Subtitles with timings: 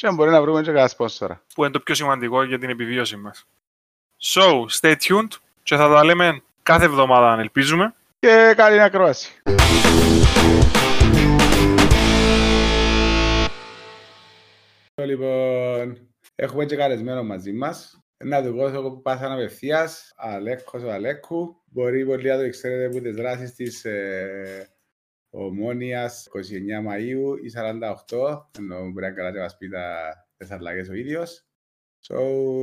[0.00, 1.42] Και αν μπορεί να βρούμε και κανένα σπόνσορα.
[1.54, 3.46] Που είναι το πιο σημαντικό για την επιβίωση μας.
[4.22, 5.28] So, stay tuned
[5.62, 7.94] και θα τα λέμε κάθε εβδομάδα αν ελπίζουμε.
[8.18, 9.42] Και καλή ακρόαση.
[14.94, 18.02] Λοιπόν, έχουμε και καλεσμένο μαζί μας.
[18.24, 21.56] Να του πω εγώ που πάθανε απευθείας, Αλέκος ο Αλέκου.
[21.64, 24.77] Μπορεί πολύ να το ξέρετε από τις δράσεις της ε,
[25.30, 29.68] Ομόνιας 29 Μαΐου ή 48, ενώ μπορεί να καλά και μας πει
[30.36, 31.44] τις αλλαγές ο ίδιος.
[32.08, 32.16] So,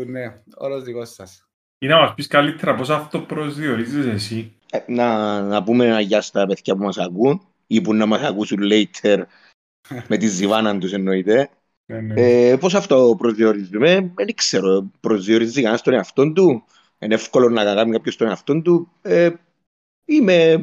[0.07, 1.49] ναι, όλος δικός σας.
[1.77, 6.22] Ή να μας πεις καλύτερα πώς αυτό προσδιορίζεις εσύ; Ε, να, να πούμε ένα γεια
[6.22, 9.23] στα παιδιά που μας ακούν ή που να μας ακούσουν later
[10.09, 11.50] με τη ζιβάνα τους εννοείται.
[11.85, 12.13] Ναι, ναι.
[12.17, 14.91] Ε, πώς αυτό προσδιορίζουμε, δεν ξέρω.
[15.00, 16.63] Προσδιορίζει κανένας τον εαυτό του;
[17.00, 19.29] Είναι εύκολο να κάνει κάποιος τον εαυτό του; Ε,
[20.05, 20.57] είμαι, ε,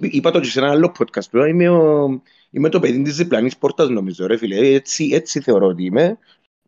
[0.00, 2.08] είπα το και σε ένα άλλο podcast, τώρα, είμαι, ο,
[2.50, 4.56] είμαι το παιδί της διπλανής πόρτας νομίζω ρε φίλε.
[4.56, 6.18] Έτσι, έτσι θεωρώ ότι είμαι.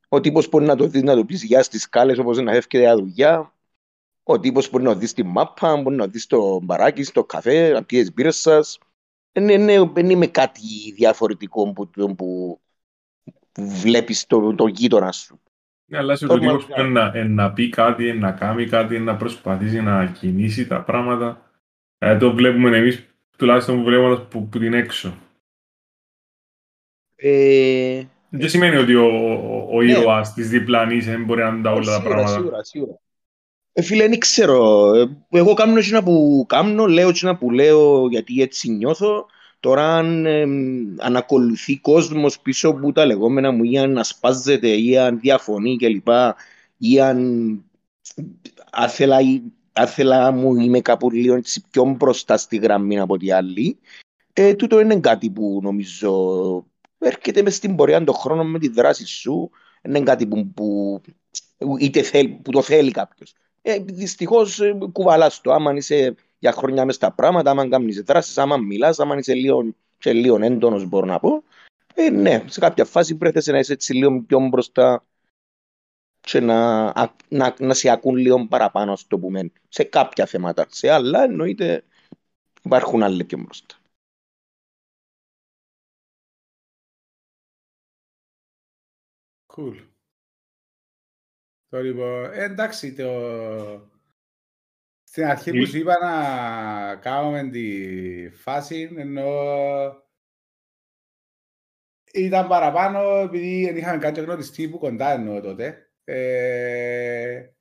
[0.09, 2.79] Ο τύπος μπορεί να το δεις, να το πεις γεια στις σκάλες όπως να φεύγει
[2.79, 3.53] για δουλειά.
[4.23, 7.85] Ο τύπος μπορεί να δεις τη μάπα, μπορεί να δεις το μπαράκι, στο καφέ, να
[7.85, 8.79] πιέσεις μπύρες σας.
[9.33, 12.61] Δεν είναι, δεν είμαι κάτι διαφορετικό που, που, που
[13.59, 15.41] βλέπεις το, το γείτονα σου.
[15.91, 16.75] Ναι, αλλά είσαι Το το τύπος μάθημα.
[16.77, 20.07] που είναι να, είναι να πει κάτι, είναι να κάνει κάτι, είναι να προσπαθήσει να
[20.07, 21.48] κινήσει τα πράγματα.
[21.99, 25.15] Ε, το βλέπουμε εμείς, τουλάχιστον βλέποντας που, που την έξω.
[27.17, 29.91] Ε, Δεν σημαίνει ότι ο, ο, ο Ναι.
[29.91, 32.37] ήρωας της διπλανής δεν μπορεί να είναι τα όλα τα σίγουρα, πράγματα.
[32.39, 33.01] Σίγουρα, σίγουρα.
[33.73, 34.93] Ε, φίλε, δεν ξέρω.
[34.95, 39.27] Ε, Εγώ κάνω εκείνα που κάνω, λέω εκείνα που λέω γιατί έτσι νιώθω.
[39.61, 40.43] Τώρα αν ε,
[40.99, 46.09] αν ακολουθεί κόσμος πίσω από τα λεγόμενα μου ή αν ασπάζεται ή αν διαφωνεί κλπ.
[46.79, 47.59] Ή αν
[48.71, 49.43] άθελα, ή-
[49.79, 53.79] άθελα μου είμαι κάπου λίγο έτσι πιο μπροστά στη γραμμή από τη άλλη.
[54.33, 56.67] Ε, τούτο είναι κάτι που νομίζω
[56.99, 59.51] έρχεται μες στην πορεία των χρόνων με τη δράση σου.
[59.83, 61.01] Είναι κάτι που, που,
[61.79, 63.35] είτε θέλει, που το θέλει κάποιος.
[63.63, 64.61] Ε, Δυστυχώς
[64.93, 65.53] κουβαλάς το.
[65.53, 69.75] Άμα είσαι για χρόνια μες στα πράγματα, άμα κάνεις δράσεις, άμα μιλάς, άμα είσαι λίγο,
[69.99, 71.43] και λίγο έντονος, μπορώ να πω.
[71.95, 75.05] Ε, ναι, σε κάποια φάση πρέπει να είσαι έτσι λίγο πιο μπροστά
[76.31, 80.67] και να, α- να, να σε ακούν λίγο παραπάνω, στο το πούμε, σε κάποια θέματα.
[80.69, 81.85] Σε άλλα, εννοείται,
[82.63, 83.77] υπάρχουν άλλοι πιο μπροστά.
[89.47, 89.89] Cool.
[91.69, 93.11] Το λοιπόν, ε, εντάξει, το...
[95.03, 99.29] στην αρχή που Ή- σου είπα να κάνουμε τη φάση, ενώ
[102.13, 105.83] ήταν παραπάνω επειδή δεν είχαμε κάτι γνωριστεί που κοντά εννοώ τότε.
[106.11, 107.53] Ε,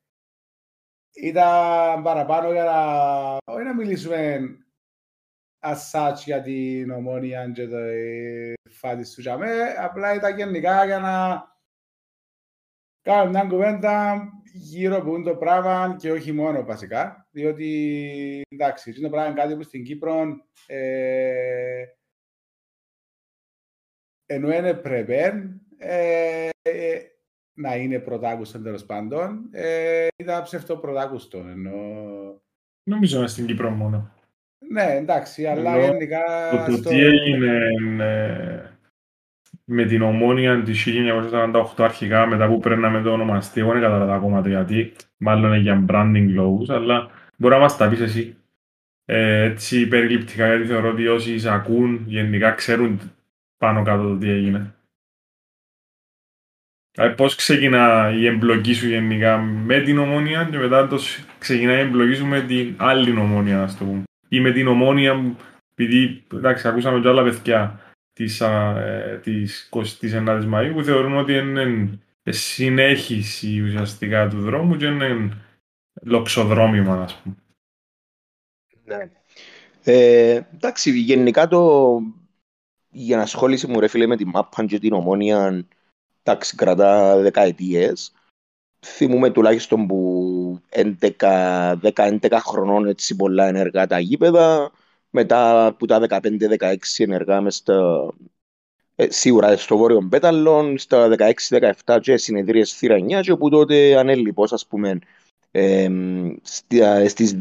[1.12, 4.40] ήταν παραπάνω για να, όχι να μιλήσουμε
[5.60, 10.84] as such για την ομόνια και το ε, φάτης σου για μέ, απλά ήταν γενικά
[10.84, 11.44] για να
[13.02, 14.22] κάνουμε μια κουβέντα
[14.52, 19.40] γύρω από αυτό το πράγμα και όχι μόνο βασικά, διότι εντάξει, αυτό το πράγμα είναι
[19.40, 20.26] κάτι που στην Κύπρο
[20.66, 21.84] ε,
[24.26, 27.17] ενώ είναι πρεπέν ε, ε,
[27.58, 31.72] να είναι πρωτάκουστο τέλο πάντων, ε, ήταν ψευτοπρωτάκουστο ενώ
[32.82, 34.10] Νομίζω είναι στην Κύπρο μόνο.
[34.70, 36.18] ναι, εντάξει, αλλά Ενώ γενικά
[36.50, 36.88] Το, το στο...
[36.88, 37.60] τι έγινε
[37.98, 38.62] ε,
[39.64, 44.42] με την ομόνια της 1948 αρχικά μετά που παίρναμε το ονομαστή, εγώ δεν κατάλαβα ακόμα
[44.42, 48.36] το γιατί, μάλλον είναι για branding λόγους, αλλά μπορεί να μας τα πεις εσύ
[49.04, 53.00] ε, έτσι περιληπτικά γιατί θεωρώ ότι όσοι σε ακούν γενικά ξέρουν
[53.58, 54.74] πάνω κάτω το τι έγινε.
[56.98, 61.76] Δηλαδή πώς ξεκινά η εμπλοκή σου γενικά με την ομόνια και μετά το σ- ξεκινάει
[61.76, 64.02] η εμπλοκή σου με την άλλη ομόνια, να το πούμε.
[64.28, 65.36] Ή με την ομόνια,
[65.74, 67.80] επειδή εντάξει, ακούσαμε και άλλα παιδιά
[68.12, 74.76] της, α, ε, της 29ης Μαΐου που θεωρούν ότι είναι ε, συνέχιση ουσιαστικά του δρόμου
[74.76, 75.28] και είναι
[76.02, 77.34] λοξοδρόμημα, ας πούμε.
[78.84, 79.10] Ναι.
[79.84, 82.00] Ε, εντάξει, γενικά το
[82.90, 85.66] η ενασχόληση μου ρε φίλε με τη μάπα και την ομόνια
[86.30, 88.12] εντάξει, κρατά δεκαετίες.
[88.86, 94.70] Θυμούμε τουλάχιστον που 10-11 χρονών έτσι πολλά ενεργά τα γήπεδα,
[95.10, 98.08] μετά που τα 15-16 ενεργά μες στα,
[99.00, 104.52] Ε, σίγουρα στο Βόρειο Πέταλο, στα 16-17 και συνεδρίες θύρα 9 και όπου τότε ανέλειπος
[104.52, 104.98] ας πούμε
[105.50, 105.88] ε,
[107.04, 107.36] στις,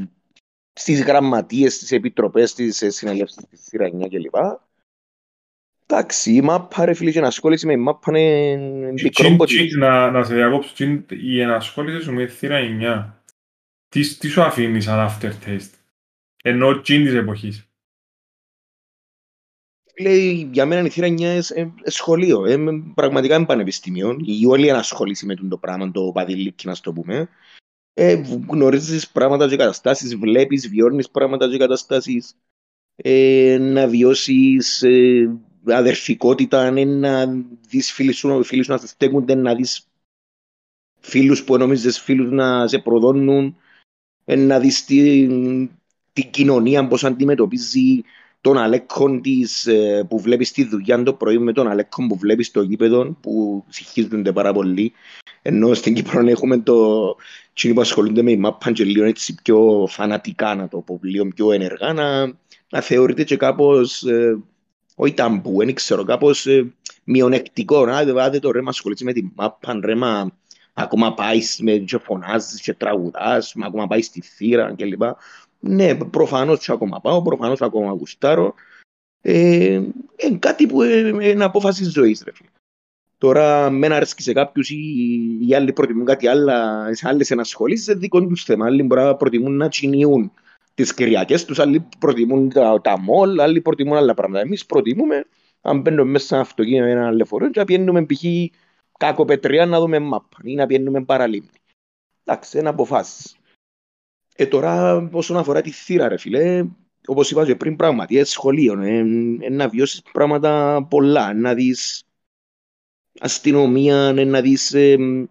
[0.73, 4.35] στις γραμματείες, στις επιτροπές, στις συνελεύσεις της θύρα 9 κλπ.
[5.89, 9.77] Εντάξει, η μάπα ρε φίλε και ενασχόληση με η μάπα είναι μικρό ποτήρι.
[9.77, 10.73] Να, να σε διακόψω,
[11.09, 13.13] η ενασχόληση σου με θύρα 9,
[13.89, 15.73] τι, τι σου αφήνει σαν aftertaste,
[16.43, 17.69] ενώ τσιν της εποχής.
[19.99, 22.57] Λέει, για μένα η θύρα 9 είναι σχολείο, ε,
[22.95, 24.17] πραγματικά είναι πανεπιστήμιο.
[24.25, 27.29] Η όλη ενασχόληση με το πράγμα, το παδιλίκι να το πούμε.
[27.93, 32.35] Ε, γνωρίζεις πράγματα και καταστάσεις, βλέπεις, βιώνεις πράγματα και καταστάσεις.
[32.95, 35.37] Ε, να βιώσεις ε,
[35.67, 37.25] αδερφικότητα, να
[37.69, 39.87] δεις φίλους σου, φίλους να σε στέκονται, να δεις
[40.99, 43.55] φίλους που νομίζεις φίλους να σε προδώνουν,
[44.25, 45.69] να δεις την,
[46.13, 48.03] την κοινωνία πώς αντιμετωπίζει
[48.41, 49.69] τον Αλέκον της,
[50.07, 54.31] που βλέπεις τη δουλειά το πρωί με τον Αλέκον που βλέπεις στο γήπεδο που συγχύζονται
[54.31, 54.93] πάρα πολύ.
[55.41, 57.15] Ενώ στην Κύπρο έχουμε το
[57.53, 61.27] κοινό που ασχολούνται με η μάπα και λίγο έτσι πιο φανατικά να το πω, λίγο
[61.27, 62.25] πιο ενεργά να,
[62.69, 64.39] να θεωρείται και κάπως ε,
[64.99, 66.73] όχι ταμπού, δεν ξέρω, κάπως ε,
[67.03, 67.85] μειονεκτικό.
[67.85, 70.31] Να δείτε το ρέμα ασχολείται με τη μάπα, ρέμα
[70.73, 75.01] ακόμα πάεις με και φωνάζεις και τραγουδάς, ακόμα πάεις στη θύρα κλπ.
[75.59, 78.53] Ναι, προφανώς και ακόμα πάω, προφανώς ακόμα γουστάρω.
[79.21, 79.81] Ε,
[80.15, 82.49] είναι κάτι που είναι απόφαση ζωής, ρε φίλε.
[83.17, 84.77] Τώρα, με αρέσκει σε κάποιους ή
[85.47, 86.51] οι άλλοι προτιμούν κάτι άλλο,
[86.91, 88.65] σε άλλες ενασχολήσεις, είναι δικό τους θέμα.
[88.65, 90.31] Άλλοι μπορεί να προτιμούν να τσινιούν
[90.77, 94.41] τις Κυριακές τους, άλλοι προτιμούν τα, τα μόλ, άλλοι προτιμούν άλλα πράγματα.
[94.41, 95.25] Εμείς προτιμούμε,
[95.61, 98.23] αν μπαίνουμε μέσα σε ένα αυτοκίνητο ή ένα λεωφορείο, και να πιένουμε π.χ.
[98.97, 101.49] κακοπετριά να δούμε μάπα ή να πιένουμε παραλίμνη.
[102.23, 103.37] Εντάξει, είναι αποφάσεις.
[104.35, 106.65] Ε, τώρα, όσον αφορά τη θύρα, ρε φίλε,
[107.07, 108.97] όπως είπα και πριν, πράγματι, έτσι σχολείο, ε,
[109.39, 112.03] ε, να βιώσεις πράγματα πολλά, να δεις
[113.19, 115.27] αστυνομία, ε, να δεις ε, ε,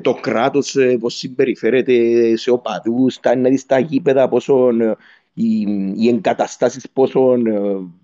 [0.00, 4.70] το κράτος ε, πώς συμπεριφέρεται σε οπαδούς, να δεις τα γήπεδα, πόσο
[5.32, 5.60] οι,
[5.96, 7.36] οι εγκαταστάσεις, πόσο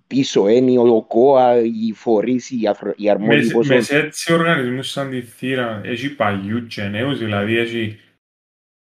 [0.07, 2.51] πίσω είναι ο ΚΟΑ, οι φορείς,
[2.97, 3.53] οι αρμόδιοι.
[3.55, 7.99] Με, μες έτσι οργανισμούς σαν τη θύρα, έχει παγιού και νέους, δηλαδή έχει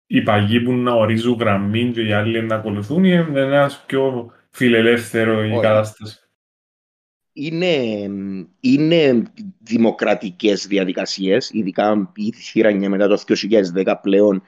[0.07, 4.31] οι παγιοί που να ορίζουν γραμμή και οι άλλοι να ακολουθούν ή είναι ένας πιο
[4.49, 6.19] φιλελεύθερο η κατάσταση.
[7.37, 7.75] Είναι,
[8.59, 9.23] είναι
[9.59, 13.23] δημοκρατικές διαδικασίες, ειδικά η θύρανια μετά το
[13.75, 14.43] 2010 πλέον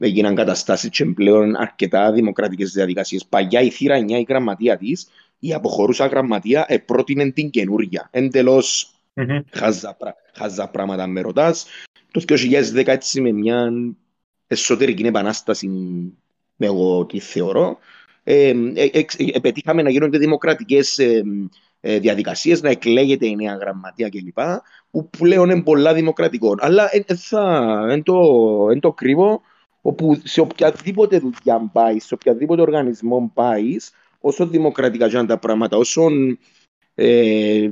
[0.00, 3.26] έγιναν καταστάσεις και πλέον αρκετά δημοκρατικές διαδικασίες.
[3.26, 8.08] Παγιά η θύρα 9 η γραμματεία της, η αποχωρούσα γραμματεία ε, πρότεινε την καινούργια.
[8.10, 9.40] Εντελώς mm-hmm.
[9.50, 9.96] χαζά,
[10.32, 11.66] χαζά πράγματα με ρωτάς.
[12.10, 13.72] Το 2010 έτσι με μια
[14.46, 15.68] εσωτερική επανάσταση,
[16.58, 17.78] εγώ τη θεωρώ.
[18.28, 21.22] Ε, ε, ε, πετύχαμε να γίνονται δημοκρατικέ ε,
[22.00, 24.38] διαδικασίες, να εκλέγεται η νέα γραμματεία κλπ.
[24.90, 26.54] που πλέον είναι πολλά δημοκρατικό.
[26.58, 29.40] Αλλά είναι το, το κρύβο
[29.82, 33.76] όπου σε οποιαδήποτε δουλειά πάει, σε οποιαδήποτε οργανισμό πάει,
[34.20, 36.08] όσο δημοκρατικά γίνονται τα πράγματα, όσο
[36.94, 37.70] ε,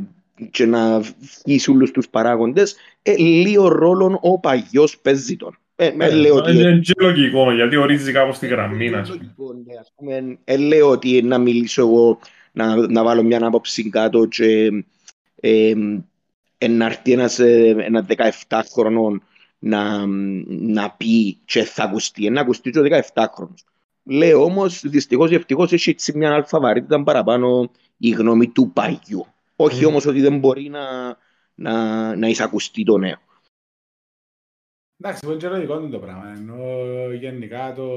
[0.51, 1.01] και να
[1.45, 5.59] βγει όλους τους παράγοντες, ε, λίγο ρόλο ο παγιός παίζει τον.
[5.77, 6.51] Ε, ε, λέω ότι...
[6.51, 9.05] Είναι και λογικό, γιατί ορίζει κάπως τη γραμμή, να
[9.97, 10.39] πούμε.
[10.45, 12.19] Ε, λέω ότι να μιλήσω εγώ,
[12.55, 14.71] να, να βάλω μια άποψη κάτω και
[15.35, 15.75] ε,
[16.69, 18.07] να έρθει ένας, ένα
[18.49, 19.23] 17 χρονών
[19.59, 20.07] να,
[20.47, 22.83] να πει και θα ακουστεί, να ακουστεί και ο
[23.15, 23.65] 17 χρόνος.
[24.03, 29.27] Λέω όμως, δυστυχώς ή ευτυχώς έχει έτσι μια αλφαβαρότητα παραπάνω η γνώμη του παγιού.
[29.57, 29.89] Όχι mm.
[29.89, 31.17] όμως ότι δεν μπορεί να,
[31.55, 33.19] να, να εισακουστεί το νέο.
[34.97, 36.33] Εντάξει, πολύ λογικό το πράγμα.
[36.37, 36.57] Ενώ
[37.13, 37.89] γενικά το...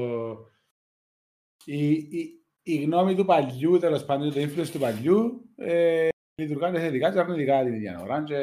[1.64, 2.37] Η, η,
[2.72, 7.64] η γνώμη του παλιού, τέλος πάντων, το influence του παλιού, ε, λειτουργάνε θετικά και αρνητικά
[7.64, 8.22] την ίδια ώρα.
[8.22, 8.36] Και,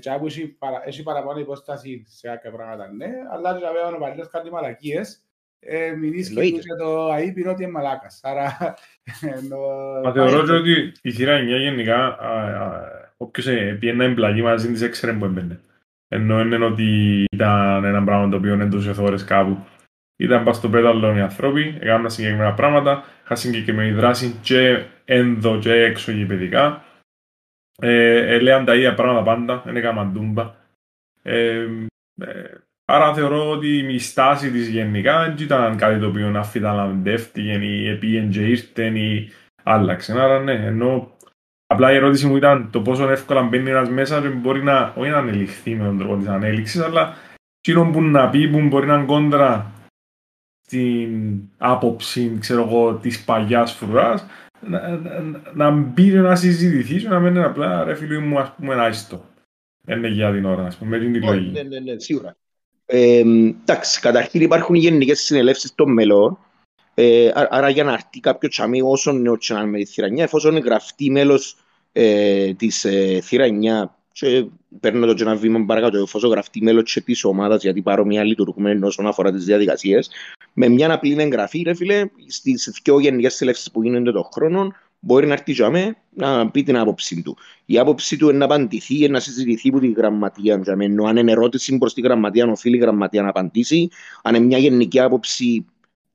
[0.00, 4.00] και άκου έχει, παρα, έχει παραπάνω υπόσταση σε κάποια πράγματα, ναι, αλλά και βέβαια ο
[4.00, 5.24] παλιός κάνει μαλακίες,
[5.58, 8.20] ε, μην ίσκει και το ΑΕΠ είναι ότι είναι μαλάκας.
[8.22, 8.74] Άρα,
[9.38, 9.58] ενώ...
[10.04, 12.18] Μα θεωρώ ότι η σειρά 9 γενικά,
[13.16, 13.46] όποιος
[13.78, 15.60] πιένει να εμπλαγεί μαζί της έξερε που έμπαινε.
[16.08, 19.58] Ενώ είναι ότι ήταν ένα πράγμα το οποίο έντωσε ώρες κάπου.
[20.20, 25.72] Ήταν πας στο πέταλο οι ανθρώποι, έκαναν συγκεκριμένα πράγματα, είχαν συγκεκριμένη δράση και ένδο και
[25.72, 26.84] έξω παιδικά.
[27.78, 30.54] Ε, έλεγαν τα ίδια πράγματα πάντα, δεν έκαναν τούμπα.
[31.22, 31.66] Ε,
[32.20, 37.88] ε, άρα θεωρώ ότι η στάση της γενικά δεν ήταν κάτι το οποίο αφιταλαντεύτηκε ή
[37.88, 40.12] επίεν και ήρθε ή άλλαξε.
[40.20, 41.16] Άρα ναι, ενώ
[41.72, 45.10] Απλά η ερώτηση μου ήταν το πόσο εύκολα μπαίνει ένας μέσα και μπορεί να, όχι
[45.10, 47.14] να ανελιχθεί με τον τρόπο της ανέλυξης, αλλά
[47.60, 49.79] εκείνο που να πει που μπορεί να είναι κόντρα
[50.70, 54.26] στην άποψη, ξέρω εγώ, της παγιάς φρουράς,
[54.60, 58.52] να, να, να μπει και να συζητηθεί και να μένει απλά ρε φίλοι μου ας
[58.56, 59.24] πούμε άιστο.
[59.80, 61.52] Δεν είναι για την ώρα, ας πούμε, με την τη Όχι, λογική.
[61.52, 62.36] Ναι, ναι, ναι, σίγουρα.
[62.86, 63.18] Ε,
[63.60, 66.38] εντάξει, καταρχήν υπάρχουν γενικές συνελεύσεις των μελών.
[66.94, 69.84] Ε, α- άρα για να έρθει κάποιο τσαμί όσο νέο και να είναι με τη
[69.84, 71.56] θύρα 9, εφόσον γραφτεί μέλος
[71.92, 74.46] ε, της ε, θύρα 9 και
[74.80, 78.78] παίρνω το και ένα βήμα παρακάτω, εφόσον γραφτεί μέλος και της ομάδας, γιατί παρόμοια λειτουργούμε
[78.82, 80.10] όσον αφορά τις διαδικασίες,
[80.52, 85.26] με μια απλή εγγραφή, ρε φίλε, στις δύο γενικές συνελεύσεις που γίνονται τον χρόνο, μπορεί
[85.26, 87.36] να έρθει τζαμέ να πει την άποψη του.
[87.66, 90.60] Η άποψη του είναι να απαντηθεί, είναι να συζητηθεί από τη γραμματεία.
[90.60, 90.84] τζαμέ.
[90.84, 93.88] Ενώ αν είναι ερώτηση προς τη γραμματεία, οφείλει η γραμματεία να απαντήσει.
[94.22, 95.66] Αν είναι μια γενική άποψη,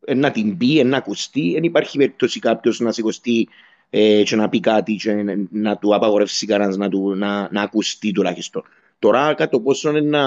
[0.06, 1.52] ε, να την πει, ε, να ακουστεί.
[1.54, 3.48] Δεν υπάρχει περίπτωση κάποιος να σηκωστεί
[3.90, 5.14] ε, και να πει κάτι και
[5.52, 8.64] να του απαγορεύσει κανένας να, του- να, να ακουστεί τουλάχιστον.
[9.00, 10.24] Τώρα, κατά πόσο είναι να,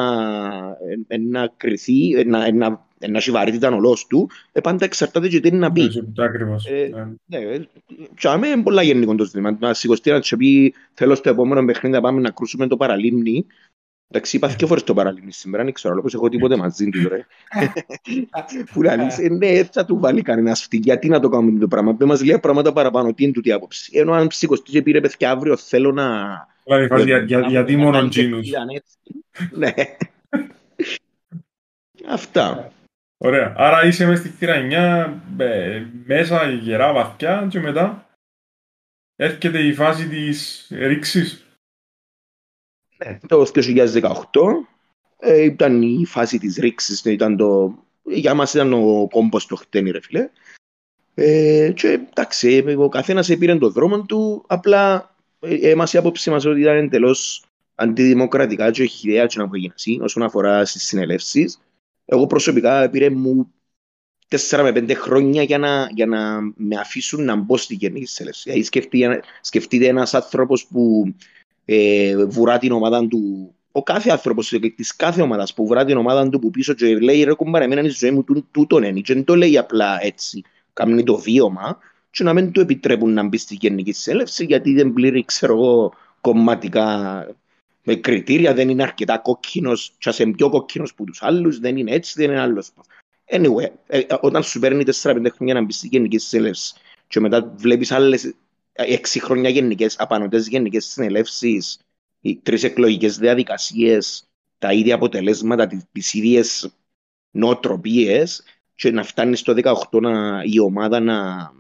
[1.08, 4.30] ε, ε, να κρυθεί, ε, να, ε, να, ε, να έχει βαρύτητα ο λόγος του,
[4.52, 5.80] ε, πάντα εξαρτάται και τι είναι να πει.
[5.80, 6.66] Ναι, Ακριβώς.
[6.66, 7.38] Ε, Ναι.
[7.38, 7.68] Ναι, ε,
[8.14, 9.56] και είναι πολλά γενικό το ζήτημα.
[9.60, 13.46] Να σηκωστεί να του πει θέλω στο επόμενο παιχνίδι να πάμε να κρούσουμε το παραλίμνη.
[14.10, 17.26] Εντάξει, είπα δύο φορές το παραλίμνη σήμερα, δεν ξέρω, όπως έχω τίποτε μαζί του ρε.
[18.72, 20.76] Που να λύσει, ε, ναι, έτσι θα του βάλει κανένας αυτή.
[20.76, 21.92] Γιατί να το κάνουμε το πράγμα.
[21.92, 23.90] Δεν μας λέει πράγματα παραπάνω, τι είναι τούτη η άποψη.
[23.94, 26.06] Ενώ αν σηκωστεί και πήρε παιδιά αύριο θέλω να...
[26.68, 28.48] Δηλαδή, φάση, για- για- γιατί να μόνο κάνει τζίνους.
[28.48, 28.96] ήταν έτσι.
[29.50, 29.72] Ναι.
[32.08, 32.72] Αυτά.
[33.18, 33.54] Ωραία.
[33.56, 38.08] Άρα είσαι μες στη θύρα 9, ε, μέσα γερά βαθιά και μετά
[39.16, 41.46] έρχεται η φάση της ρήξης.
[43.04, 44.66] Ναι, το 2018
[45.18, 49.90] ε, ήταν η φάση της ρήξης, ήταν το, για μας ήταν ο κόμπος το χτένι
[49.90, 50.30] ρε φίλε.
[51.14, 56.44] Ε, και εντάξει, ο καθένας πήρε τον δρόμο του, απλά ε, εμάς η άποψη μας
[56.44, 61.58] ότι ήταν εντελώς αντιδημοκρατικά και έχει ιδέα και να γίνει εσύ, όσον αφορά στις συνελεύσεις.
[62.04, 63.52] Εγώ προσωπικά πήρε μου
[64.28, 68.42] 4 με 5 χρόνια για να, για να με αφήσουν να μπω στη γενική συνέλευση.
[68.44, 71.14] Δηλαδή σκεφτείτε, σκεφτείτε ένας άνθρωπος που
[71.64, 73.52] ε, βουρά την ομάδα του.
[73.72, 77.22] Ο κάθε άνθρωπος τη κάθε ομάδας που βουρά την ομάδα του που πίσω και λέει
[77.22, 79.00] ρε κουμπάρε, εμένα η ζωή μου τού- τούτον είναι.
[79.00, 80.42] Και δεν το λέει απλά έτσι.
[80.72, 81.78] Κάνει το βίωμα
[82.10, 85.92] και να μην του επιτρέπουν να μπει στη γενική συνέλευση γιατί δεν πλήρει, ξέρω εγώ,
[86.20, 87.26] κομματικά
[87.82, 91.92] με κριτήρια, δεν είναι αρκετά κόκκινος, και σε πιο κόκκινος που τους άλλους, δεν είναι
[91.92, 92.72] έτσι, δεν είναι άλλος.
[93.30, 96.74] Anyway, ε, όταν σου παίρνει 4-5 χρόνια να μπεις στη γενική συνέλευση
[97.06, 98.34] και μετά βλέπεις άλλες
[98.72, 101.78] έξι χρόνια γενικές, απανωτές γενικές συνελεύσεις,
[102.20, 106.70] οι τρεις εκλογικές διαδικασίες, τα ίδια αποτελέσματα, τις, τις ίδιες
[107.30, 108.42] νοοτροπίες
[108.74, 111.50] και να φτάνεις στο 18 να, η ομάδα να,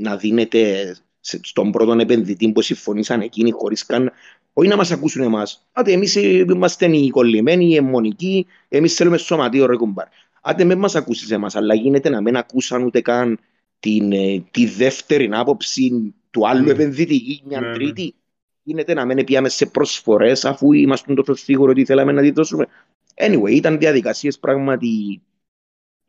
[0.00, 4.12] να δίνεται σε- στον πρώτο επενδυτή που συμφωνήσαν εκείνοι χωρίς καν
[4.52, 5.68] όχι να μας ακούσουν εμάς.
[5.72, 10.06] Άτε εμείς είμαστε οι κολλημένοι, οι αιμονικοί, εμείς θέλουμε σωματείο ρε κουμπάρ.
[10.40, 13.38] Άτε με μας ακούσεις εμάς, αλλά γίνεται να μην ακούσαν ούτε καν
[13.80, 16.70] την, ε, τη δεύτερη άποψη του άλλου Ναι.
[16.70, 17.72] επενδυτή ή μια Ναι, ναι.
[17.74, 18.14] τρίτη.
[18.62, 22.66] Γίνεται να μην πήγαμε σε προσφορές αφού είμαστε τόσο σίγουροι ότι θέλαμε να τη δώσουμε.
[23.14, 25.20] Anyway, ήταν διαδικασίες πράγματι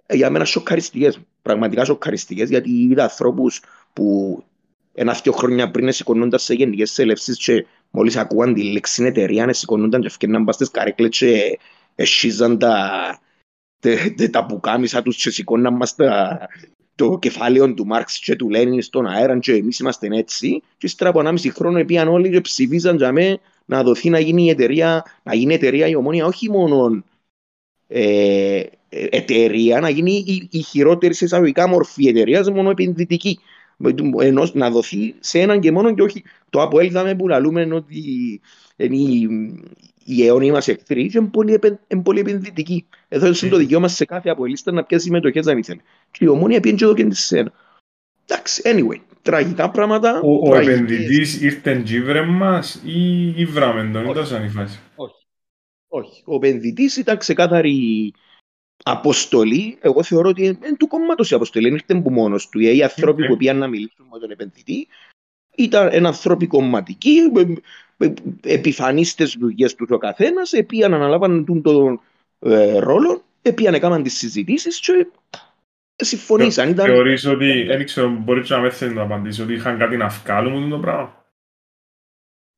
[0.06, 3.62] ε, για μένα σοκαριστικές, πραγματικά σοκαριστικές, γιατί είδα ανθρώπους
[3.94, 4.44] που
[4.94, 10.08] ένα-δυο χρόνια πριν σηκωνούνταν σε γενικές ελεύσεις και μόλις ακούαν τη λέξη εταιρεία, σηκωνούνταν και
[10.08, 11.60] ευκαιρναν πας στις καρέκλες και
[11.96, 12.90] εσχίζαν τα,
[13.80, 16.40] τε- τε- τα πουκάμισα τους και σηκώναν μας τα,
[16.96, 21.10] το κεφάλαιο του Μάρξ και του Λένιν στον αέρα και εμείς είμαστε έτσι και ύστερα
[21.10, 25.06] από 1,5 χρόνο πήγαν όλοι και ψηφίζαν για μέ να δοθεί να γίνει η εταιρεία,
[25.24, 27.04] να γίνει εταιρεία η ομόνια όχι μόνο
[27.88, 33.40] ε, εταιρεία, να γίνει η, η χειρότερη σε εισαγωγικά μορφή εταιρείας, μόνο επενδυτική.
[34.20, 38.42] Ενός, να δοθεί σε έναν και μόνο και όχι το από έλθαμε που λαλούμε ότι
[38.76, 39.30] είναι οι,
[40.06, 42.86] οι αιώνιοι μας εχθροί και είναι πολύ, επεν- είναι πολύ επενδυτικοί.
[43.08, 45.82] Εδώ είναι το δικαίωμα σε κάθε αποελίστα να πιάσει συμμετοχές αν ήθελε.
[46.12, 47.52] Και η ομόνια πήγαινε και εδώ και της σένα.
[48.26, 50.22] Εντάξει, anyway, τραγικά πράγματα.
[50.24, 50.74] Ο, ο τραγικές.
[50.74, 54.12] επενδυτής ήρθε τζίβρε μας ή ήβραμε τον, Όχι.
[54.12, 55.26] ήταν σαν η φάση; Όχι.
[55.88, 56.24] Όχι.
[56.26, 58.14] Ο επενδυτής ήταν ξεκάθαρη
[58.84, 59.78] αποστολή.
[59.82, 61.70] Εγώ θεωρώ ότι είναι του κόμματο η αποστολή.
[61.70, 62.60] Δεν ήρθε που μόνος του.
[62.60, 63.28] Οι άνθρωποι Οκ.
[63.30, 64.88] που πήγαν να μιλήσουν με τον επενδυτή
[65.56, 67.18] ήταν ένα άνθρωποι κομματικοί,
[68.42, 72.02] επιφανείς στι δουλειές τους ο καθένας, επίαν αναλάβαν τον, τον
[72.40, 75.08] ε, ρόλο, επίαν έκαναν τις συζητήσεις και
[75.96, 76.70] συμφωνήσαν.
[76.70, 76.86] Ήταν...
[76.86, 80.70] Θεωρείς ότι, δεν ξέρω, μπορείς να με θέλει να απαντήσει, ότι είχαν κάτι να βγάλουν
[80.70, 81.26] το πράγμα;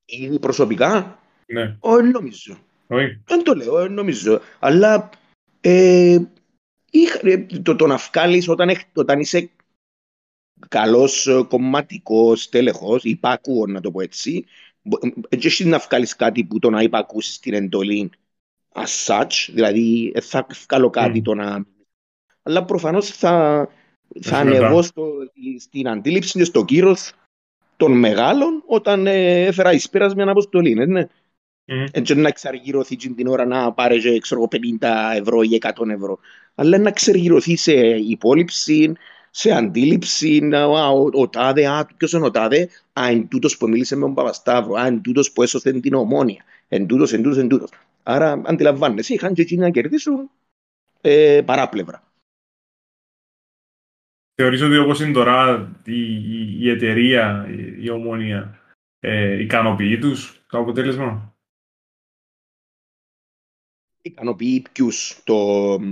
[0.06, 2.58] Ήδη προσωπικά, Ναι, όχι νομίζω.
[2.88, 3.22] όχι.
[3.26, 4.42] Δεν το λέω, ε, νομίζω.
[4.60, 5.10] Αλλά
[5.66, 6.18] ε,
[6.92, 9.50] είχα- ε, το, το να βγάλεις όταν, έχ- όταν είσαι
[10.68, 14.46] καλός ε, κομματικός τέλεχος, υπάκουο να το πω έτσι,
[14.82, 18.10] μπο- ε, έτσι έχεις να βγάλεις κάτι που το να υπακούσεις την εντολή
[18.74, 21.24] as such, δηλαδή ε, θα βγάλω κάτι Μμ.
[21.24, 21.66] το να...
[22.44, 23.68] Αλλά προφανώς θα,
[24.22, 24.58] θα Έχει μετά.
[24.66, 25.12] ανεβώ στο,
[25.60, 27.12] στην αντίληψη και στο κύρος
[27.78, 30.74] των μεγάλων όταν ε, έφερα εις πέρας μια αποστολή.
[30.74, 31.00] Ναι, ναι.
[31.02, 31.08] Μμμ.
[31.66, 34.50] Έτσι να εξαργυρωθεί την την ώρα να πάρει και, ξέρω, εγώ,
[34.82, 36.20] 50 ευρώ ή 100 ευρώ.
[36.56, 38.94] Αλλά να εξαργυρωθεί σε υπόλοιψη,
[39.30, 43.58] σε αντίληψη, να, α, ο, ο τάδε, α, ποιος είναι ο τάδε, α, εν τούτος
[43.58, 47.22] που μίλησε με τον Παπασταύρο, α, εν τούτος που έσωσε την ομόνια, εν τούτος, εν
[47.24, 47.70] τούτος, εν τούτος.
[48.04, 50.30] Άρα αντιλαμβάνεσαι, είχαν και εκείνοι να κερδίσουν
[51.02, 52.04] ε, παράπλευρα.
[54.36, 58.60] Θεωρείς ότι όπως είναι τώρα η, η, η εταιρεία, η, η ομόνια,
[59.00, 61.33] ε, ικανοποιεί τους το αποτέλεσμα;
[64.06, 65.36] Ικανοποιεί ποιους το...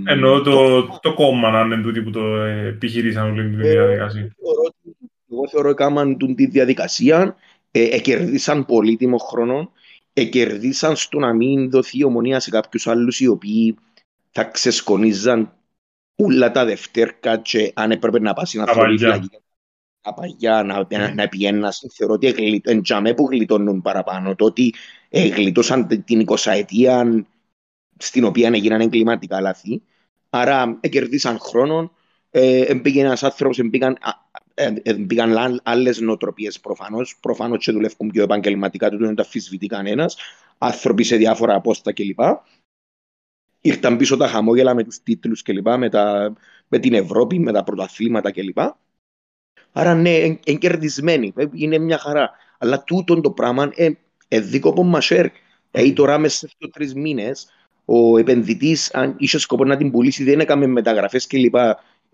[0.04, 4.20] Εννοώ το, το κόμμα να είναι τούτοι που το ε, επιχειρήσαν όλη την Ε, διαδικασία.
[4.42, 4.96] θεωρώ ότι-
[5.30, 7.36] Εγώ θεωρώ ότι έκαναν τούν τη διαδικασία,
[7.70, 9.70] ε, εκερδίσαν πολύτιμο χρόνο,
[10.12, 13.76] εκερδίσαν στο να μην δοθεί ομονία σε κάποιους άλλους οι οποίοι
[14.30, 15.52] θα ξεσκονίζαν
[16.16, 19.12] όλα τα δευτέρκα και αν έπρεπε να πάσει να Τα θωρεί παλιά.
[19.12, 19.36] φυλακή.
[20.00, 21.82] Τα παλιά, να, να, να πιένας.
[21.94, 24.34] Θεωρώ ότι εγλι- εν τζαμέ που γλιτώνουν παραπάνω.
[24.34, 24.74] Το ότι
[25.08, 27.24] ε, γλιτώσαν την 20 ετία
[27.98, 29.82] στην οποία έγιναν εγκληματικά λάθη.
[30.30, 31.92] Άρα εκερδίσαν χρόνο.
[32.30, 34.10] Ε, εμπήκε ένας άνθρωπος, εμπήκαν, α,
[34.54, 37.16] ε, ε, μπήκαν λα- άλλες νοοτροπίες προφανώς.
[37.20, 40.16] Προφανώς και δουλεύουν πιο επαγγελματικά, του δεν το αφισβητεί κανένας.
[40.58, 42.20] Άνθρωποι σε διάφορα απόστα κλπ.
[43.60, 45.68] Ήρθαν πίσω τα χαμόγελα με τους τίτλους κλπ.
[45.68, 46.32] Με, τα,
[46.68, 48.58] με την Ευρώπη, με τα πρωταθλήματα κλπ.
[49.72, 51.32] Άρα ναι, εν- εγκερδισμένοι.
[51.36, 52.30] Ε, Είναι μια χαρά.
[52.58, 53.90] Αλλά τούτον το πράγμα ε,
[54.28, 55.26] ε, δίκοπο μασέρ.
[55.70, 57.48] Δηλαδή τώρα μέσα σε τρεις μήνες
[57.84, 61.54] ο επενδυτής, αν είχε σκοπό να την πουλήσει, δεν έκαμε μεταγραφές κλπ.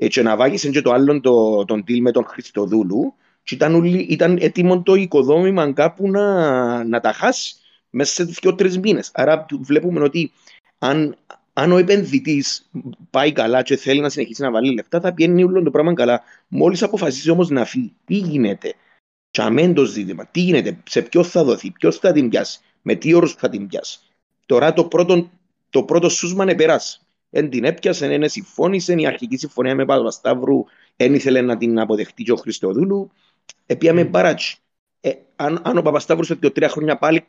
[0.00, 3.14] Ε, και να βάγισε και το άλλο το, τον deal με τον Χριστοδούλου.
[3.42, 7.56] Και ήταν, ούλοι- ήταν έτοιμο το οικοδόμημα κάπου να, να τα χάσει
[7.90, 9.10] μέσα σε δύο-τρει μήνες.
[9.14, 10.32] Άρα του- βλέπουμε ότι
[10.78, 11.16] αν,
[11.52, 12.70] αν ο επενδυτής
[13.10, 16.22] πάει καλά και θέλει να συνεχίσει να βάλει λεφτά, θα πιένει όλο το πράγμα καλά.
[16.48, 18.74] Μόλις αποφασίσει όμως να φύγει, τι γίνεται;
[19.30, 22.94] Και αμέν το ζήτημα, τι γίνεται, σε ποιο θα δοθεί, ποιος θα την πιάσει, με
[22.94, 23.98] τι όρους θα την πιάσει;
[24.46, 25.30] Τώρα το πρώτο,
[25.70, 27.00] το πρώτο σούσμα είναι περάσει.
[27.30, 30.64] Εν την έπιασε, εν συμφώνησε, η αρχική συμφωνία με Παπασταύρου
[30.96, 33.10] δεν ήθελε να την αποδεχτεί και ο Χριστοδούλου.
[33.66, 34.08] Επίαμε Μμ.
[34.08, 34.58] μπαράτσι.
[35.00, 37.26] Ε, αν, αν ο Παπασταύρου σε δύο-τρία χρόνια πάλι,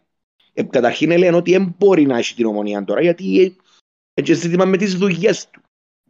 [0.53, 3.51] ε, καταρχήν λένε ότι δεν μπορεί να έχει την ομονία τώρα, γιατί ε,
[4.13, 5.61] έτσι ζήτημα με τις δουλειές του.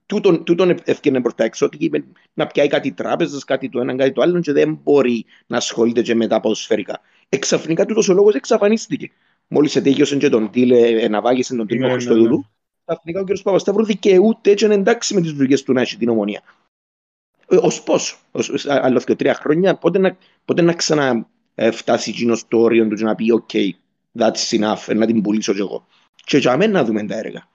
[0.06, 3.96] Τούτον, τούτον ευκαιρνε προς τα έξω, ότι είπε να πιάει κάτι τράπεζες, κάτι το ένα,
[3.96, 7.02] κάτι το άλλο, και δεν μπορεί να ασχολείται και με τα ποδοσφαιρικά.
[7.30, 9.12] Εξαφνικά τούτος ο λόγος εξαφανίστηκε.
[9.52, 12.46] Μόλις ετέγιωσε και τον Τίλ, ε, εναβάγησε τον Τίλ Ναι, ναι, ναι, Χριστοδούλου,
[12.86, 13.42] ξαφνικά ο κ.
[13.44, 16.42] Παπασταύρου δικαιούται και είναι εντάξει με τις δουλειές του να έχει την ομονία.
[17.48, 18.22] Ε, Ω πώς,
[18.68, 23.16] άλλο και τρία χρόνια, πότε να, πότε να ξαναφτάσει εκείνος το όριο του και να
[23.16, 23.70] πει: OK,
[24.20, 25.88] that's enough, ε, να την πουλήσω κι εγώ.
[26.16, 27.50] Και για μένα να δούμε τα έργα.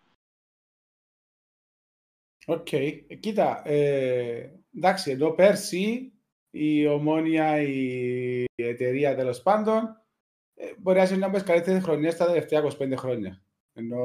[2.46, 2.72] Οκ.
[2.72, 6.12] Ε, Κοίτα, ε, εντάξει, εδώ πέρσι
[6.50, 10.03] η ομόνια, η εταιρεία τέλος πάντων,
[10.54, 13.42] ε, μπορεί να είναι μια από τις καλύτερες χρονιές τα τελευταία 25 χρόνια.
[13.72, 14.02] Ενώ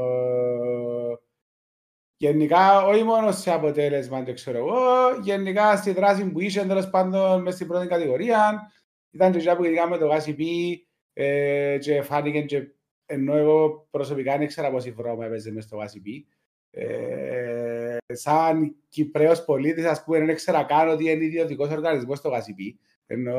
[2.18, 4.78] γενικά, όχι μόνο σε αποτέλεσμα, το ξέρω εγώ,
[5.22, 8.72] γενικά στη δράση που είχε τέλος πάντων μέσα στην πρώτη κατηγορία,
[9.12, 12.68] ήταν και εκείνα που ειδικά με το ΓΣΠ ε, και φάνηκε και
[13.06, 16.28] ενώ εγώ προσωπικά δεν ήξερα πόση βρώμα έπαιζε μέσα στο Γάσιπι.
[16.72, 22.80] Ε, σαν Κυπρέος πολίτης, ας πούμε, δεν ήξερα καν ότι είναι ιδιωτικός οργανισμός στο Γασιπί.
[23.06, 23.38] Ενώ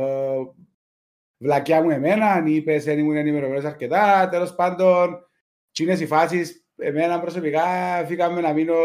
[1.40, 5.28] βλακιά μου εμένα, αν είπες, δεν ήμουν ενημερωμένος αρκετά, τέλος πάντων,
[5.72, 7.64] τσίνες οι φάσεις, εμένα προσωπικά
[8.06, 8.76] φύγαμε να μείνω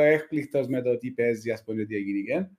[0.00, 2.50] έκπληκτος με το τι παίζει, ας πούμε, τι έγινε.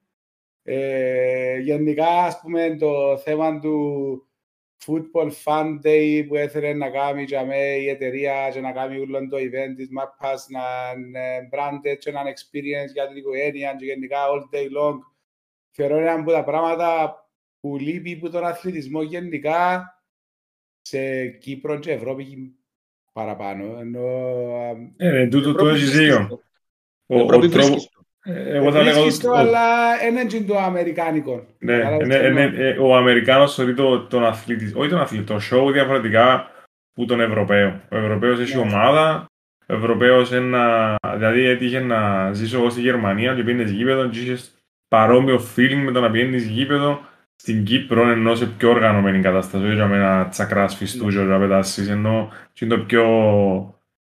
[0.63, 4.27] Ε, γενικά, ας πούμε, το θέμα του
[4.85, 9.27] Football Fun Day που έθελε να κάνει για με η εταιρεία και να κάνει όλο
[9.27, 10.61] το event της μάπας να
[10.97, 14.97] είναι branded και να είναι experience για την οικογένεια και γενικά all day long.
[15.71, 17.17] Θεωρώ ένα από τα πράγματα
[17.63, 19.87] που λείπει από τον αθλητισμό γενικά
[20.81, 22.55] σε Κύπρο και Ευρώπη
[23.13, 23.77] παραπάνω.
[23.79, 24.07] Ενώ,
[24.97, 26.27] Ε, ναι, τούτο το Ευρώπη έχεις βρίσκεις δίκιο.
[26.29, 26.41] το.
[27.05, 28.31] Ο, ο Ευρώπη τρόπο- βρίσκεις το.
[28.31, 31.45] ε, εγώ θα λέγα βρίσκεις ότι το, ο- αλλά δεν είναι το αμερικάνικο.
[31.59, 32.61] Ναι, Κατάλαβες ναι, τι ναι, εννοώ.
[32.63, 36.51] ε, ο Αμερικάνος θεωρεί το, τον αθλήτη, όχι τον αθλήτη, το show διαφορετικά
[36.93, 37.81] που τον Ευρωπαίο.
[37.91, 38.61] Ο Ευρωπαίος έχει Ναι.
[38.61, 39.25] ομάδα,
[39.67, 44.53] ο Ευρωπαίος ένα, δηλαδή έτυχε να ζήσω εγώ στη Γερμανία και πήγαινες γήπεδο και είχες
[44.87, 47.01] παρόμοιο feeling με το να πηγαίνεις γήπεδο
[47.43, 51.39] στην Κύπρο ενώ σε πιο οργανωμένη κατάσταση, όχι για με ένα τσακράς φιστούζιο και να
[51.39, 53.05] πετάσεις, ενώ και είναι το πιο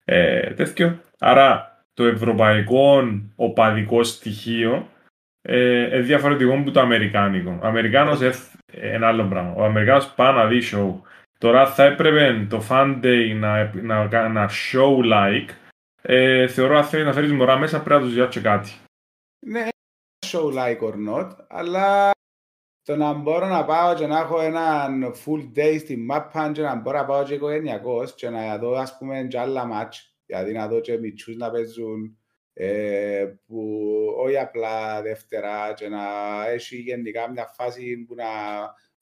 [0.04, 1.00] ε, τέτοιο.
[1.18, 3.02] Άρα το ευρωπαϊκό
[3.36, 4.88] οπαδικό στοιχείο
[5.42, 7.58] ε, ε, διαφορετικό από το αμερικάνικο.
[7.62, 8.32] Ο Αμερικάνος ε,
[8.66, 9.54] ένα άλλο πράγμα.
[9.56, 10.94] Ο Αμερικάνος πάει να δεις show.
[11.38, 15.48] Τώρα θα έπρεπε το fan day να, να, να, να show like.
[16.02, 18.72] Ε, θεωρώ αν θέλεις να φέρεις μωρά μέσα πρέπει να τους διάτσε κάτι.
[19.46, 19.68] Ναι,
[20.26, 22.10] show like or not, αλλά
[22.82, 26.74] το να μπορώ να πάω και να έχω έναν full day στη μάπα και να
[26.74, 30.68] μπορώ να πάω και οικογενειακός και να δω ας πούμε και άλλα μάτς, δηλαδή να
[30.68, 32.18] δω και μητσούς να παίζουν
[32.52, 36.00] ε, που όχι απλά Δεύτερα και να
[36.48, 38.24] έχει γενικά μια φάση που να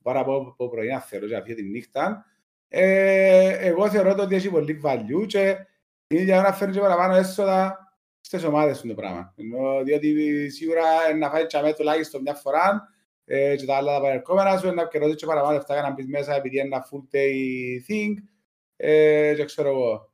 [0.02, 2.24] πάρω από, από πρωί να θέλω και αυτή τη νύχτα.
[2.68, 5.56] Ε, εγώ θεωρώ ότι έχει πολύ value και
[6.08, 7.78] είναι για να φέρνει και παραπάνω έσοδα
[8.20, 9.34] στις ομάδες του το πράγμα.
[9.36, 10.82] Ενώ, διότι σίγουρα
[11.18, 12.88] να φάει τσαμέ τουλάχιστον μια φορά
[13.30, 16.06] ε, και τα άλλα τα παρελκόμενα σου, να κερδίσεις και παραπάνω λεφτά για να μπεις
[16.06, 17.34] μέσα επειδή είναι ένα full day
[17.88, 18.14] thing
[18.76, 20.12] ε, και ξέρω εγώ.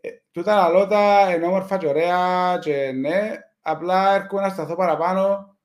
[0.00, 5.56] Ε, τούτα τα λότα είναι όμορφα και ωραία και ναι, απλά έρχομαι να σταθώ παραπάνω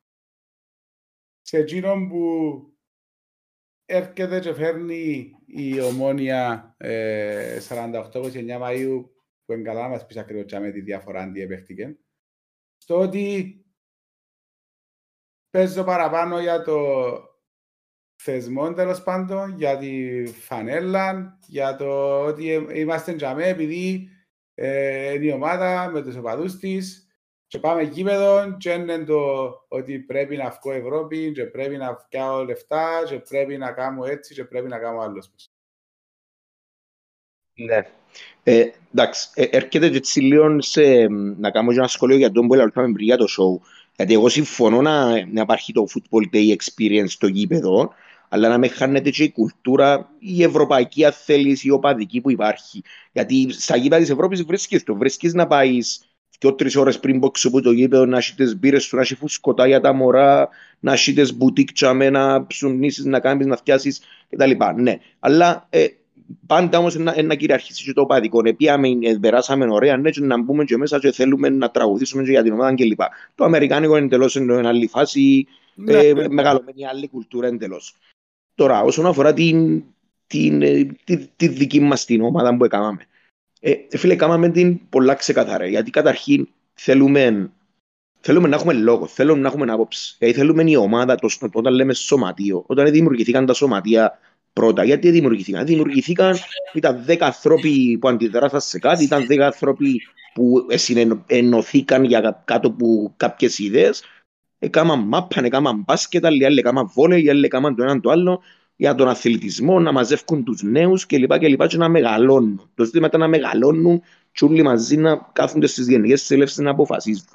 [1.41, 2.61] σε εκείνον που
[3.85, 8.11] έρχεται και φέρνει η ομόνια ε, 48-29
[8.61, 9.05] Μαΐου
[9.45, 11.97] που είναι καλά μας πεις ακριβώς με τη διαφορά αντιεπέχτηκε
[12.77, 13.55] στο ότι
[15.49, 16.77] παίζω παραπάνω για το
[18.15, 24.09] θεσμό τέλος πάντων, για τη φανέλα, για το ότι είμαστε τζαμέ επειδή
[24.53, 27.07] ε, είναι η ομάδα με τους οπαδούς της
[27.47, 32.43] και πάμε γήπεδο και είναι το ότι πρέπει να βγω Ευρώπη και πρέπει να βγάλω
[32.43, 35.31] λεφτά και πρέπει να κάνω έτσι και πρέπει να κάνω άλλος.
[37.53, 37.81] Ναι.
[38.43, 41.07] Ε, εντάξει, ε, έρχεται και έτσι λίγο σε,
[41.37, 43.67] να κάνω ένα σχολείο για τον που έλεγα πριν για το show.
[43.97, 47.93] Γιατί εγώ συμφωνώ να, να υπάρχει το football day experience στο γήπεδο,
[48.29, 52.81] αλλά να με χάνεται και η κουλτούρα, η ευρωπαϊκή αν θέλεις, η οπαδική που υπάρχει.
[53.11, 56.07] Γιατί στα γήπεδα της Ευρώπης βρίσκεις το, βρίσκεις να πάεις
[56.37, 59.15] και τρεις ώρες πριν πόξω από το γήπεδο να έχει τις μπύρες σου, να έχει
[59.15, 64.01] φουσκωτά για τα μωρά, να έχει τις μπουτίκ τσάμε, να ψουνίσεις, να κάνεις, να φτιάσεις
[64.29, 64.51] κτλ.
[64.75, 65.87] Ναι, αλλά ε,
[66.47, 68.41] πάντα όμως να, να κυριαρχήσει και το οπαδικό.
[68.43, 72.31] Επίαμε, ε, περάσαμε ωραία, ναι, και να μπούμε και μέσα και θέλουμε να τραγουδήσουμε και
[72.31, 72.99] για την ομάδα κλπ.
[73.35, 76.29] Το αμερικάνικο είναι εντελώς είναι άλλη φάση, ναι, ε, ναι.
[76.29, 77.95] μεγαλωμένη άλλη κουλτούρα εντελώς.
[78.55, 79.83] Τώρα, όσον αφορά την,
[80.27, 83.05] την, ε, τη, τη, δική μας την ομάδα που έκαναμε.
[83.59, 87.51] Ε, φίλε, έκαναμε την πολλά ξεκαθαρά, γιατί καταρχήν θέλουμε,
[88.19, 90.15] θέλουμε να έχουμε λόγο, θέλουμε να έχουμε άποψη.
[90.19, 94.19] Δηλαδή θέλουμε η ομάδα, το, όταν λέμε σωματείο, όταν δημιουργηθήκαν τα σωματεία
[94.57, 94.83] πρώτα.
[94.83, 95.65] Γιατί δημιουργηθήκαν.
[95.65, 96.35] Δημιουργηθήκαν,
[96.73, 100.01] ήταν 10 άνθρωποι που αντιδράσαν σε κάτι, ήταν 10 άνθρωποι
[100.33, 100.65] που
[101.27, 104.03] ενωθήκαν για κάτω από κάποιες ιδέες.
[104.59, 108.41] Έκαναν μάπαν, έκαναν μπάσκετ, άλλοι άλλοι έκαναν βόλεϊ, άλλοι έκαναν το ένα το άλλο
[108.75, 111.37] για τον αθλητισμό, να μαζεύουν τους νέους κλπ.
[111.37, 112.69] Και, και, και να μεγαλώνουν.
[112.75, 117.27] Το ζήτημα ήταν να μεγαλώνουν και όλοι μαζί να κάθονται στις γενικές συνέλευσει να αποφασίζουν.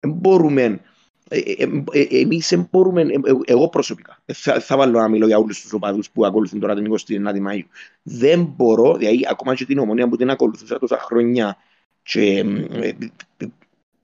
[0.00, 0.80] Δεν μπορούμε
[1.28, 3.06] ε, ε, ε, Εμείς μπορούμε,
[3.44, 6.92] εγώ προσωπικά, θα, θα βάλω να μιλώ για όλους τους οπαδούς που ακολουθούν τώρα την
[6.92, 7.62] 29η Μαου.
[8.02, 11.56] Δεν μπορώ, δηλαδή ακόμα και την ομονία που την ακολουθούσα τόσα χρόνια
[12.02, 12.44] και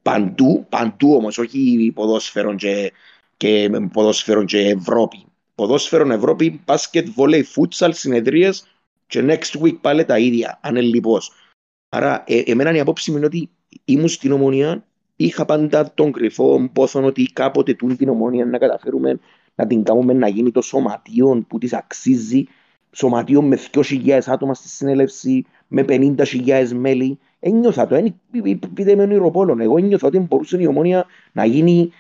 [0.03, 2.93] παντού, παντού όμως, όχι ποδόσφαιρο και,
[3.37, 5.25] και, ποδόσφαιρο και Ευρώπη.
[5.55, 8.67] Ποδόσφαιρο Ευρώπη, μπάσκετ, βόλεϊ, φούτσαλ, συνεδρίες
[9.07, 11.21] και next week πάλι τα ίδια, αν είναι λοιπόν.
[11.89, 13.51] Άρα, ε, εμένα η απόψη μου είναι ότι
[13.85, 14.85] ήμουν στην ομονία
[15.25, 19.19] είχα πάντα τον κρυφό πόθον ότι κάποτε τούτη την ομόνια να καταφέρουμε
[19.55, 22.45] να την κάνουμε να γίνει το σωματείο που της αξίζει,
[22.93, 27.19] σωματείο με 2.000 άτομα στη συνέλευση, με 50.000 μέλη.
[27.41, 28.13] Ένιωθα το,
[28.75, 29.61] πείτε με ονειροπόλων.
[29.61, 31.93] Εγώ ένιωθα ότι μπορούσε η ομόνια να γίνει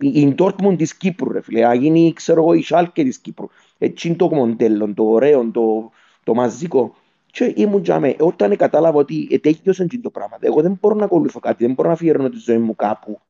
[0.00, 3.48] η Dortmund της Κύπρου, ρε φίλε, να γίνει, ξέρω εγώ, η Σάλκε της Κύπρου.
[3.78, 5.90] Έτσι είναι το μοντέλο, το ωραίο, το,
[6.24, 6.94] το μαζικό.
[7.30, 10.36] Και ήμουν τζάμε, όταν κατάλαβα ότι ετέχειωσε το πράγμα.
[10.40, 13.20] Εγώ δεν μπορώ να ακολουθώ κάτι, δεν μπορώ να αφιερώνω τη ζωή μου κάπου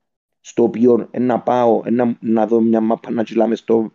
[0.41, 3.93] στο οποίο να πάω, να, να δω μια μάπα να τσιλάμε στο,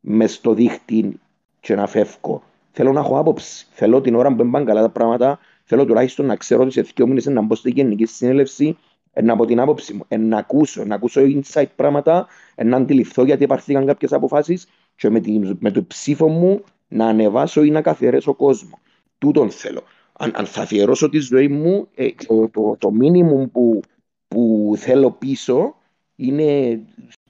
[0.00, 1.20] μες στο δίχτυ
[1.60, 2.42] και να φεύγω.
[2.70, 3.66] Θέλω να έχω άποψη.
[3.70, 7.06] Θέλω την ώρα που μπαν καλά τα πράγματα, θέλω τουλάχιστον να ξέρω ότι σε δύο
[7.06, 8.76] μήνες να μπω στη γενική συνέλευση,
[9.22, 12.26] να από την άποψη μου, να ακούσω, να ακούσω insight πράγματα,
[12.64, 14.66] να αντιληφθώ γιατί υπαρθήκαν κάποιες αποφάσεις
[14.96, 18.78] και με, τη, με το ψήφο μου να ανεβάσω ή να καθιερέσω κόσμο.
[19.18, 19.82] Τούτον θέλω.
[20.12, 23.80] Αν, αν θα αφιερώσω τη ζωή μου, ε, το, το, το μήνυμο που,
[24.28, 25.74] που θέλω πίσω
[26.16, 26.80] είναι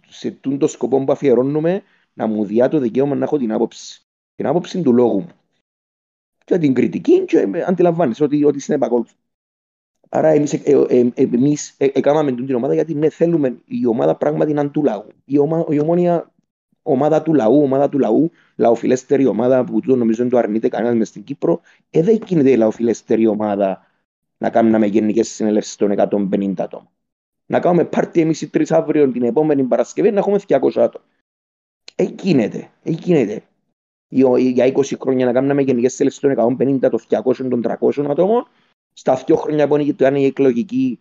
[0.08, 4.02] σε τούτο σκοπό που αφιερώνουμε να μου διά το δικαίωμα να έχω την άποψη.
[4.34, 5.32] Την άποψη του λόγου μου.
[6.44, 9.14] Και την κριτική και αντιλαμβάνεσαι ότι, ότι συνεπακόλουθο.
[10.08, 14.16] Άρα εμείς, ε, ε, ε, εμείς ε, έκαναμε την ομάδα γιατί ναι, θέλουμε η ομάδα
[14.16, 15.06] πράγματι να είναι του λαού.
[15.24, 16.32] Η, ομα, η ομόνια
[16.88, 20.96] ομάδα του λαού, ομάδα του λαού, λαοφιλέστερη ομάδα που το νομίζω δεν το αρνείται κανένας
[20.96, 23.86] μες στην Κύπρο, ε, δεν γίνεται η λαοφιλέστερη ομάδα
[24.38, 26.88] να κάνουμε γενικές συνελεύσεις των 150 ατόμων.
[27.46, 31.04] Να κάνουμε πάρτι εμείς οι τρεις αύριο την επόμενη Παρασκευή να έχουμε 200 άτομα.
[31.94, 33.42] Ε, γίνεται, ε, γίνεται.
[34.08, 38.46] Για 20 χρόνια να κάνουμε γενικές συνελεύσεις των 150, των 200, των 300 ατόμων,
[38.92, 40.98] στα 2 χρόνια που ήταν η εκλογική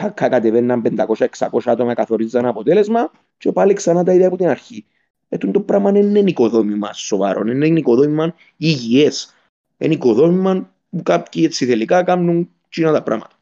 [0.00, 4.86] θα κατεβαίναν 500-600 άτομα καθορίζαν αποτέλεσμα και πάλι ξανά τα ίδια από την αρχή.
[5.28, 9.34] Ε, το πράγμα δεν είναι οικοδόμημα σοβαρό, δεν είναι οικοδόμημα υγιές.
[9.78, 13.36] Είναι οικοδόμημα που κάποιοι έτσι τελικά κάνουν κοινά τα πράγματα.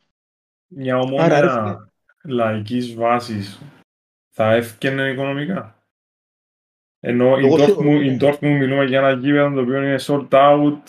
[0.67, 1.91] Μια ομόνια
[2.25, 3.61] λαϊκής βάσης
[4.31, 5.81] θα έφτιανε οικονομικά.
[7.01, 10.83] Ενώ η Dortmund, η Dortmund μιλούμε για ένα γήπεδο το οποίο είναι sold out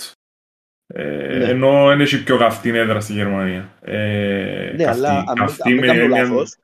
[0.88, 1.46] ε, ναι.
[1.46, 3.78] ενώ είναι έχει πιο καυτή έδρα στη Γερμανία.
[3.82, 6.58] Ε, ναι, καυτή, αλλά καυτή αν, αν, με, λάθος,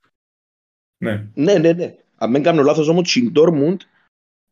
[0.98, 1.26] ναι.
[1.34, 1.96] ναι, ναι, ναι.
[2.16, 3.78] Αν δεν κάνω λάθος όμως η Dortmund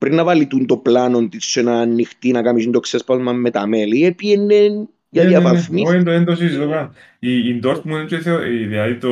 [0.01, 3.67] πριν να βάλει το πλάνο της σε να ανοιχτεί να κάνει το ξέσπασμα με τα
[3.67, 5.89] μέλη, έπιενε για διαβαθμίσεις.
[5.89, 6.93] Όχι, δεν το συζητώ καν.
[7.19, 8.21] Η, η Dortmund,
[8.67, 9.09] δηλαδή το,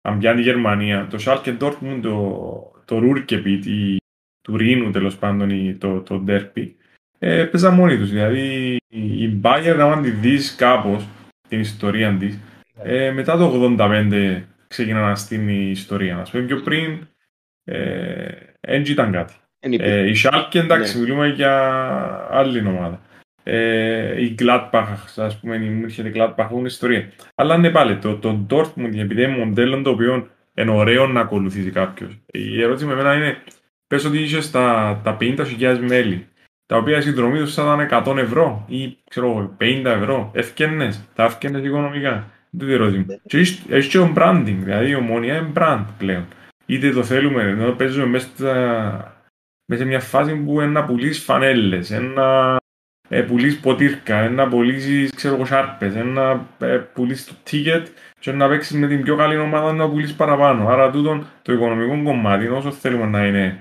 [0.00, 3.96] αν πιάνει η Γερμανία, το Schalke Dortmund, το, το Ruhrgebiet,
[4.40, 6.70] του Ρήνου τέλος πάντων, το, το Derby,
[7.18, 8.10] ε, παίζαν μόνοι τους.
[8.10, 11.08] Δηλαδή η Bayern, αν τη δεις κάπως
[11.48, 12.38] την ιστορία της,
[12.82, 16.18] ε, μετά το 85 ξεκινά να στείλει η ιστορία.
[16.18, 17.08] Ας πούμε πιο πριν,
[17.64, 18.30] ε,
[18.84, 19.34] ήταν κάτι.
[19.60, 21.02] Ε, η Schalke, εντάξει, ναι.
[21.02, 21.52] μιλούμε για
[22.30, 23.00] άλλη ομάδα.
[23.42, 27.12] Ε, η Gladbach, ας πούμε, η München Gladbach έχουν ιστορία.
[27.34, 31.70] Αλλά ναι πάλι, το, το Dortmund, επειδή είναι μοντέλο το οποίο είναι ωραίο να ακολουθήσει
[31.70, 32.18] κάποιος.
[32.26, 33.42] Η ερώτηση με εμένα είναι,
[33.86, 36.26] πες ότι είσαι τα, τα 50.000 μέλη
[36.68, 40.30] τα οποία η συνδρομή τους θα ήταν 100 ευρώ ή ξέρω, 50 ευρώ.
[40.34, 42.30] Ευκαινές, τα ευκαινές οικονομικά.
[42.50, 43.04] Δεν το ερώτημα.
[43.26, 46.24] Και έχεις και το branding, δηλαδή η ομόνια είναι brand πλέον.
[46.66, 49.17] Είτε το θέλουμε, ενώ παίζουμε μέσα,
[49.70, 52.56] μέσα σε μια φάση που είναι να πουλήσει φανέλες, να
[53.08, 57.82] ε, πουλήσει ποτήρκα, να πουλήσεις ξέρω σάρπες, να ε, πουλήσεις το ticket
[58.18, 60.68] και να παίξεις με την πιο καλή ομάδα να πουλήσεις παραπάνω.
[60.68, 63.58] Άρα τούτο το οικονομικό κομμάτι, όσο θέλουμε να είναι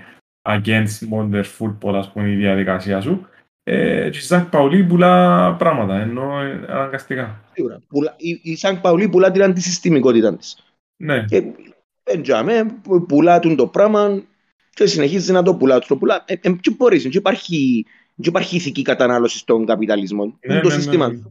[0.49, 3.27] against modern football, ας πούμε, η διαδικασία σου.
[3.63, 7.41] Ε, και η Σανκ Παουλή πουλά πράγματα, ενώ ε, αναγκαστικά.
[7.53, 7.81] Σίγουρα.
[8.17, 10.63] Η, η Σανκ Παουλή πουλά την αντισυστημικότητα της.
[10.97, 11.23] Ναι.
[11.23, 11.43] Και
[12.03, 12.65] πεντζάμε,
[13.07, 14.21] πουλά το πράγμα
[14.77, 15.87] και συνεχίζεις να το πουλάς.
[15.87, 16.23] Το πουλά.
[16.27, 17.85] Ε, ε, και μπορείς, και υπάρχει,
[18.21, 20.37] και υπάρχει ηθική κατανάλωση στον καπιταλισμό.
[20.47, 21.07] Ναι, το ναι, σύστημα.
[21.07, 21.21] Ναι, ναι.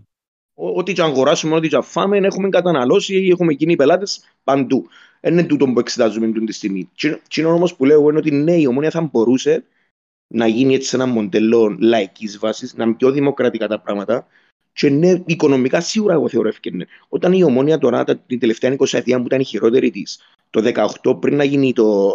[0.54, 4.88] Ό,τι και αγοράσουμε, ό,τι και φάμε, έχουμε καταναλώσει, έχουμε κοινοί πελάτες παντού.
[5.20, 6.90] Δεν είναι τούτο που εξετάζουμε αυτή τη στιγμή.
[7.28, 9.64] Τι είναι όμως που λέω είναι ότι ναι, η ομόνια θα μπορούσε
[10.34, 14.26] να γίνει έτσι ένα μοντέλο λαϊκής βάσης, να είναι πιο δημοκρατικά τα πράγματα.
[14.76, 16.86] Και ναι, οικονομικά σίγουρα εγώ θεωρώ ευκαιρία.
[17.08, 20.62] Όταν η ομόνια τώρα, την τελευταία 20 ετία που ήταν η χειρότερη της, το
[21.02, 22.12] 2018, πριν να γίνει το,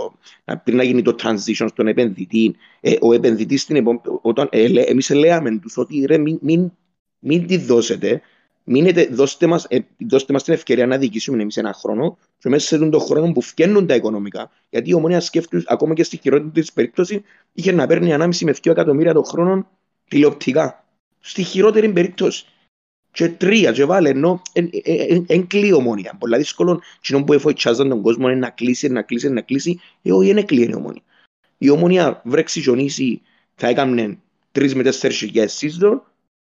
[0.63, 4.01] πριν να γίνει το transition στον επενδυτή, ε, ο επενδυτής στην επόμενη.
[4.49, 6.71] Ε, Εμείς λέμε τους ότι ρε, μην, μην,
[7.19, 8.21] μην τη δώσετε,
[8.63, 12.67] Μείνετε, δώστε μας, ε, δώστε μας την ευκαιρία να διοικήσουμε εμείς ένα χρόνο και μέσα
[12.67, 14.51] σε τον χρόνο που φτιάχνουν τα οικονομικά.
[14.69, 18.51] Γιατί η ομόνια σκέφτεται ακόμα και στη χειρότερη της περίπτωση είχε να παίρνει 1,5 με
[18.51, 19.67] 2 εκατομμύρια το χρόνο
[20.07, 20.85] τηλεοπτικά.
[21.19, 22.45] Στη χειρότερη περίπτωση.
[23.11, 24.41] Και τρία, και βάλε, ενώ
[25.27, 26.15] εν κλείει ομόνια.
[26.19, 29.79] Πολλά δύσκολο, κοινό που εφοητσάζαν τον κόσμο είναι να κλείσει, να κλείσει, να κλείσει.
[30.01, 31.01] Ε, όχι, είναι κλείει η ομόνια.
[31.57, 33.19] Η ομόνια βρέξει και
[33.55, 34.19] θα έκανε
[34.51, 36.05] 3 με 4 χιλιάδες σύστο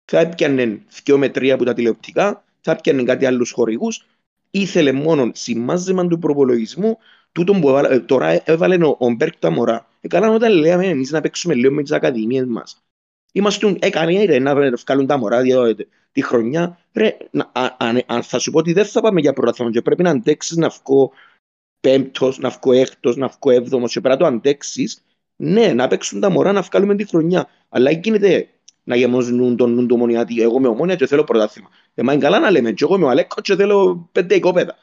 [0.04, 4.06] θα έπιανε δυο με τρία από τα τηλεοπτικά, θα έπιανε κάτι άλλους χορηγούς,
[4.50, 6.98] ήθελε μόνο σημάζεμα του προπολογισμού,
[7.32, 9.88] τούτο που έβαλε, τώρα έβαλε ο, ο Μπέρκ τα μωρά.
[10.00, 12.83] Ε, καλά όταν λέμε εμείς να παίξουμε λίγο με τις ακαδημίες μας.
[13.36, 15.74] Είμαστε, έκανε ρε, να βγάλουν τα μωρά δύο,
[16.12, 16.78] τη χρονιά.
[16.92, 20.02] Ρε, να, αν, αν, θα σου πω ότι δεν θα πάμε για πρωτάθλημα και πρέπει
[20.02, 21.12] να αντέξεις να βγω
[21.80, 25.02] πέμπτος, να βγω έκτος, να βγω έβδομος και πρέπει να το αντέξεις,
[25.36, 27.48] ναι, να παίξουν τα μωρά να βγάλουμε τη χρονιά.
[27.68, 28.48] Αλλά γίνεται
[28.84, 30.42] να γεμώσουν τον νου του ομονιάτη.
[30.42, 31.68] Εγώ είμαι ομόνια και θέλω πρωτάθλημα.
[31.94, 34.76] Εμά είναι καλά να λέμε, και εγώ είμαι ο Αλέκο και θέλω πέντε οικόπεδα.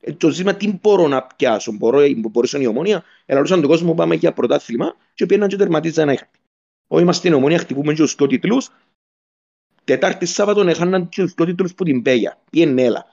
[0.00, 3.96] Ε, το ζήτημα τι μπορώ να πιάσω, μπορώ, μπορώ η ομόνια, ελαρούσαν τον κόσμος που
[3.96, 6.28] πάμε για πρωτάθλημα και πήγαιναν και τερματίζαν ένα είχα.
[6.88, 8.70] Όχι είμαστε στην ομόνια, χτυπούμε και τους δύο τίτλους.
[9.84, 12.38] Τετάρτης Σάββατο έχαναν και τους δύο τίτλους που την Πέγια.
[12.50, 13.06] Πήγαινε έλα.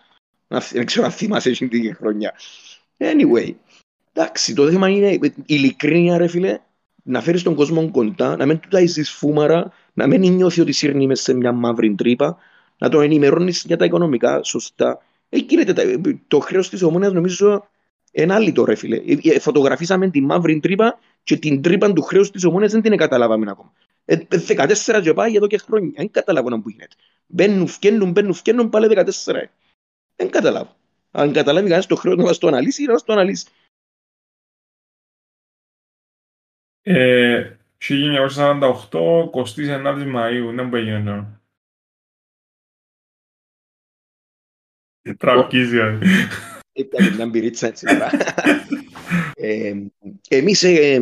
[0.72, 2.34] Δεν ξέρω αν θυμάσαι εκείνη την χρονιά.
[2.98, 3.54] Anyway,
[4.14, 6.60] εντάξει, το θέμα είναι ειλικρίνεια ρε φίλε,
[7.04, 11.08] να φέρεις τον κόσμο κοντά, να μην του τάισεις φούμαρα, να μην νιώθει ότι σύρνει
[11.08, 12.38] μέσα σε μια μαύρη τρύπα,
[12.78, 15.02] να τον ενημερώνεις για τα οικονομικά σωστά.
[15.30, 17.68] Ε, γίνεται, το χρέος της ομόνοια νομίζω
[18.12, 18.96] ένα άλλο ρε φίλε.
[18.96, 22.98] Ε, ε, φωτογραφίσαμε τη μαύρη τρύπα και την τρύπα του χρέους της ομόνοια δεν την
[22.98, 23.74] καταλάβαμε ακόμα.
[24.06, 25.92] Ε, 14 και πάει εδώ και χρόνια.
[25.96, 26.96] Δεν καταλάβω να που γίνεται.
[27.28, 29.12] Μπαίνουν, φκένουν, μπαίνουν, φκένουν πάλι 14.
[30.16, 30.76] Δεν καταλάβω.
[31.12, 33.46] Αν καταλάβει κανένα το χρέος να μας το αναλύσει, να μας το αναλύσει.
[36.82, 41.42] Ε, 1948, 29 Μαΐου, δεν που έγινε τώρα.
[45.18, 45.78] Τραυκίζει,
[46.74, 48.10] Ήταν μια μπυρίτσα έτσι τώρα.
[49.36, 49.74] Ε,
[50.30, 51.02] εμείς, ε,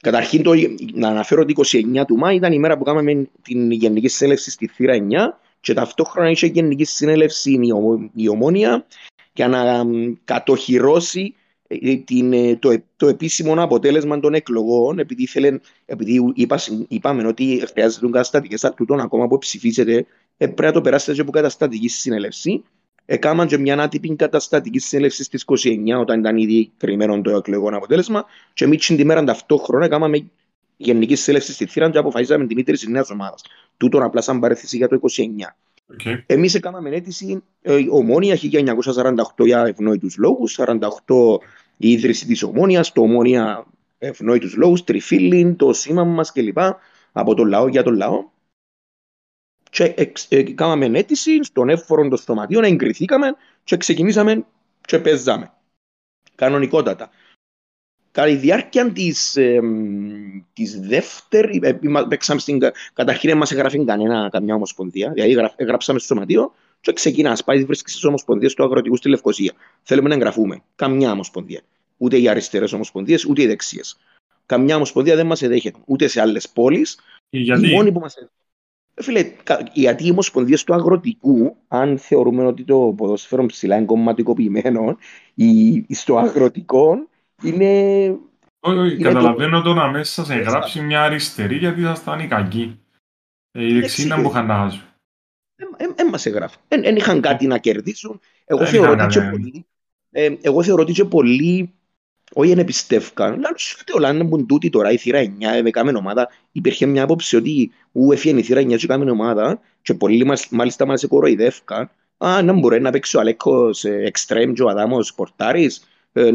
[0.00, 0.52] καταρχήν, το,
[0.94, 4.66] να αναφέρω ότι 29 του Μάη ήταν η μέρα που κάναμε την Γενική Συνέλευση στη
[4.66, 4.98] Θήρα 9
[5.60, 7.68] και ταυτόχρονα είχε Γενική Συνέλευση η,
[8.14, 8.86] η Ομόνια
[9.32, 9.84] για να
[10.24, 11.34] κατοχυρώσει
[11.80, 17.64] ε, την, ε, το, το επίσημο αποτέλεσμα των εκλογών, επειδή, ήθελε, επειδή είπα, είπαμε ότι
[17.72, 22.64] χρειάζεται καταστατικέ τούτον ακόμα που ψηφίσετε, ε, πρέπει να το περάσετε και από καταστατική συνέλευση.
[23.06, 28.24] Έκαναν και μια άτυπη καταστατική συνέλευση στις 29, όταν ήταν ήδη κρυμμένο το εκλογικό αποτέλεσμα.
[28.52, 30.30] Και εμείς την ημέρα ταυτόχρονα έκαναμε
[30.76, 33.42] γενική συνέλευση στη Θήρα και αποφασίσαμε την ίδρυση της νέας ομάδας.
[33.76, 35.56] Τούτον απλά σαν παρέθεση για το 29.
[36.04, 36.22] Okay.
[36.26, 38.38] Εμείς έκαναμε αίτηση ε, ομόνια
[39.36, 41.38] 1948 για ευνόητους λόγους, 48
[41.76, 43.66] η ίδρυση της ομόνιας, το ομόνια
[43.98, 46.58] ευνόητους λόγους, τριφύλιν, το σήμα μας κλπ.
[47.12, 48.24] Από τον λαό για τον λαό.
[49.72, 49.94] Και
[50.28, 54.46] ε, κάναμε αίτηση στον εύφορο των στοματίων, εγκριθήκαμε και ξεκινήσαμε
[54.86, 55.52] και παίζαμε.
[56.34, 57.10] Κανονικότατα.
[58.10, 59.60] Κατά τη διάρκεια της, ε,
[60.52, 62.58] της δεύτερη, ε, παίξαμε στην,
[62.92, 67.92] καταρχήν δεν μας εγγραφεί κανένα, καμιά ομοσπονδία, δηλαδή εγγράψαμε στο σωματείο και ξεκινάς, πάει βρίσκεις
[67.92, 69.52] στις ομοσπονδίες του αγροτικού στη Λευκοσία.
[69.82, 70.62] Θέλουμε να εγγραφούμε.
[70.74, 71.60] Καμιά ομοσπονδία.
[71.96, 73.96] Ούτε οι αριστερές ομοσπονδίες, ούτε οι δεξιές.
[74.46, 76.98] Καμιά ομοσπονδία δεν μας εδέχεται, ούτε σε άλλες πόλεις.
[77.30, 78.30] Γιατί; Οι μόνοι που μας ε,
[78.94, 79.32] Φίλε,
[79.72, 84.96] γιατί οι ομοσπονδίες του αγροτικού, αν θεωρούμε ότι το ποδόσφαιρο ψηλά είναι κομματικοποιημένο,
[85.34, 87.08] ή στο αγροτικό
[87.42, 87.68] είναι...
[88.60, 92.80] Όχι, όχι, καταλαβαίνω το να μέσα σε εγγράψει μια αριστερή γιατί θα ήταν οι κακοί.
[93.50, 94.82] Ε, οι δεξιοί να μου είχαν να χάσουν.
[95.94, 96.62] Δεν μας εγγράφουν.
[96.68, 98.20] Δεν είχαν κάτι να κερδίσουν.
[98.44, 99.66] Εγώ θεωρώ ότι και πολλοί,
[100.10, 101.74] ε, εγώ θεωρώ ότι και πολλοί
[102.32, 103.30] όχι δεν πιστεύκαν.
[103.30, 105.22] Λάλο ότι όλα είναι που τούτη τώρα η θύρα
[105.58, 106.28] 9 με κάμεν ομάδα.
[106.52, 110.48] Υπήρχε μια άποψη ότι ου έφυγε η θύρα 9 και κάμεν ομάδα και πολλοί μας,
[110.50, 111.90] μάλιστα μας κοροϊδεύκαν.
[112.16, 116.30] Α, να μπορεί να παίξει ο Αλέκος εξτρέμ και ο Αδάμος πορτάρης ε,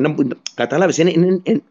[0.53, 0.95] κατάλαβες,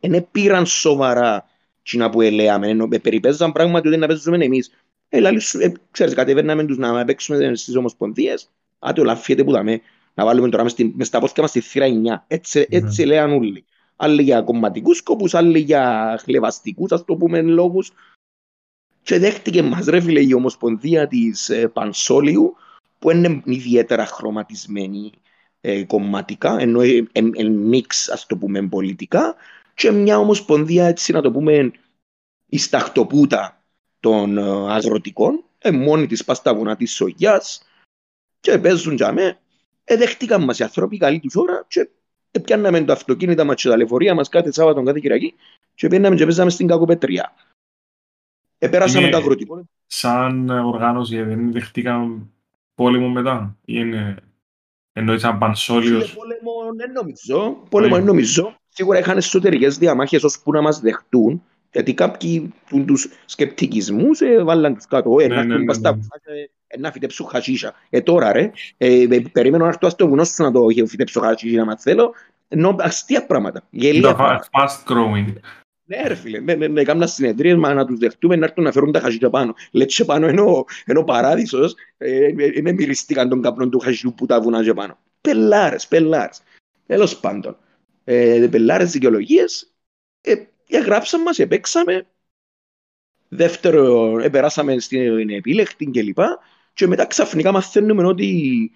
[0.00, 1.44] δεν πήραν σοβαρά
[1.82, 4.70] τι που ελέαμε, περιπέζαν πράγματι ότι να παίζουμε εμείς.
[5.08, 9.52] Ε, λάλη σου, ε, ξέρεις, κατεβαίναμε τους να παίξουμε στις ομοσπονδίες, άτε όλα φύγετε που
[9.52, 9.80] δάμε,
[10.14, 12.24] να βάλουμε τώρα μες στα πόθηκα μας στη θύρα 9.
[12.26, 13.06] Έτσι, έτσι mm.
[13.06, 13.64] λέαν όλοι.
[13.96, 17.92] Άλλοι για κομματικούς σκοπούς, άλλοι για χλεβαστικούς, ας το πούμε, λόγους.
[19.02, 22.56] Και δέχτηκε μας ρε φίλε η ομοσπονδία της ε, Πανσόλιου,
[22.98, 25.12] που είναι ιδιαίτερα χρωματισμένη
[25.61, 26.80] ε, κομματικά, ενώ
[27.12, 29.35] εν, εν, μίξ, ας το πούμε, πολιτικά.
[29.74, 31.70] Και μια ομοσπονδία, έτσι να το πούμε,
[32.46, 33.64] η σταχτοπούτα
[34.00, 37.62] των ε, αγροτικών, ε, μόνη της πας στα βουνά της σογιάς.
[38.40, 39.38] Και παίζουν για με,
[39.85, 41.88] ε, δέχτηκαν μας οι άνθρωποι καλή τους ώρα και ε,
[42.40, 45.35] πιάνναμε το αυτοκίνητα μας και τα λεωφορεία μας κάθε Σάββατο, κάθε Κυριακή
[45.75, 47.33] και πιάνναμε και παίζαμε στην Κακοπετρία.
[48.59, 49.68] Επέρασαμε το αγροτικό.
[49.87, 52.31] Σαν οργάνωση δεν δεχτήκαν
[52.75, 54.16] πόλεμο μετά ή είναι
[54.99, 57.62] Εννοείς σαν πανσόλιος; Πόλεμο δεν νομίζω.
[57.68, 58.57] Πόλεμο δεν νομίζω.
[58.68, 61.42] Σίγουρα είχαν εσωτερικές διαμάχες ώσπου να μας δεχτούν.
[61.72, 62.53] Γιατί κάποιοι
[62.87, 65.16] τους σκεπτικισμούς ε, βάλαν τους κάτω.
[65.20, 65.64] Ε, ναι, ναι, ναι,
[66.78, 67.74] να φυτέψω χασίσια.
[67.90, 71.76] Ε, τώρα ρε, ε, περίμενω να έρθω στο βουνό σου να το φυτέψω χασίσια να
[71.76, 72.14] θέλω.
[72.48, 73.66] Ενώ αστεία πράγματα.
[73.70, 74.16] Γελία.
[74.52, 75.32] Fast growing.
[75.88, 78.72] Ναι ρε φίλε, ναι, ναι, ναι, κάμνας συνεδρίες μα να τους δεχτούμε να έρθουν να
[78.72, 79.54] φέρουν τα χασίτια πάνω.
[79.70, 84.64] Λέτσε πάνω ενώ, ενώ παράδεισος ε, είναι μυριστήκαν τον καπνό του χασίτου που τα βουνά
[84.64, 84.98] και πάνω.
[85.20, 86.42] Πελάρες, πελάρες.
[86.86, 87.56] Τέλος πάντων.
[88.04, 89.72] Ε, πελάρες δικαιολογίες,
[90.20, 90.34] ε,
[90.78, 92.06] γράψαμε μας, επέξαμε.
[93.28, 96.18] Δεύτερο, επεράσαμε στην επίλεκτη κλπ.
[96.76, 98.70] Και μετά ξαφνικά μαθαίνουμε ότι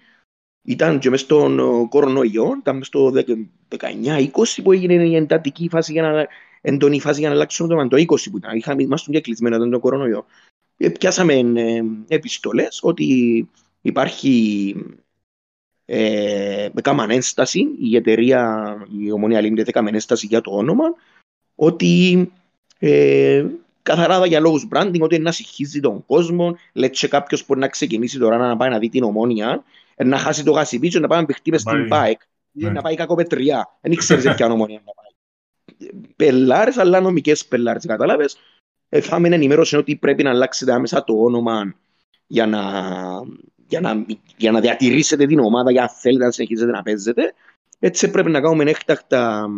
[0.61, 1.59] ήταν και μες στον
[1.89, 3.13] κορονοϊό, ήταν μες στο
[3.77, 4.29] 19-20
[4.63, 6.27] που έγινε η εντατική φάση για να
[6.61, 8.57] έντονη φάση για να αλλάξουμε το, το 20 που ήταν.
[8.57, 10.25] Είχαμε, ήμασταν και κλεισμένοι τον κορονοϊό.
[10.77, 13.49] Ε, πιάσαμε ε, επιστολές ότι
[13.81, 14.75] υπάρχει
[15.85, 20.85] ε, έκαναν ένσταση, η εταιρεία, η Ομονία Λίμπτε έκαναν ένσταση για το όνομα,
[21.55, 22.31] ότι
[22.79, 23.45] ε,
[23.81, 28.37] καθαρά για λόγους branding, ότι να συγχύζει τον κόσμο, λέει κάποιος μπορεί να ξεκινήσει τώρα
[28.37, 29.63] να πάει να δει την Ομόνια,
[30.05, 33.77] να χάσει το γασιπίτσο, να πάει να παιχτεί μες στην ΠΑΕΚ, να πάει κακοπετριά.
[33.81, 35.01] Δεν ξέρεις ποια Ομόνια να πάει
[36.15, 38.37] πελάρες, αλλά νομικές πελάρες, κατάλαβες.
[38.89, 41.75] Ε, θα με ενημέρωσε ότι πρέπει να αλλάξετε άμεσα το όνομα
[42.27, 42.61] για να,
[43.67, 44.05] για να,
[44.37, 47.33] για να διατηρήσετε την ομάδα, για να θέλετε να συνεχίσετε να παίζετε.
[47.79, 49.49] Έτσι πρέπει να κάνουμε έκτακτα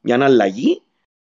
[0.00, 0.82] μια αλλαγή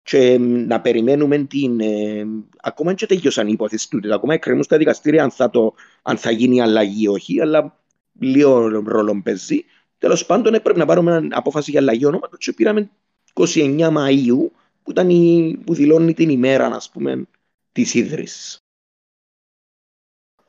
[0.02, 1.80] και να περιμένουμε την...
[1.80, 2.26] Ε,
[2.60, 6.30] ακόμα και τελειώσαν οι υπόθεση του, ακόμα εκκρεμούν στα δικαστήρια αν θα, το, αν θα
[6.30, 7.78] γίνει αλλαγή ή όχι, αλλά
[8.18, 9.64] λίγο ρόλο παίζει.
[9.98, 12.90] Τέλος πάντων, πρέπει να πάρουμε απόφαση για αλλαγή ονόματος και πήραμε
[13.32, 14.50] 29 Μαΐου
[14.82, 17.26] που, ήταν η, που δηλώνει την ημέρα ας πούμε,
[17.72, 18.56] της ίδρυσης.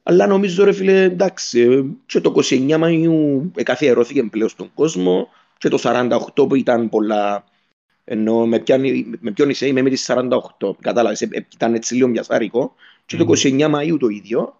[0.04, 5.28] Αλλά νομίζω ρε φίλε εντάξει και το 29 Μαΐου εκαθιερώθηκε πλέον στον κόσμο
[5.58, 7.44] και το 48 που ήταν πολλά
[8.04, 10.12] ενώ με, πιάνει, με ποιον είσαι είμαι με τις
[10.60, 12.76] 48 κατάλαβες ε, ε, ήταν έτσι λίγο μοιασάρικο
[13.06, 14.58] και το 29 Μαΐου το ίδιο.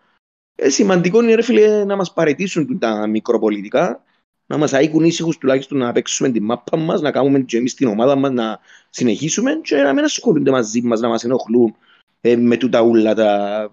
[0.56, 4.04] Ε, σημαντικό είναι ρε φίλε να μας παρετήσουν τα μικροπολιτικά
[4.46, 7.88] να μας αίκουν ήσυχους τουλάχιστον να παίξουμε την μάπα μας, να κάνουμε και εμείς την
[7.88, 11.76] ομάδα μας να συνεχίσουμε και να μην ασχολούνται μαζί μας, να μας ενοχλούν
[12.22, 13.72] ε, με τούτα ούλα τα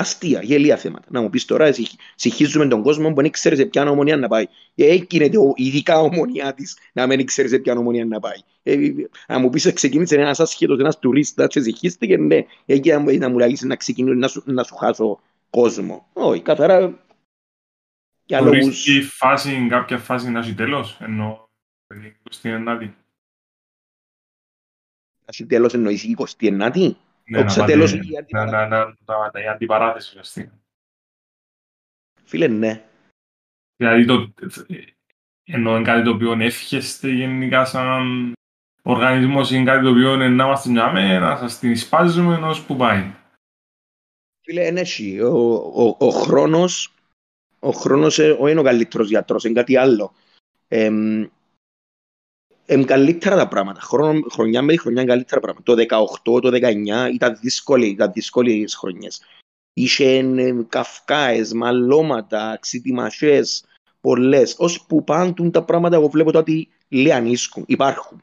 [0.00, 1.06] αστεία, γελία θέματα.
[1.10, 1.72] Να μου πεις τώρα,
[2.14, 4.46] συγχύζουμε τον κόσμο που δεν ξέρει σε ποια ομονία να πάει.
[4.74, 8.38] Ε, έγινε το ειδικά ομονία της να μην ξέρει σε ποια ομονία να πάει.
[8.62, 8.76] Ε,
[9.28, 13.58] να μου πεις, ξεκίνησε ένας άσχετος, ένας τουρίστας και συγχύστηκε, ναι, εκεί να μου λέει
[13.60, 15.20] να ξεκινήσει να σου, να σου χάσω
[15.50, 16.08] κόσμο.
[16.12, 16.98] Όχι, καθαρά
[18.24, 18.84] για λόγους...
[18.84, 21.50] Χωρίς φάση, κάποια φάση να έχει τέλος, ενώ
[21.94, 22.90] η 29η.
[25.18, 26.92] Να έχει τέλος εννοείς η 29η.
[27.30, 30.58] Ναι, να τέλος η αντιπαράθεση ουσιαστικά.
[32.24, 32.84] Φίλε, ναι.
[33.76, 34.32] Δηλαδή το,
[35.44, 38.32] ενώ είναι κάτι το οποίο εύχεστε γενικά σαν
[38.82, 42.76] οργανισμός είναι κάτι το οποίο είναι να είμαστε μια να σας την σπάζουμε ως που
[42.76, 43.14] πάει.
[44.40, 45.20] Φίλε, είναι έτσι.
[45.20, 46.94] Ο, ο, ο χρόνος
[47.60, 50.12] ο χρόνος ε, όχι είναι ο καλύτερος γιατρός, είναι κάτι άλλο.
[50.68, 50.90] Ε,
[52.74, 53.80] είναι καλύτερα τα πράγματα.
[53.80, 55.64] Χρόνο, χρονιά με χρονιά είναι καλύτερα πράγματα.
[55.64, 59.22] Το 18, το 19 ήταν δύσκολοι, ήταν δύσκολες χρονιές.
[59.72, 60.24] Είχε
[60.68, 63.64] καυκάες, μαλώματα, ξυτιμασίες,
[64.00, 64.54] πολλές.
[64.58, 67.64] Ως που πάντουν τα πράγματα, εγώ βλέπω ότι λιανίσκουν.
[67.66, 68.22] Υπάρχουν.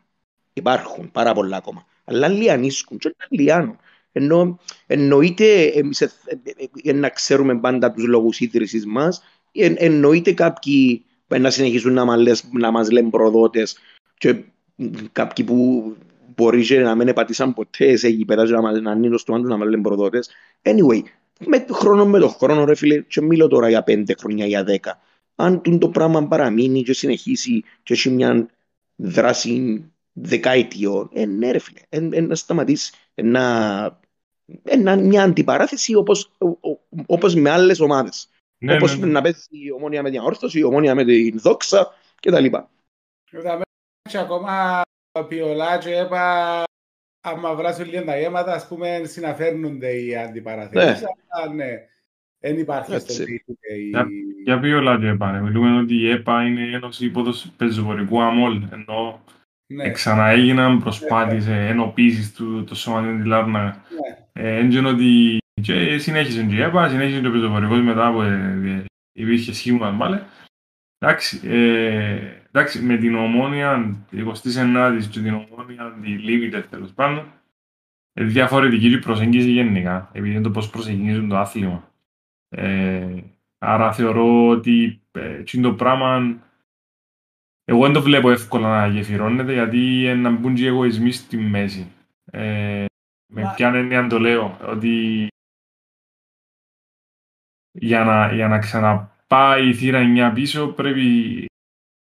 [0.54, 1.86] Υπάρχουν πάρα πολλά ακόμα.
[2.06, 2.98] Αλλά λιανίσκουν.
[2.98, 3.78] Και όταν λιάνουν.
[4.12, 10.34] Ενώ εννοείται εμείς ε, ε, ε, να ξέρουμε πάντα τους λόγους ίδρυσης μας, εν, εννοείται
[10.34, 13.78] κάποιοι να συνεχίσουν να μας, λες, να μας λένε προδότες
[14.18, 14.44] και
[15.12, 15.96] κάποιοι που
[16.36, 19.58] μπορεί και να μην επατήσαν ποτέ σε γήπεδα και να, μας, να ανοίγουν στο να
[19.58, 20.30] μας λένε προδότες.
[20.62, 21.02] Anyway,
[21.46, 25.00] με χρόνο με το χρόνο ρε φίλε και μιλώ τώρα για πέντε χρόνια, για δέκα.
[25.36, 28.50] Αν το πράγμα παραμείνει και συνεχίσει και έχει μια
[28.96, 34.00] δράση δεκαετιών, ε, ναι ρε φίλε, ε, ε, να σταματήσει, ε, να
[34.64, 36.32] ένα, μια αντιπαράθεση όπως,
[37.06, 38.30] όπως με άλλες ομάδες.
[38.58, 39.12] Ναι, όπως ναι, ναι.
[39.12, 42.46] να παίζει η ομόνια με την όρθωση, η ομόνια με την δόξα κτλ.
[44.08, 44.82] Και ακόμα
[45.28, 46.64] πιολά και έπα
[47.22, 51.02] άμα βράσουν λίγο τα γέματα, ας πούμε, συναφέρνονται οι αντιπαραθέσεις.
[51.02, 51.08] Ναι.
[51.30, 51.66] Αλλά ναι,
[52.40, 53.24] δεν υπάρχει στο
[53.90, 54.08] Για,
[54.44, 57.12] για πιολά και έπα, μιλούμε ότι η ΕΠΑ είναι η Ένωση
[57.58, 59.24] Πεζοπορικού ΑΜΟΛ, ενώ
[59.74, 59.92] ναι.
[59.92, 61.68] Ξαναέγιναν προσπάθειες ναι.
[61.68, 63.84] ενοποίησης του το σωματιού της Λάρνα.
[64.34, 64.44] Ναι.
[64.44, 68.84] Ε, έντια ότι και συνέχισε και η ΕΠΑ, συνέχισε και ο πεζοφορικός μετά που ε,
[69.12, 70.24] υπήρχε σχήμα μάλλον.
[70.98, 77.32] Εντάξει, ε, εντάξει, με την ομόνια, 29η και την ομόνια, τη Limited τέλος πάντων,
[78.14, 81.92] ε, διαφορετική η προσέγγιση γενικά, επειδή είναι το πώς προσεγγίζουν το άθλημα.
[82.50, 83.24] Ε,
[83.58, 86.42] άρα θεωρώ ότι ε, το πράγμα
[87.64, 91.92] εγώ δεν το βλέπω εύκολα να γεφυρώνεται γιατί να μπουν και οι εγωισμοί στη μέση.
[92.32, 92.86] Ε,
[93.34, 95.28] με ποια έννοια το λέω, ότι
[97.72, 101.46] για να, για να ξαναπάει η θύρα 9 πίσω πρέπει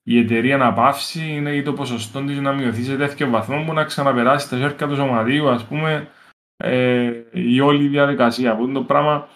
[0.03, 3.83] η εταιρεία να πάυσει είναι το ποσοστό της να μειωθεί σε τέτοιο βαθμό που να
[3.83, 6.09] ξαναπεράσει τα σέρκα του σωματείου, ας πούμε,
[6.57, 8.55] ε, η όλη διαδικασία.
[8.55, 9.27] Που είναι το πράγμα,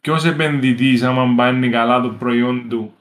[0.00, 2.94] ποιος επενδυτής, άμα πάει καλά το προϊόν του,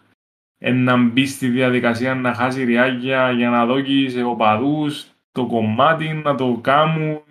[0.73, 6.35] να μπει στη διαδικασία να χάσει ριάγια για να δώσει σε οπαδούς το κομμάτι, να
[6.35, 7.21] το κάνουν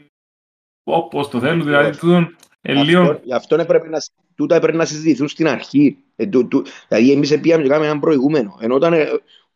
[0.85, 1.65] όπως το θέλουν.
[1.65, 3.21] Δηλαδή, τούτον, λίγο...
[3.23, 3.99] Γι' αυτό έπρεπε να,
[4.35, 5.97] τούτα έπρεπε να συζητηθούν στην αρχή.
[6.17, 8.59] Ε, του, του, δηλαδή, εμείς πήγαμε και κάναμε έναν προηγούμενο.
[8.61, 9.09] Ενώ όταν ε,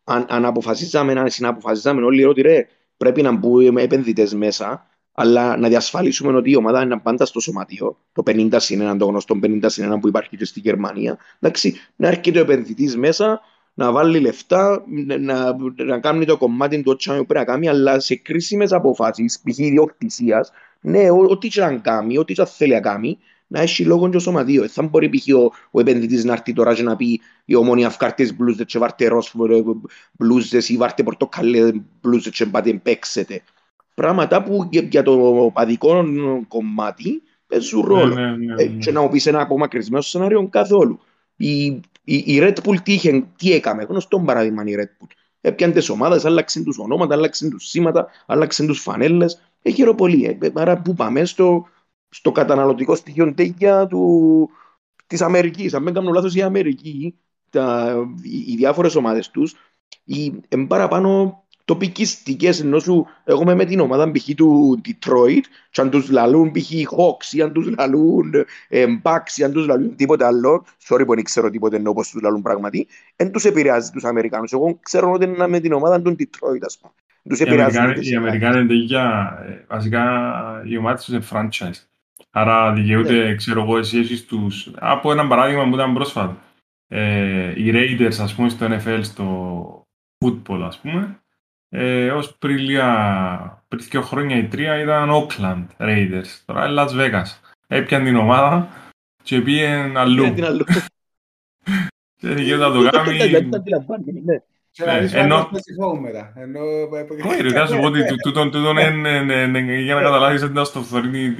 [0.05, 5.67] αν, αν αποφασίσαμε, αν συναποφασίσαμε όλοι ότι ρε, πρέπει να μπούμε επενδυτές μέσα, αλλά να
[5.67, 9.59] διασφαλίσουμε ότι η ομάδα είναι πάντα στο σωματείο, το 50 συν 1, το γνωστό 50
[9.65, 13.41] συν 1 που υπάρχει και στη Γερμανία, εντάξει, να έρχεται ο επενδυτής μέσα,
[13.73, 14.83] να βάλει λεφτά,
[15.19, 19.57] να, να κάνει το κομμάτι του ότσαν πρέπει να κάνει, αλλά σε κρίσιμες αποφάσεις, π.χ.
[19.57, 20.51] ιδιοκτησίας,
[20.81, 23.17] ναι, ό,τι και να κάνει, ό,τι και θέλει να κάνει,
[23.55, 24.63] να έχει λόγο και ο σωματείο.
[24.63, 25.35] Ε, θα μπορεί π.χ.
[25.35, 29.07] ο, ο επενδυτής να έρθει τώρα και να πει η ομόνια αυκάρτες μπλούζες και βάρτε
[29.07, 29.61] ρόσφορε
[30.11, 33.41] μπλούζες ή βάρτε πορτοκαλέ μπλούζες και πάτε παίξετε.
[33.93, 36.05] Πράγματα που για, για το παδικό
[36.47, 38.15] κομμάτι παίζουν ναι, ρόλο.
[38.15, 40.99] Ναι, ναι, ε, και να μου πεις ένα απομακρυσμένο σενάριο καθόλου.
[41.35, 41.65] Η,
[42.03, 45.07] η, η Red Bull τι, είχε, τι έκαμε, γνωστό παράδειγμα η Red Bull.
[45.41, 49.41] Έπιαν τις ομάδες, άλλαξαν τους ονόματα, άλλαξαν τους σήματα, άλλαξαν τους φανέλες.
[49.61, 50.37] Έχει πολύ.
[50.41, 51.67] Ε, άρα που πάμε στο,
[52.15, 54.49] στο καταναλωτικό στοιχείο τέτοια του,
[55.07, 55.73] της Αμερικής.
[55.73, 59.55] Αν δεν κάνω λάθος η Αμερική, τα, οι, οι διάφορες ομάδες τους,
[60.03, 64.29] οι, εν παραπάνω τοπικιστικές ενώ σου εγώ είμαι με την ομάδα π.χ.
[64.35, 65.41] του Detroit
[65.71, 66.71] και αν τους λαλούν π.χ.
[66.71, 68.33] Hawks ή αν τους λαλούν
[68.67, 72.09] ε, Bucks ή αν τους λαλούν τίποτα άλλο sorry που δεν ξέρω τίποτα ενώ όπως
[72.09, 76.01] τους λαλούν πράγματι δεν τους επηρεάζει τους Αμερικάνους εγώ ξέρω ότι είναι με την ομάδα
[76.01, 76.93] του Detroit ας πούμε
[77.29, 79.33] τους επηρεάζει οι Αμερικάνοι είναι τέτοια
[79.67, 80.03] βασικά
[80.65, 81.94] η ομάδα τους είναι franchise
[82.37, 83.35] άρα δικαιούται yeah.
[83.35, 86.37] ξέρω εγώ εσύ έχεις τους από ένα παράδειγμα που ήταν πρόσφατο
[86.87, 89.87] ε, οι Raiders, ας πούμε, στο NFL, στο
[90.25, 91.19] football, ας πούμε,
[91.69, 96.41] ε, ως πριν, λίγα, πριν δύο χρόνια ή τρία ήταν Oakland Raiders.
[96.45, 97.39] Τώρα είναι Las Vegas.
[97.67, 98.67] Έπιαν την ομάδα
[99.23, 100.33] και πήγαν αλλού.
[102.17, 103.17] Και δεν να το κάνει...
[105.13, 105.49] Ενώ...
[107.25, 111.35] Όχι ρε, θα σου πω ότι τούτον είναι για να καταλάβεις ότι ήταν στο φθορνί.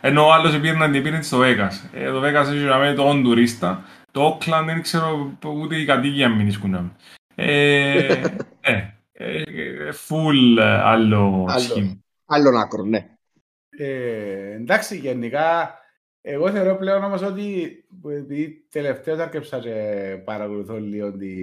[0.00, 1.72] Ενώ ο άλλος πήγαινε στο Vegas.
[1.92, 3.84] Το Vegas έχει το όν τουρίστα.
[4.10, 6.74] Το Oakland δεν ξέρω ούτε οι κατοίκοι αν μην ισκούν.
[8.68, 11.98] Ναι, φουλ άλλο σχήμα.
[12.26, 13.06] Άλλον άκρο, ναι.
[14.54, 15.74] Εντάξει, γενικά
[16.20, 19.72] εγώ θεωρώ πλέον όμως ότι επειδή τελευταίο θα αρκεψα και
[20.24, 21.34] παρακολουθώ λίγο τη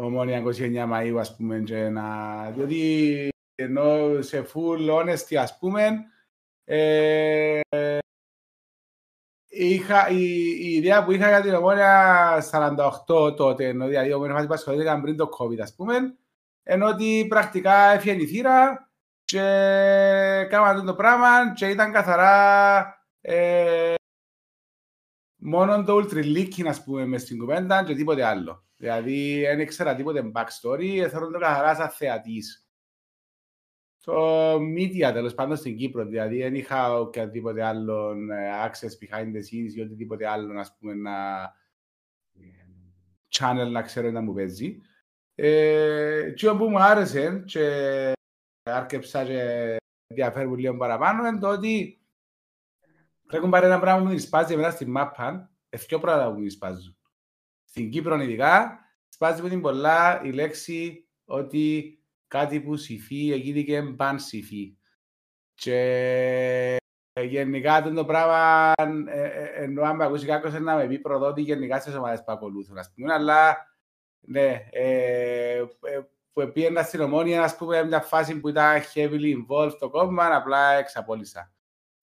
[0.00, 2.04] ομόνια 29 Μαΐου ας πούμε και να...
[2.50, 6.04] διότι ενώ σε full honesty ας πούμε
[6.64, 7.60] ε,
[9.48, 10.24] είχα, η,
[10.60, 12.42] η, ιδέα που είχα για την ομόνια
[13.06, 15.94] 48 τότε ενώ δηλαδή η ομόνια φάση που πριν το COVID ας πούμε
[16.62, 18.90] ενώ ότι πρακτικά έφυγε η θύρα
[19.24, 19.40] και
[20.48, 23.94] κάναμε το πράγμα και ήταν καθαρά ε,
[25.38, 28.64] μόνο το Ultra Leaking, ας πούμε, μες στην κουβέντα και τίποτε άλλο.
[28.76, 32.68] Δηλαδή, δεν ήξερα τίποτε backstory, θέλω το καθαρά σαν θεατής.
[34.04, 39.38] Το media, τέλος πάντων, στην Κύπρο, δηλαδή, δεν είχα οποιαδήποτε άλλο ε, access behind the
[39.38, 41.12] scenes ή οτιδήποτε άλλο, ας πούμε, να
[43.28, 44.78] channel να ξέρω να μου παίζει.
[45.34, 48.12] Ε, και που μου άρεσε και
[48.62, 49.76] άρκεψα και
[50.06, 51.97] ενδιαφέρουν λίγο παραπάνω είναι το ότι
[53.28, 56.96] Πρέπει πάρει ένα πράγμα που μου σπάζει μετά στη μάπα, ευκαιρία πράγματα που μου σπάζουν.
[57.64, 63.82] Στην Κύπρο ειδικά, σπάζει με την πολλά η λέξη ότι κάτι που συμφεί, έγινε και
[63.82, 64.76] μπαν συμφεί.
[65.54, 66.76] Και
[67.20, 68.72] γενικά το πράγμα,
[69.06, 72.32] ε, ε, ενώ αν με ακούσει κάποιος να με πει προδότη γενικά στις ομάδες που
[72.32, 73.56] ακολούθουν, ας πούμε, αλλά
[74.20, 75.64] ναι, ε,
[76.32, 80.72] που πήγαινα στην ομόνια, ας πούμε, μια φάση που ήταν heavily involved το κόμμα, απλά
[80.72, 81.52] εξαπόλυσα.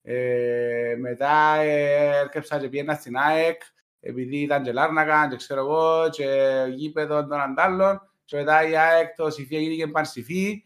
[0.08, 3.62] Ε, μετά ε, έρκεψα και πήγαινα στην ΑΕΚ,
[4.00, 8.00] επειδή ήταν και Λάρνακα, και ξέρω εγώ, και γήπεδο των αντάλλων.
[8.24, 10.64] Και μετά η ΑΕΚ το Σιφί έγινε πανσιφί.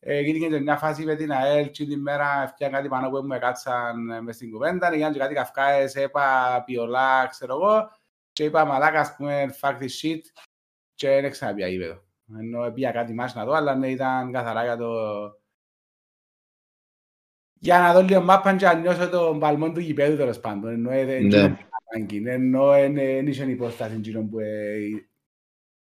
[0.00, 3.38] Ε, έγινε μια φάση με την ΑΕΛ και την μέρα έφτιαν κάτι πάνω που με
[3.38, 4.92] κάτσαν ε, μες στην κουβέντα.
[4.92, 7.90] Έγιναν και κάτι καυκάες, είπα πιολά, ξέρω εγώ.
[8.32, 10.20] Και είπα μαλάκα, ας πούμε, fuck this shit.
[10.94, 12.02] Και δεν ξαναπία γήπεδο.
[12.38, 14.90] Ενώ πήγα κάτι μάς να δω, αλλά ναι, ήταν καθαρά για το,
[17.58, 20.86] για να δω λίγο μάπαν και να νιώσω τον παλμό του γηπέδου τέλος πάντων.
[22.26, 24.38] Ενώ δεν είχε υπόσταση που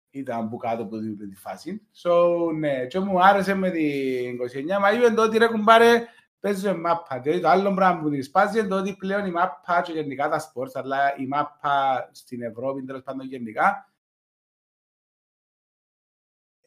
[0.10, 0.98] ήταν που κάτω από
[1.30, 1.82] τη φάση.
[2.04, 2.12] So,
[2.58, 6.04] ναι, και μου άρεσε με την 29 Μαΐου εν τότε ρε κουμπάρε
[6.40, 7.20] παίζουμε μάπα.
[7.20, 10.30] Δηλαδή το άλλο πράγμα που την σπάζει είναι το ότι πλέον η μάπα και γενικά
[10.30, 13.89] τα σπορτς, αλλά η μάπα στην Ευρώπη τέλος πάντων γενικά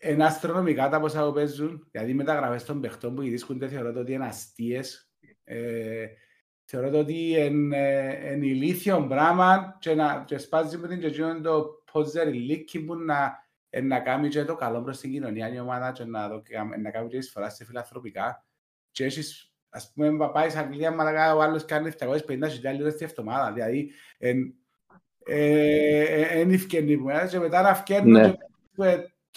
[0.03, 4.27] είναι αστρονομικά τα πόσα που παίζουν, γιατί μεταγραφές των παιχτών που γυρίσκονται θεωρώ ότι είναι
[4.27, 5.11] αστείες.
[5.45, 6.07] Ε,
[6.65, 11.11] θεωρώ ότι είναι ηλίθιο πράγμα και, να, και σπάζει με την και
[11.43, 13.47] το πόζερ ηλίκη που να,
[13.83, 16.43] να κάνει και το καλό προς την κοινωνία η ομάδα και να, το,
[16.83, 18.45] να κάνει και εισφορά σε φιλανθρωπικά.
[18.91, 23.53] Και έχεις, ας πούμε, πάει σε Αγγλία, μαλακά, ο άλλος κάνει 750 χιλιάδες τη εβδομάδα.
[23.53, 24.55] Δηλαδή, εν,
[25.25, 28.35] ε, ε, εν ευκαινή που και μετά να φκένουν ναι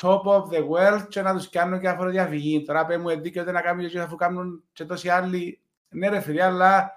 [0.01, 2.61] top of the world και να τους κάνουν και διαφυγή.
[2.61, 5.59] Τώρα πέ μου δίκαιο να κάνουν και αφού κάνουν και τόσοι άλλοι.
[5.89, 6.91] Ναι ρε φίλε, αλλά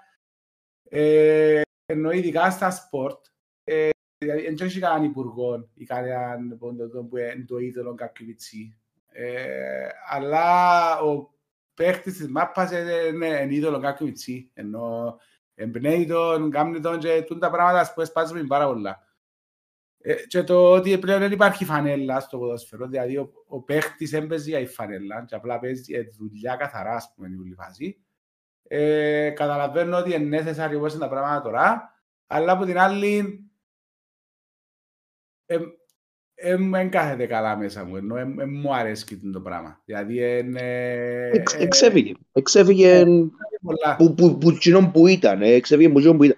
[0.89, 3.25] ε, εννοεί ειδικά στα sport.
[3.63, 8.77] Ε, δηλαδή, δεν έχει κανέναν υπουργό ή κανέναν που είναι το είδωλο κάποιου μιτσή.
[9.11, 11.29] Ε, αλλά ο
[11.73, 14.51] παίχτης της μάπας είναι είδωλο κάποιου μιτσή.
[14.53, 15.17] Ενώ
[15.55, 19.03] εμπνέει τον, κάνει τον και τα πράγματα που σπάζουν πάρα πολλά.
[20.01, 24.49] Ε, και το ότι πλέον δεν υπάρχει φανέλα στο ποδόσφαιρο, δηλαδή ο, ο παίχτης έμπαιζε
[24.49, 27.97] για η φανέλα και απλά παίζει ε, δουλειά καθαρά, ας πούμε, η φάση.
[28.67, 31.93] Ε, καταλαβαίνω ότι είναι necessary όπως είναι τα πράγματα τώρα,
[32.27, 33.43] αλλά από την άλλη
[36.69, 38.15] δεν κάθεται καλά μέσα μου, ενώ
[38.47, 39.81] μου αρέσει το πράγμα.
[39.85, 40.19] Δηλαδή,
[41.57, 42.13] εξέφυγε.
[42.33, 43.03] Εξέφυγε
[44.91, 45.41] που ήταν.
[45.41, 46.37] Εξέφυγε που ήταν.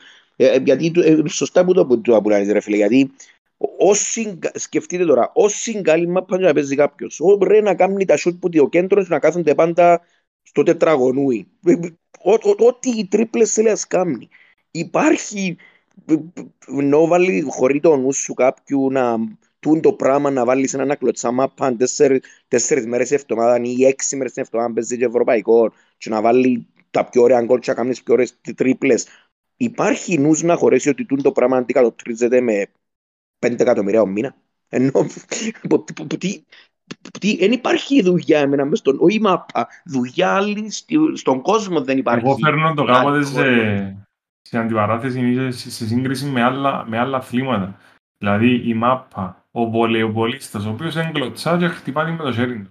[0.64, 0.92] Γιατί
[1.30, 3.12] σωστά που το που το ρε φίλε, γιατί
[3.78, 8.50] Όσοι, σκεφτείτε τώρα, όσοι καλή μάπα να παίζει κάποιος, πρέπει να κάνει τα σούτ που
[8.50, 10.02] το κέντρος να κάθονται πάντα
[10.42, 11.48] στο τετραγωνούι.
[12.58, 14.30] Ό,τι οι τρίπλες θέλει να κάνει.
[14.72, 15.58] Υπάρχει,
[16.68, 19.18] ενώ βάλει χωρί το νου σου κάποιου να
[19.60, 21.76] τούν το πράγμα να βάλεις ένα κλωτσά μάπα
[22.48, 26.68] τέσσερις μέρες η εβδομάδα ή έξι μέρες η εβδομάδα παίζει και ευρωπαϊκό και να βάλει
[26.92, 29.08] τα πιο ωραία γκολ και να κάνεις πιο ωραίες τρίπλες.
[29.58, 32.68] Υπάρχει νους να χωρέσει ότι τούν το πράγμα αντικατοπτρίζεται με
[33.48, 34.34] 5 εκατομμυρία ο μήνας.
[34.70, 35.06] Ενώ
[37.38, 40.72] δεν υπάρχει δουλειά εμένα μες στον, όχι μάπα, δουλειά άλλη
[41.14, 42.26] στον κόσμο δεν υπάρχει.
[42.26, 44.06] Εγώ φέρνω το κάποτε σε,
[44.42, 47.78] σε αντιπαράθεση σε, σε σύγκριση με άλλα, με άλλα αθλήματα.
[48.18, 52.70] Δηλαδή η μάπα, ο βολεοπολίστας, ο οποίος έγκλωτσά και χτυπάει με το χέρι του.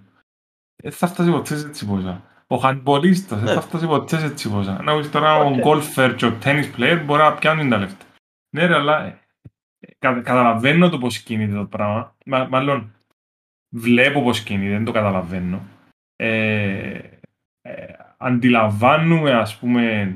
[0.83, 2.23] Δεν θα φτάσει ποτέ σε έτσι πόσα.
[2.47, 3.61] Ο χαντμπολίστας δεν θα ναι.
[3.61, 4.81] φτάσει ποτέ σε έτσι πόσα.
[4.83, 8.05] Να πεις τώρα ο γκολφερ και ο τένις πλέερ μπορεί να πιάνουν τα λεφτά.
[8.55, 9.20] Ναι ρε, αλλά ε,
[9.99, 12.15] κα, καταλαβαίνω το πώς κινείται το πράγμα.
[12.25, 12.93] Μα, μάλλον
[13.69, 15.61] βλέπω πώς κινείται, δεν το καταλαβαίνω.
[16.15, 16.99] Ε,
[17.61, 17.85] ε,
[18.17, 20.15] αντιλαμβάνουμε ας πούμε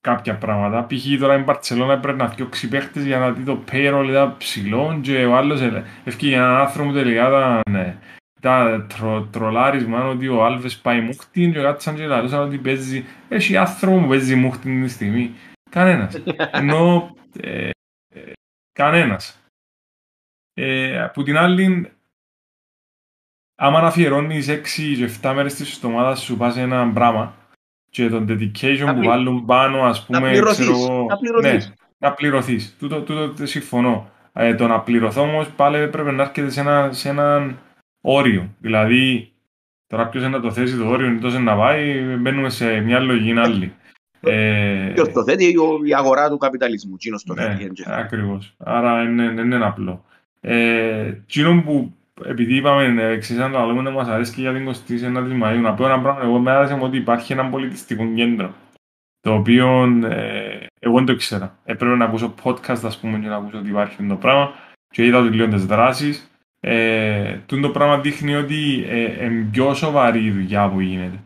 [0.00, 0.86] κάποια πράγματα.
[0.86, 1.18] Π.χ.
[1.20, 5.24] τώρα η Μπαρτσελώνα πρέπει να φτιάξει παίχτες για να δει το payroll ήταν ψηλό και
[5.24, 5.60] ο άλλος
[6.04, 7.96] ευκεί έναν άνθρωπο τελικά τα, ναι,
[8.40, 13.04] τα τρο, τρολάρισμα ότι ο Άλβες πάει μούχτιν και κάτι σαν και λαλούσαν ότι παίζει,
[13.28, 15.34] έχει άνθρωπο που παίζει μούχτιν τη στιγμή.
[15.70, 16.22] Κανένας.
[16.60, 17.70] Ενώ ε, ε,
[18.74, 19.38] κανένας.
[20.54, 21.92] Ε, από την άλλη,
[23.54, 27.34] άμα να αφιερώνεις 6 και 7 μέρες της εβδομάδας σου πας ένα πράγμα
[27.90, 31.68] και τον dedication που βάλουν πάνω, ας πούμε, να πληρωθείς, ξέρω, να πληρωθείς.
[31.68, 32.76] Ναι, να πληρωθείς.
[32.78, 34.10] Τούτο, τούτο συμφωνώ.
[34.32, 37.58] Ε, το να πληρωθώ όμως πάλι πρέπει να έρχεται σε ένα, σε ένα
[38.00, 38.54] όριο.
[38.58, 39.32] Δηλαδή,
[39.86, 43.74] τώρα ποιος να το θέσει το όριο, τόσο να πάει, μπαίνουμε σε μια λογική άλλη.
[44.26, 45.54] Ε, ποιος το θέτει,
[45.84, 46.96] η αγορά του καπιταλισμού.
[46.96, 47.56] Κοινός το ναι,
[47.86, 48.54] ακριβώς.
[48.58, 50.04] Άρα είναι, είναι, είναι απλό.
[50.40, 51.12] Ε,
[51.64, 51.92] που
[52.24, 55.84] επειδή είπαμε εξής αν το λέμε μας αρέσει και για την 29η Μαΐου να πω
[55.84, 58.54] ένα πράγμα, εγώ με άρεσε ότι υπάρχει ένα πολιτιστικό κέντρο
[59.24, 61.58] το οποίο ε, εγώ δεν το ήξερα.
[61.64, 64.52] Έπρεπε να ακούσω podcast ας πούμε και να ακούσω ότι υπάρχει το πράγμα
[64.88, 66.30] και είδα ότι λίγο τις δράσεις.
[66.60, 71.18] Ε, το πράγμα δείχνει ότι ε, είναι πιο σοβαρή η δουλειά που γίνεται.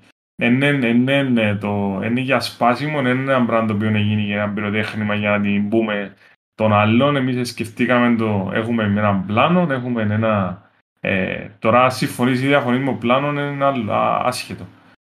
[0.43, 5.31] Είναι, το, είναι για σπάσιμο, είναι ένα πράγμα το οποίο γίνει για ένα πυροτέχνημα για
[5.31, 6.15] να την πούμε
[6.55, 7.17] τον άλλον.
[7.17, 10.63] Εμείς σκεφτήκαμε το, έχουμε ένα πλάνο, έχουμε ένα
[11.01, 14.67] ε, τώρα συμφωνείς ή διαφωνείς με ο πλάνος είναι άλλο, άσχετο.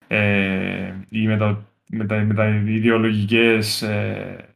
[0.07, 4.49] Ε, ή με, τα, με, τα, με τα ιδεολογικές ε,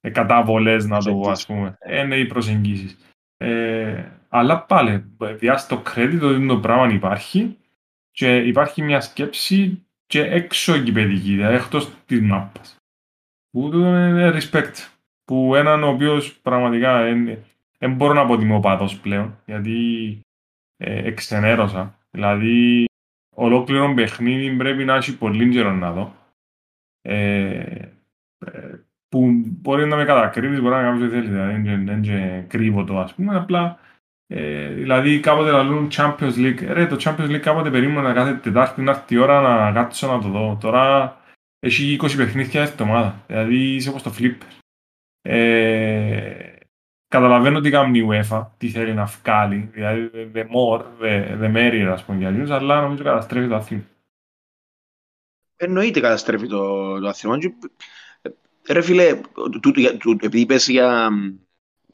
[0.00, 1.78] ε, κατάβολες, να το πω ας πούμε.
[2.00, 2.98] Είναι οι προσεγγίσεις.
[3.36, 5.04] Ε, αλλά πάλι,
[5.38, 7.58] διάσει το credit ότι το πράγμα υπάρχει
[8.10, 12.76] και υπάρχει μια σκέψη και έξω εκυπαιδική, δηλαδή εκτός της μάπας.
[13.50, 14.72] Που είναι respect.
[15.24, 17.02] Που έναν ο οποίος πραγματικά
[17.78, 20.20] δεν μπορώ να πω ότι είμαι οπαδός πλέον, γιατί
[20.76, 21.98] ε, εξενέρωσα.
[22.10, 22.84] Δηλαδή,
[23.34, 26.14] ολόκληρο παιχνίδι πρέπει να έχει πολύ καιρό να δω.
[27.02, 27.88] Ε,
[28.38, 32.84] ε, που μπορεί να με κατακρίνεις, μπορεί να κάνει ό,τι θέλει, δηλαδή δεν είναι κρύβω
[32.84, 33.78] το ας πούμε, απλά
[34.26, 38.90] ε, δηλαδή κάποτε λαλούν Champions League, ρε το Champions League κάποτε περίμενα κάθε Τετάρτη να
[38.90, 41.16] έρθει η ώρα να κάτσω να το δω, τώρα
[41.58, 44.60] έχει 20 παιχνίδια εβδομάδα, δηλαδή είσαι όπως το Flipper.
[45.22, 46.54] Ε,
[47.14, 51.88] Καταλαβαίνω τι κάνει η UEFA, τι θέλει να βγάλει, δηλαδή the more, the, the merrier,
[51.92, 53.84] ας πούμε, για λίγους, αλλά νομίζω καταστρέφει το αθλήμα.
[55.56, 57.38] Εννοείται καταστρέφει το, το αθλήμα.
[58.68, 59.20] Ρε φίλε,
[60.20, 61.10] επειδή είπες για,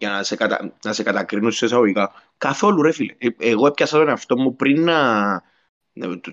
[0.00, 3.14] για να, σε κατα, να σε κατακρίνω σε εισαγωγικά, καθόλου ρε φίλε.
[3.18, 5.42] Ε, εγώ έπιασα τον εαυτό μου πριν να,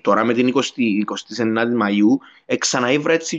[0.00, 2.16] τώρα με την 20, 29η Μαΐου,
[2.58, 3.36] ξαναήβρα έτσι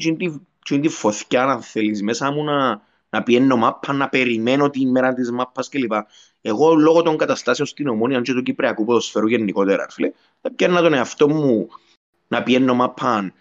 [0.65, 5.13] την τη φωθιά, αν θέλεις, μέσα μου να, να πιένω μάπα, να περιμένω την ημέρα
[5.13, 5.91] της μάπας κλπ.
[6.41, 10.11] Εγώ λόγω των καταστάσεων στην Ομόνια και του Κυπριακού ποδοσφαίρου γενικότερα, φίλε,
[10.41, 11.67] θα πιένα τον εαυτό μου
[12.27, 13.33] να πιένω μάπα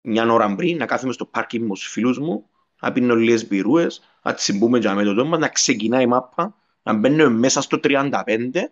[0.00, 2.48] μια ώρα πριν, να κάθομαι στο πάρκι με τους φίλους μου,
[2.80, 7.28] να πίνω λίγες μπυρούες, να τσιμπούμε για το μας, να ξεκινάει η μάπα, να μπαίνουμε
[7.28, 8.70] μέσα στο 35,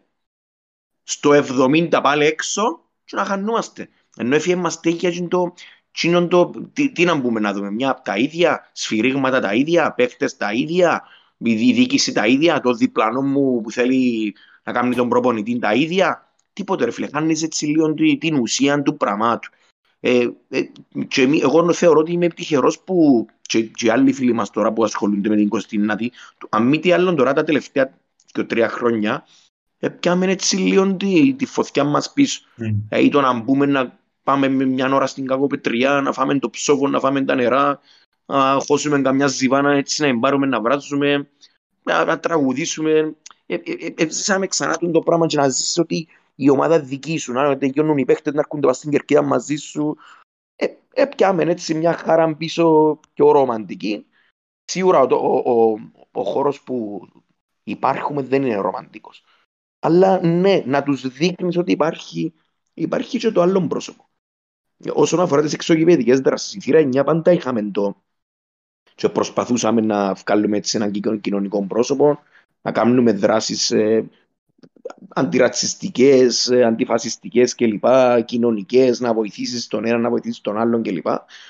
[1.03, 3.89] στο 70 πάλι έξω και να χανούμαστε.
[4.17, 5.55] Ενώ έφυγε μας τέχεια το
[5.93, 9.93] τι, το, τι, τι, να μπούμε να δούμε, μια από τα ίδια, σφυρίγματα τα ίδια,
[9.93, 11.03] παίχτες τα ίδια,
[11.39, 16.29] η διοίκηση τα ίδια, το διπλανό μου που θέλει να κάνει τον προπονητή τα ίδια.
[16.53, 19.51] Τίποτε ρε φίλε, χάνεις έτσι λίγο την ουσία του πραγμάτου.
[20.07, 20.61] Ε, ε,
[21.09, 24.85] και εμεί, εγώ θεωρώ ότι είμαι τυχερό που και, και άλλοι φίλοι μας τώρα που
[24.85, 26.13] ασχολούνται με την Κωστινάτη,
[26.49, 27.99] αν μη τι άλλο τώρα τα τελευταία
[28.33, 29.27] και τρία χρόνια,
[29.79, 32.41] ε, πιάμε έτσι λίγο τη, τη φωτιά μας πίσω.
[32.59, 32.75] Mm.
[32.89, 36.51] Ε, ή το να μπούμε να πάμε με μια ώρα στην κακοπετριά, να φάμε το
[36.51, 37.81] ψόφο, να φάμε τα νερά,
[38.27, 41.29] να χώσουμε καμιά ζιβάνα έτσι, να εμπάρουμε, να βράσουμε,
[41.83, 43.15] να, να τραγουδήσουμε.
[43.95, 47.33] Έζησαμε ε, ε, ε, ξανά το πράγμα και να ζήσεις ότι η ομάδα δική σου,
[47.33, 49.97] να τελειώνουν οι παίχτες, να έρχονται στην κερκίδα μαζί σου.
[50.93, 54.07] Έπιαμε έτσι μια χαρά πίσω πιο ρομαντική.
[54.65, 55.79] Σίγουρα ο, ο, ο,
[56.13, 57.09] ο χώρος που
[57.65, 59.25] υπάρχουμε δεν είναι ρομαντικός.
[59.79, 62.35] Αλλά ναι, να τους δείχνεις ότι υπάρχει,
[62.75, 64.09] υπάρχει και το άλλο πρόσωπο.
[64.93, 68.03] Όσον αφορά τις εξωγηπαιδικές δράσεις, η θύρα 9 πάντα είχαμε το
[68.95, 72.19] και προσπαθούσαμε να βγάλουμε έτσι έναν κοινωνικό πρόσωπο
[72.63, 73.73] να κάνουμε δράσεις
[74.85, 77.85] ε, αντιρατσιστικές, ε, αντιφασιστικές κλπ,
[78.25, 81.07] κοινωνικές, να βοηθήσεις τον ένα, να βοηθήσεις τον άλλον κλπ.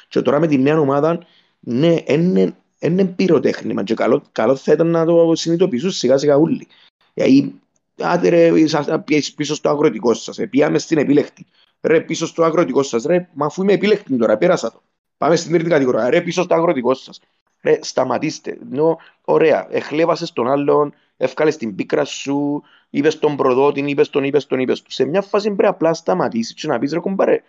[0.09, 1.26] Και τώρα με τη νέα ομάδα,
[1.61, 6.66] ναι, είναι, είναι πυροτέχνημα και καλό, καλό θα ήταν να το συνειδητοποιήσουν σιγά σιγά όλοι.
[7.14, 7.61] Γιατί,
[7.99, 8.53] άτε ρε,
[9.37, 11.47] πίσω στο αγροτικό σας, ε, πήγαμε στην επίλεκτη.
[11.80, 14.82] Ρε, πίσω στο αγροτικό σας, ρε, μα αφού είμαι επίλεκτη τώρα, πέρασα το.
[15.18, 17.20] Πάμε στην τρίτη κατηγορία, ρε, πίσω στο αγροτικό σας.
[17.62, 18.59] Ρε, σταματήστε.
[18.70, 24.47] Νο, ωραία, εχλέβασες τον άλλον, εύκαλες την πίκρα σου, είπες τον προδότη, είπες τον, είπες
[24.47, 24.91] τον, είπες τον.
[24.91, 27.43] Σε μια φάση πρέπει απλά σταματήσεις και να πεις ρε κουμπάρε.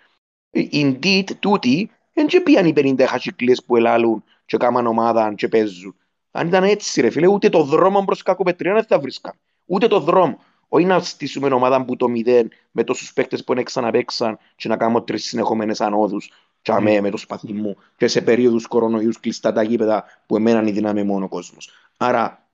[0.72, 5.96] Indeed, τούτοι, δεν και πήγαν οι 50 χασικλίες που ελάλουν και κάμαν ομάδα και παίζουν.
[6.32, 9.34] Αν ήταν έτσι ρε φίλε, ούτε το δρόμο προς κακοπετρία δεν θα βρίσκαν.
[9.66, 10.40] Ούτε το δρόμο.
[10.68, 14.78] Όχι να στήσουμε ομάδα που το μηδέν με τόσους παίκτες που είναι ξαναπαίξαν και να
[14.78, 19.52] κάνουμε τρεις συνεχόμενες ανόδους και αμέ με το σπαθί μου και σε περίοδους κορονοϊούς κλειστά
[19.52, 21.70] τα γήπεδα που εμένα είναι δύναμη μόνο ο κόσμος.
[21.98, 22.45] Άρα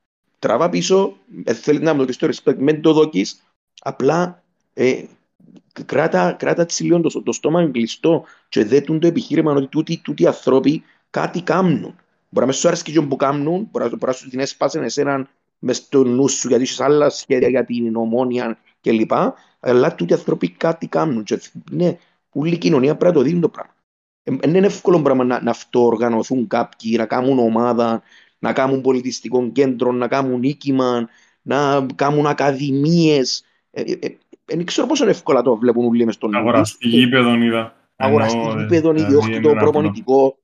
[0.41, 3.43] τραβά πίσω, ε, θέλει να μου το respect, μην το δοκείς,
[3.81, 5.03] απλά ε,
[5.85, 10.83] κράτα, κράτα λίγο το, το στόμα κλειστό και δέτουν το επιχείρημα ότι τούτοι, τούτοι ανθρώποι
[11.09, 11.81] κάτι κάνουν.
[12.29, 15.29] Μπορεί να μες σου αρέσει και που κάνουν, μπορεί να σου την έσπασαν εσέναν
[15.59, 19.11] μες στο νου σου γιατί είσαι άλλα σχέδια για την ομόνια κλπ.
[19.59, 21.23] Αλλά τούτοι άνθρωποι κάτι κάνουν.
[21.23, 21.97] Και, ναι,
[22.31, 23.73] όλη η κοινωνία πρέπει να το δίνει το πράγμα.
[24.23, 28.01] Δεν είναι εύκολο πράγμα να, να αυτοοργανωθούν κάποιοι, να κάνουν ομάδα,
[28.41, 31.09] να κάνουν πολιτιστικό κέντρο, να κάνουν νίκημα,
[31.41, 33.43] να κάνουν ακαδημίες.
[33.69, 34.17] Δεν ε, ε,
[34.59, 37.75] ε, ξέρω πόσο εύκολα το βλέπουν όλοι μες στον Αγοραστή γήπεδο είδα.
[37.95, 40.37] Αγοραστή γήπεδο, ιδιόκτητο, προπονητικό.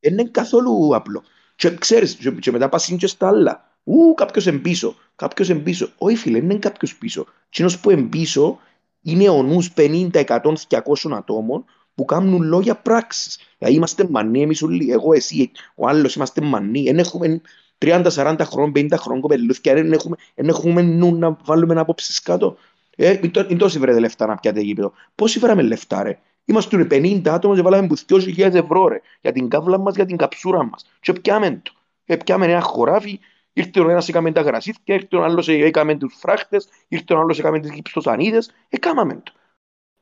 [0.00, 1.22] Δεν είναι καθόλου απλό.
[1.56, 3.78] Και ξέρεις, και μετά πας και στα άλλα.
[3.82, 5.88] Ού, κάποιος εμπίσω, κάποιος εμπίσω.
[5.98, 7.26] Όχι φίλε, δεν είναι κάποιος πίσω.
[7.48, 8.58] Κοινός που εμπίσω
[9.02, 10.80] είναι ο νους 50, 100, 200
[11.10, 11.64] ατόμων
[11.98, 13.38] που κάνουν λόγια πράξεις.
[13.58, 16.82] Δηλαδή είμαστε μανί εμείς όλοι, εγώ, εσύ, ο άλλος είμαστε μανί.
[16.82, 17.40] Δεν έχουμε
[17.78, 22.56] 30-40 χρόνια, 50 χρόνια κοπελούθια, δεν έχουμε, δεν έχουμε νου να βάλουμε απόψεις κάτω.
[22.96, 24.92] Ε, είναι τόσοι βρέτε λεφτά να πιάτε γήπεδο.
[25.14, 29.00] Πόσοι βράμε λεφτά ρε; Είμαστε 50 άτομα και βάλαμε που 2.000 ευρώ ρε.
[29.20, 30.86] Για την κάβλα μας, για την καψούρα μας.
[31.00, 31.72] Και πιάμε το.
[32.04, 33.20] Ε, πιάμε ένα χωράφι,
[33.52, 37.38] ήρθε ο ένας έκαμε τα γρασίθια, ήρθε ο άλλος έκαμε τους φράχτες, ήρθε ο άλλος
[37.38, 39.32] έκαμε τις γυψοσανίδες, έκαμε το.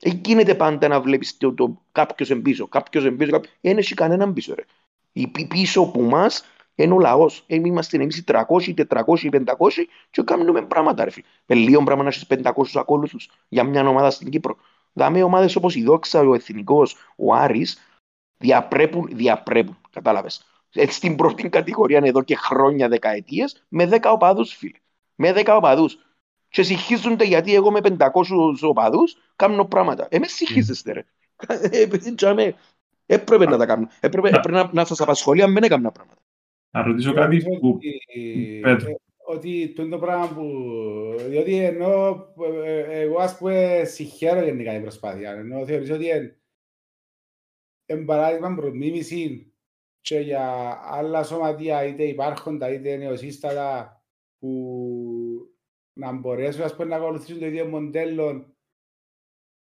[0.00, 3.52] Ε, γίνεται πάντα να βλέπεις το, το κάποιος εμπίσω, κάποιος εμπίσω, κάποιος...
[3.60, 4.62] δεν έχει κανέναν πίσω ρε.
[5.12, 6.44] Η πίσω από μας
[6.74, 7.44] είναι ο λαός.
[7.46, 9.44] Ε, είμαστε εμείς οι 300, 400, 500
[10.10, 11.26] και κάνουμε πράγματα ρε φίλε.
[11.46, 14.56] Με λίγο πράγμα να έχεις 500 ακόλουθους για μια ομάδα στην Κύπρο.
[14.92, 17.78] Δάμε ομάδες όπως η Δόξα, ο Εθνικός, ο Άρης,
[18.38, 20.44] διαπρέπουν, διαπρέπουν, κατάλαβες.
[20.72, 24.78] Έτσι στην πρώτη κατηγορία εδώ και χρόνια, δεκαετίες, με 10 οπαδούς φίλε.
[25.14, 25.98] Με 10 οπαδούς
[26.48, 28.08] και συγχύζονται γιατί εγώ με 500
[28.60, 30.06] οπαδούς κάνω πράγματα.
[30.10, 31.04] Εμείς συγχύζεστε ρε.
[31.84, 32.54] Επειδή τσάμε,
[33.06, 33.88] έπρεπε να τα κάνω.
[34.00, 36.20] Έπρεπε, έπρεπε να, να σας απασχολεί αν δεν έκανα πράγματα.
[36.70, 37.78] Να ρωτήσω κάτι που...
[38.60, 39.00] Πέτρο.
[39.28, 40.44] Ότι το είναι το πράγμα που...
[41.28, 42.26] Διότι ενώ
[42.88, 45.32] εγώ ας πούμε συγχαίρω γενικά την προσπάθεια.
[45.32, 46.06] Ενώ θεωρήσω ότι
[47.86, 49.52] είναι παράδειγμα προτιμήμιση
[50.00, 54.00] και για άλλα σωματεία είτε υπάρχοντα είτε νεοσύστατα
[54.38, 54.48] που
[55.96, 58.54] να μπορέσουν ας πούμε, να ακολουθήσουν το ίδιο μοντέλο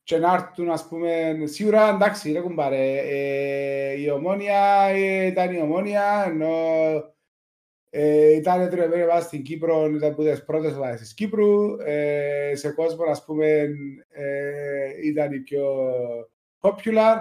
[0.03, 5.61] και να έρθουν, ας πούμε, σίγουρα εντάξει, ρε κουμπάρε, ε, η ομόνια ε, ήταν η
[5.61, 6.53] ομόνια, ενώ
[7.89, 12.71] ε, ήταν τρεβέρε βάση στην Κύπρο, ήταν από τις πρώτες βάσεις της Κύπρου, ε, σε
[12.71, 13.69] κόσμο, ας πούμε,
[14.09, 15.65] ε, ήταν η πιο
[16.59, 17.15] popular,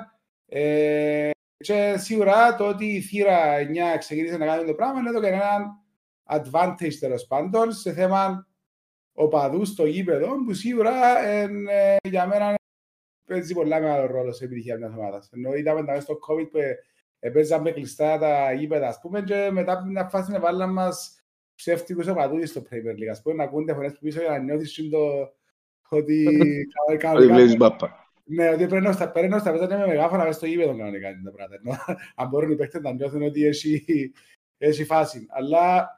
[0.46, 5.20] ε, και σίγουρα το ότι η θύρα 9 ξεκίνησε να κάνει το πράγμα είναι το
[5.20, 5.80] κανέναν
[6.26, 8.46] advantage τέλος πάντων σε θέμα
[9.12, 11.48] οπαδούς στο γήπεδο που σίγουρα ε,
[12.08, 12.54] για μένα
[13.28, 15.28] παίζει πολλά μεγάλο ρόλο σε επιτυχία μιας ομάδας.
[15.32, 16.58] Ενώ είδαμε τα στο COVID που
[17.32, 22.48] παίζαμε κλειστά τα γήπεδα ας πούμε και μετά από την φάση βάλαμε μας ψεύτικους οπαδούς
[22.48, 23.10] στο Premier League.
[23.10, 25.32] Ας πούμε να ακούνται φωνές πίσω για να νιώθεις το
[25.88, 26.26] ότι...
[28.24, 31.32] Ναι, ότι πρέπει να στα παίρνω στα παίζανε με μεγάφωνα μέσα στο γήπεδο κανονικά τα
[31.32, 32.00] πράγματα.
[32.14, 33.50] Αν μπορούν οι παίκτες να νιώθουν ότι
[34.58, 35.26] έχει φάση.
[35.28, 35.88] Αλλά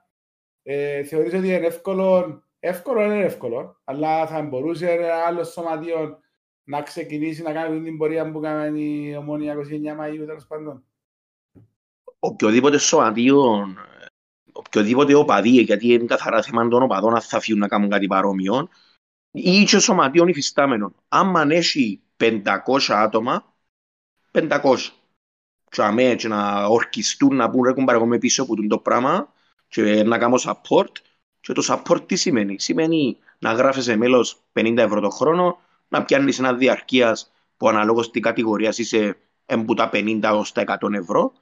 [0.63, 6.19] ε, θεωρείς ότι είναι εύκολο Εύκολο είναι εύκολο, αλλά θα μπορούσε ένα άλλο σωματείο
[6.65, 9.61] να ξεκινήσει να κάνει την πορεία που κάνει η Ομόνια 29
[10.01, 10.85] Μαΐου τέλος πάντων.
[12.19, 13.67] Οποιοδήποτε σωματείο,
[14.53, 18.69] οποιοδήποτε οπαδί, γιατί είναι καθαρά θέμα των οπαδών να θα φύγουν να κάνουν κάτι παρόμοιο,
[19.31, 20.95] ή και σωματείων υφιστάμενων.
[21.09, 22.43] Αν έχει 500
[22.89, 23.55] άτομα,
[24.31, 24.61] 500.
[25.71, 29.33] Και αμέ και να ορκιστούν να πούν ρε κουμπάρε πίσω από το πράγμα
[29.69, 30.93] και να κάνω support,
[31.45, 32.57] και το support τι σημαίνει.
[32.59, 37.17] Σημαίνει να γράφεσαι μέλο 50 ευρώ το χρόνο, να πιάνει ένα διαρκεία
[37.57, 39.17] που αναλόγω την κατηγορία είσαι
[39.47, 41.33] εμπουτά 50 ω τα 100 ευρώ.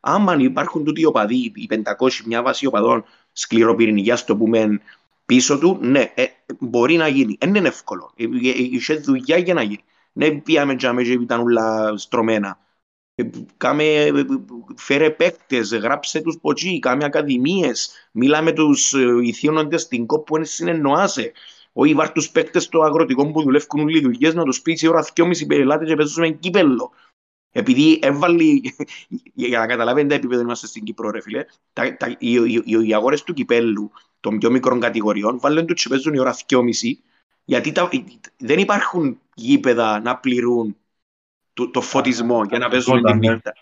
[0.00, 4.80] Άμα υπάρχουν τούτοι οπαδοί, οι 500, μια βάση οπαδών σκληροπυρηνικιά, το πούμε
[5.26, 6.26] πίσω του, ναι, ε,
[6.58, 7.36] μπορεί να γίνει.
[7.40, 8.12] Δεν είναι εύκολο.
[8.16, 8.28] Ε, ε,
[8.70, 9.84] είχε δουλειά για να γίνει.
[10.12, 12.58] Ναι, πήγαμε και ήταν όλα στρωμένα.
[13.56, 14.10] Κάμε,
[14.76, 18.92] φέρε παίκτες, γράψε τους ποτσί, κάμε ακαδημίες, μιλά με τους
[19.22, 21.32] ηθιώνοντες στην κόπ που είναι συνεννοάσαι.
[21.72, 25.06] Όχι βάρ τους παίκτες στο αγροτικό που δουλεύουν όλοι δουλειές να τους πεις η ώρα
[25.14, 26.90] δυόμιση περιλάτε και παίζουν με κύπελο.
[27.52, 28.42] Επειδή έβαλε,
[29.34, 32.86] για να καταλάβετε τα επίπεδο είμαστε στην Κύπρο ρε φίλε, τα, τα, οι, οι, οι,
[32.86, 33.90] οι αγορές του κυπέλου
[34.20, 37.00] των πιο μικρών κατηγοριών βάλουν τους και παίζουν η ώρα δυόμιση
[37.44, 37.90] γιατί τα,
[38.36, 40.76] δεν υπάρχουν γήπεδα να πληρούν
[41.60, 43.32] το, το φωτισμό για να παίζουν τη ναι.
[43.32, 43.52] νύχτα.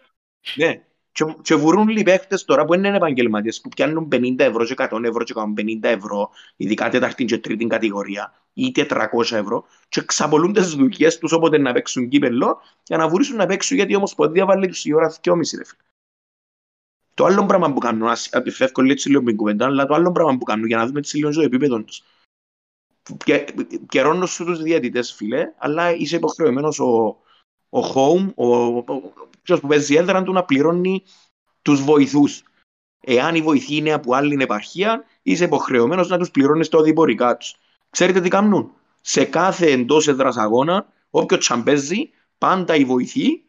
[0.55, 0.83] Ναι.
[1.13, 5.05] Και, και βουρούν οι παίχτες τώρα που είναι επαγγελματίες που πιάνουν 50 ευρώ και 100
[5.05, 10.75] ευρώ και 50 ευρώ, ειδικά τέταρτη και τρίτη κατηγορία ή 400 ευρώ και ξαπολούν τις
[10.75, 14.69] δουλειές τους όποτε να παίξουν κύπελο για να βουρήσουν να παίξουν γιατί όμως ποδία βάλει
[14.69, 15.63] τους η ώρα 2,5 ρε
[17.15, 20.45] Το άλλο πράγμα που κάνουν, απειφεύκω έτσι λίγο με κουβέντα, αλλά το άλλο πράγμα που
[20.45, 22.03] κάνουν για να δούμε τις λίγο το επίπεδο τους.
[23.25, 23.47] Και,
[23.89, 27.17] καιρώνω σου τους διαιτητές φίλε, αλλά είσαι υποχρεωμένος ο,
[27.69, 28.85] ο home, ο, ο,
[29.49, 31.03] ο που παίζει έδρα του να πληρώνει
[31.63, 32.43] τους βοηθούς.
[33.01, 37.57] Εάν οι βοηθοί είναι από άλλη επαρχία, είσαι υποχρεωμένος να τους πληρώνεις τα οδηπορικά τους.
[37.91, 43.43] Ξέρετε τι κάνουν; Σε κάθε εντός έδρας αγώνα, όποιο τσαμπέζει, πάντα οι βοηθοί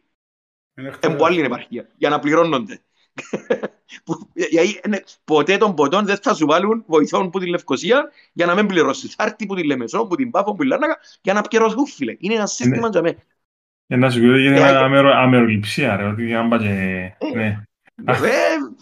[0.74, 2.82] είναι από άλλη επαρχία για να πληρώνονται.
[5.24, 9.14] ποτέ των ποτών δεν θα σου βάλουν βοηθών που τη Λευκοσία για να μην πληρώσεις.
[9.14, 12.16] Θα έρθει που τη Λεμεσό, που την Πάφο, που τη Λάρνακα για να πληρώσουν φίλε.
[12.18, 13.22] Είναι ένα σύστημα για μένα.
[13.96, 14.60] Να σου πω ότι είναι
[15.14, 17.12] αμεροληψία ρε, ότι αν πάει και...
[17.34, 17.62] Ναι.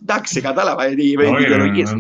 [0.03, 1.95] Εντάξει, κατάλαβα, οι δικαιολογίες.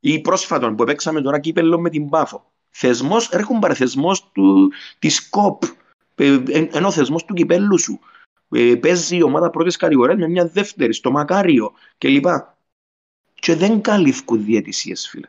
[0.00, 2.52] Ή πρόσφατον που παίξαμε τώρα κύπελο με την Πάφο.
[2.70, 5.62] Θεσμός, έρχον παραθεσμός του, της ΚΟΠ,
[6.72, 8.00] ενώ θεσμός του κυπέλου σου.
[8.80, 12.26] Παίζει η ομάδα πρώτης κατηγορίας με μια δεύτερη, στο Μακάριο κλπ.
[13.34, 15.28] Και δεν καλύφκουν διαιτησίες, φίλε.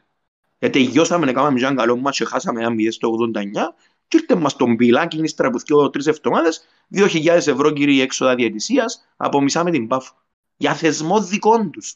[0.59, 3.75] Γιατί γιώσαμε να κάνουμε μια καλό μάτς και χάσαμε ένα 0 στο 89
[4.15, 9.07] και ήρθε μας τον πιλάκι ύστερα από δύο τρεις εβδομάδες, 2.000 ευρώ κύριε έξοδα διαιτησίας,
[9.17, 10.13] απομισάμε την πάφο.
[10.57, 11.95] Για θεσμό δικών τους.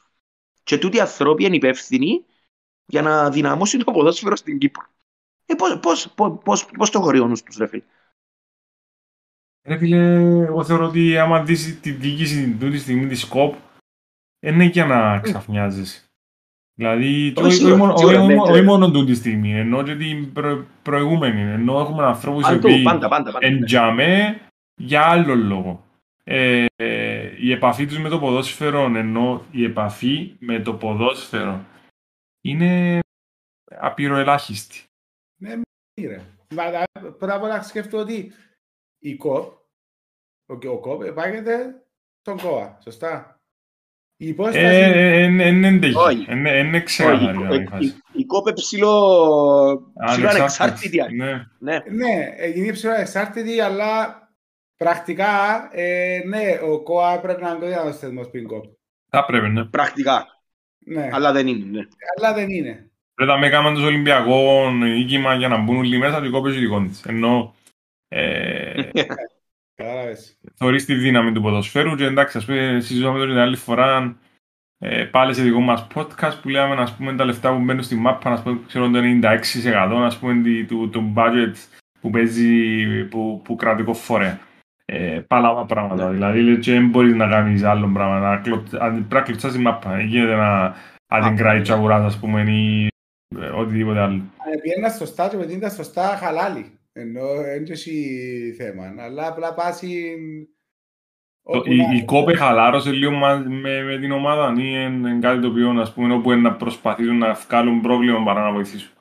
[0.63, 2.25] Και τούτοι οι ανθρώποι είναι υπεύθυνοι
[2.85, 4.83] για να δυναμώσει το ποδόσφαιρο στην Κύπρο.
[5.45, 6.13] Ε, πώς, πώς,
[6.43, 7.83] πώς, πώς, το χωριώνουν τους ρε φίλε;
[9.63, 9.97] Ρε φίλε,
[10.43, 13.55] εγώ θεωρώ ότι άμα δεις τη διοίκηση τούτη στιγμή της ΚΟΠ,
[14.39, 16.08] είναι για να ξαφνιάζεις.
[16.79, 20.33] Δηλαδή, όχι μόνο τούτη στιγμή, ενώ και την
[20.81, 22.83] προηγούμενη, ενώ έχουμε ανθρώπους οι οποίοι
[23.39, 24.39] εντιαμέ
[24.75, 25.83] για άλλο λόγο.
[26.23, 26.65] Ε,
[27.39, 31.65] η επαφή τους με το ποδόσφαιρο, ενώ η επαφή με το ποδόσφαιρο
[32.41, 32.99] είναι
[33.65, 34.83] απειροελάχιστη.
[35.41, 35.55] Ναι,
[36.01, 36.21] ρε.
[37.17, 38.31] Πρώτα απ' όλα σκέφτομαι ότι
[38.99, 39.53] η ΚΟΠ,
[40.45, 41.85] ο ΚΟΠ επάγεται
[42.21, 43.38] τον ΚΟΑ, σωστά;
[44.21, 44.65] Η υπόσταση...
[44.65, 47.67] Ε, είναι ξεκάθαρη
[48.11, 50.97] η κόπε ψηλό ανεξάρτητη.
[51.59, 54.17] Ναι, ναι είναι ψηλό ανεξάρτητη, αλλά
[54.77, 58.63] πρακτικά, ε, ναι, ο ΚΟΑ πρέπει να είναι το θεσμός πριν κόπ.
[59.09, 59.63] Θα πρέπει, ναι.
[59.63, 60.25] Πρακτικά.
[60.85, 61.09] Ναι.
[61.11, 61.81] Αλλά δεν είναι, ναι.
[62.17, 62.91] Αλλά δεν είναι.
[63.13, 66.81] Πρέπει να με κάνουμε τους Ολυμπιακών οίκημα για να μπουν όλοι μέσα και κόπες δικό
[66.81, 67.05] της.
[67.05, 67.55] Ενώ...
[69.79, 70.13] Ε,
[70.55, 74.17] Θεωρείς τη δύναμη του ποδοσφαίρου και εντάξει, ας πούμε, συζητάμε την άλλη φορά
[74.77, 77.95] ε, πάλι σε δικό μας podcast που λέμε ας πούμε, τα λεφτά που μπαίνουν στη
[77.95, 81.53] μάπα, ας πούμε, ξέρω το 96% ας πούμε, του, του budget
[82.01, 84.39] που παίζει που, που κρατικό φορέ.
[84.85, 86.13] Ε, παλαβά πράγματα, ναι.
[86.13, 90.05] δηλαδή και δεν μπορείς να κάνεις άλλο πράγμα, να πρέπει να κλωτσάς τη μάπα, δεν
[90.05, 90.75] γίνεται να
[91.23, 92.87] την κρατήσεις και αγοράς, ας πούμε, ή
[93.39, 94.13] ε, οτιδήποτε άλλο.
[94.13, 96.78] Αν πιένας σωστά και με την σωστά χαλάλι.
[96.99, 98.95] Ενώ δεν έχει θέμα.
[98.97, 100.17] Αλλά απλά πάσει...
[101.63, 105.93] Η, η Κόπε χαλάρωσε λίγο με, με την ομάδα ή είναι κάτι το οποίο ας
[105.93, 108.91] πούμε, όπου να προσπαθήσουν να βγάλουν πρόβλημα παρά να βοηθήσουν.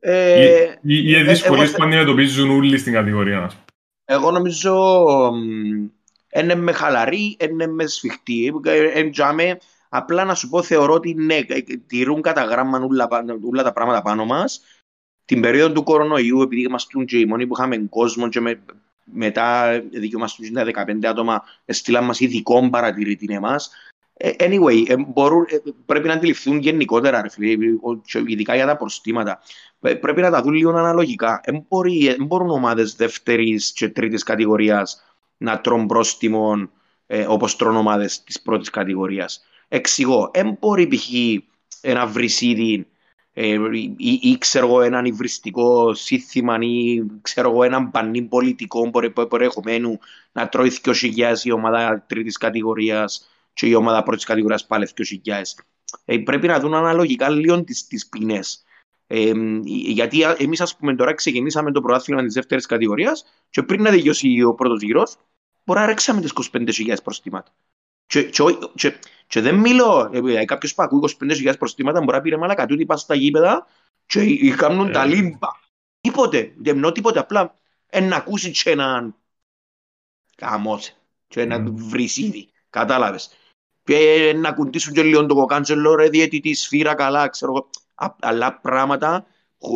[0.00, 3.58] Ε, ή, ή, ή δυσκολίες που αντιμετωπίζουν όλοι στην κατηγορία μας.
[4.04, 5.02] Εγώ νομίζω
[6.34, 8.52] είναι με χαλαρή, είναι με σφιχτή.
[8.94, 9.58] Εντζάμε,
[9.88, 11.40] απλά να σου πω, θεωρώ ότι ναι,
[11.86, 13.08] τηρούν κατά γράμμα όλα,
[13.50, 14.62] όλα τα πράγματα πάνω μας
[15.24, 18.60] την περίοδο του κορονοϊού, επειδή ήμασταν και οι μόνοι που είχαμε κόσμο και με,
[19.04, 23.70] μετά δικαιούμασταν τα 15 άτομα, στείλαν μας ειδικών παρατηρητή εμάς.
[24.16, 25.56] Ε, anyway, ε, μπορούν, ε,
[25.86, 27.56] πρέπει να αντιληφθούν γενικότερα, ρε φίλε,
[28.26, 29.40] ειδικά για τα προστήματα.
[29.80, 31.40] Πρέπει να τα δουν λίγο αναλογικά.
[31.44, 31.66] Δεν
[32.26, 35.02] μπορούν ομάδες δεύτερης και τρίτης κατηγορίας
[35.36, 36.68] να τρώνε πρόστιμο
[37.06, 39.44] ε, όπως τρώνε ομάδες της πρώτης κατηγορίας.
[39.68, 41.08] Εξηγώ, δεν μπορεί π.χ.
[41.80, 42.86] ένα βρυσίδι
[43.36, 43.58] ε,
[43.96, 48.90] ή, ή ξέρω εγώ έναν υβριστικό σύνθημα ή ξέρω εγώ έναν πανί πολιτικό
[49.28, 49.98] προηγουμένου
[50.32, 54.88] να τρώει 2.000 η ομάδα τρίτης κατηγορίας και η ομάδα πρώτης κατηγορίας πάλι
[55.24, 55.42] 2.000.
[56.04, 58.64] ε, πρέπει να δουν αναλογικά λίγο τις, τις ποινές.
[59.06, 59.32] Ε,
[59.64, 64.42] γιατί εμείς ας πούμε τώρα ξεκινήσαμε το πρωτάθλημα της δεύτερης κατηγορίας και πριν να τελειώσει
[64.42, 65.16] ο πρώτος γύρος
[65.64, 67.54] μπορεί να ρέξαμε τις 25.000 προστήματα.
[68.06, 68.42] Και, και,
[68.74, 68.94] και,
[69.26, 72.86] και, δεν μιλώ, ε, κάποιος που ακούει 25.000 προστήματα μπορεί να πει ρε μαλακά τούτοι
[72.86, 73.66] πας στα γήπεδα
[74.06, 75.48] και κάνουν τα λίμπα.
[76.00, 77.54] Τίποτε, δεν εννοώ τίποτε, απλά
[78.02, 79.14] να ακούσει και έναν
[80.36, 80.96] καμός
[81.28, 83.30] και να βρυσίδι, κατάλαβες.
[83.84, 87.70] Και να κουντήσουν και λίγο το κοκάντσελο, ρε διαιτητής, σφύρα καλά, ξέρω εγώ.
[88.20, 89.26] Αλλά πράγματα,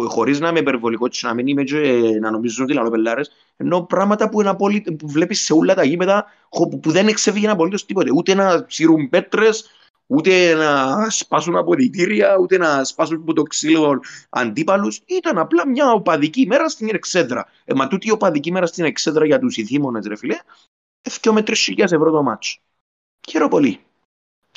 [0.08, 1.78] χωρίς να είμαι υπερβολικό και να μην είμαι και
[2.20, 4.80] να νομίζουν ότι λαλό πελάρες, ενώ πράγματα που, απολύ...
[4.80, 8.10] που βλέπεις σε όλα τα γήπεδα που δεν εξέφυγε απολύτως τίποτε.
[8.14, 9.70] Ούτε να σύρουν πέτρες,
[10.06, 15.00] ούτε να σπάσουν αποδητήρια, ούτε να σπάσουν από το ξύλο αντίπαλους.
[15.06, 17.46] Ήταν απλά μια οπαδική μέρα στην Εξέδρα.
[17.64, 20.36] Ε, μα τούτη η οπαδική μέρα στην Εξέδρα για τους ηθήμονες, ρε φίλε,
[21.02, 22.60] έφτιω με 3.000 ευρώ το μάτσο.
[23.28, 23.80] Χαίρο πολύ.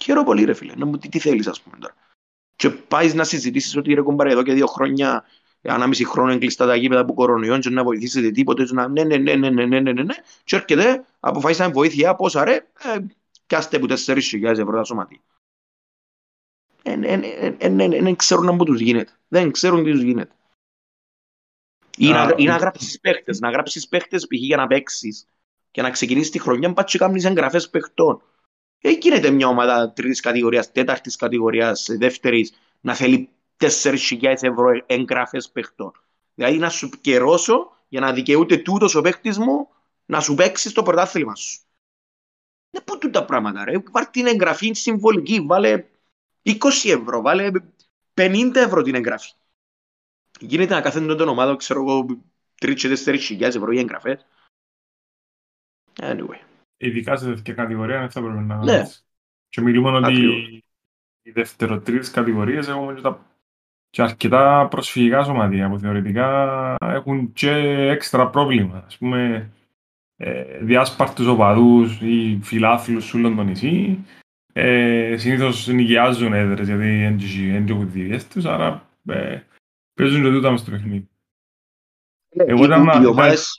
[0.01, 0.73] Χαίρο πολύ, ρε φίλε.
[0.75, 1.95] Να μου τι, τι θέλεις, ας πούμε τώρα.
[2.61, 5.23] Και πάεις να συζητήσεις ότι ρε κομπάρε εδώ και δύο χρόνια,
[5.61, 8.65] ανάμιση χρόνο εγκλειστά τα γήπεδα από κορονοϊόν, και να βοηθήσετε τίποτε.
[8.71, 8.87] Να...
[8.87, 10.13] Ναι, ναι, ναι, ναι, ναι, ναι, ναι, ναι, ναι.
[10.43, 12.97] Και έρχεται, αποφάσισαν βοήθεια, πόσα ρε, ε,
[13.47, 15.19] πιάστε που 4.000 ευρώ τα σωματεία.
[18.01, 19.11] Δεν ξέρουν να μου τους γίνεται.
[19.27, 20.35] Δεν ξέρουν τι τους γίνεται.
[21.97, 24.39] Ή να, ή να γράψεις παίχτες, να γράψεις παίχτες π.χ.
[24.39, 25.27] για να παίξεις
[25.71, 28.21] και να ξεκινήσεις τη χρονιά, πας και κάνεις εγγραφές παιχτών.
[28.81, 35.91] Δεν γίνεται μια ομάδα τρίτης κατηγορίας, τέταρτης κατηγορίας, δεύτερης να θέλει 4.000 ευρώ εγγραφές παιχτών.
[36.33, 39.67] Δηλαδή να σου καιρώσω για να δικαιούται τούτος ο παίχτης μου
[40.05, 41.59] να σου παίξει στο πρωτάθλημα σου.
[42.69, 43.79] Δεν πού τα πράγματα, ρε.
[43.79, 45.85] Πάρ την εγγραφή συμβολική, βάλε
[46.43, 47.51] 20 ευρώ, βάλε
[48.13, 49.31] 50 ευρώ την εγγραφή.
[50.39, 52.05] Γίνεται να καθένουν τον ομάδα, ξέρω εγώ,
[52.61, 54.25] 3-4 ευρώ για εγγραφές.
[56.01, 56.50] Anyway
[56.81, 58.83] ειδικά σε τέτοια κατηγορία, δεν θα πρέπει να ναι.
[59.49, 60.23] Και μιλούμε ότι
[61.21, 63.25] οι δευτεροτρίτες κατηγορίες έχουμε και, τα...
[63.89, 67.51] και αρκετά προσφυγικά σωματεία που θεωρητικά έχουν και
[67.89, 68.83] έξτρα πρόβλημα.
[68.85, 69.51] Ας πούμε,
[70.15, 74.05] ε, διάσπαρτους οπαδούς ή φιλάθλους σε όλο το νησί.
[74.53, 77.19] Ε, συνήθως νοικιάζουν έδρες γιατί δεν
[77.67, 79.39] έχουν τις τους, άρα ε,
[79.93, 81.09] παίζουν και τούτα μες στο παιχνίδι.
[82.35, 83.01] Ναι, Εγώ ήταν να...
[83.01, 83.55] Οι ομάδες...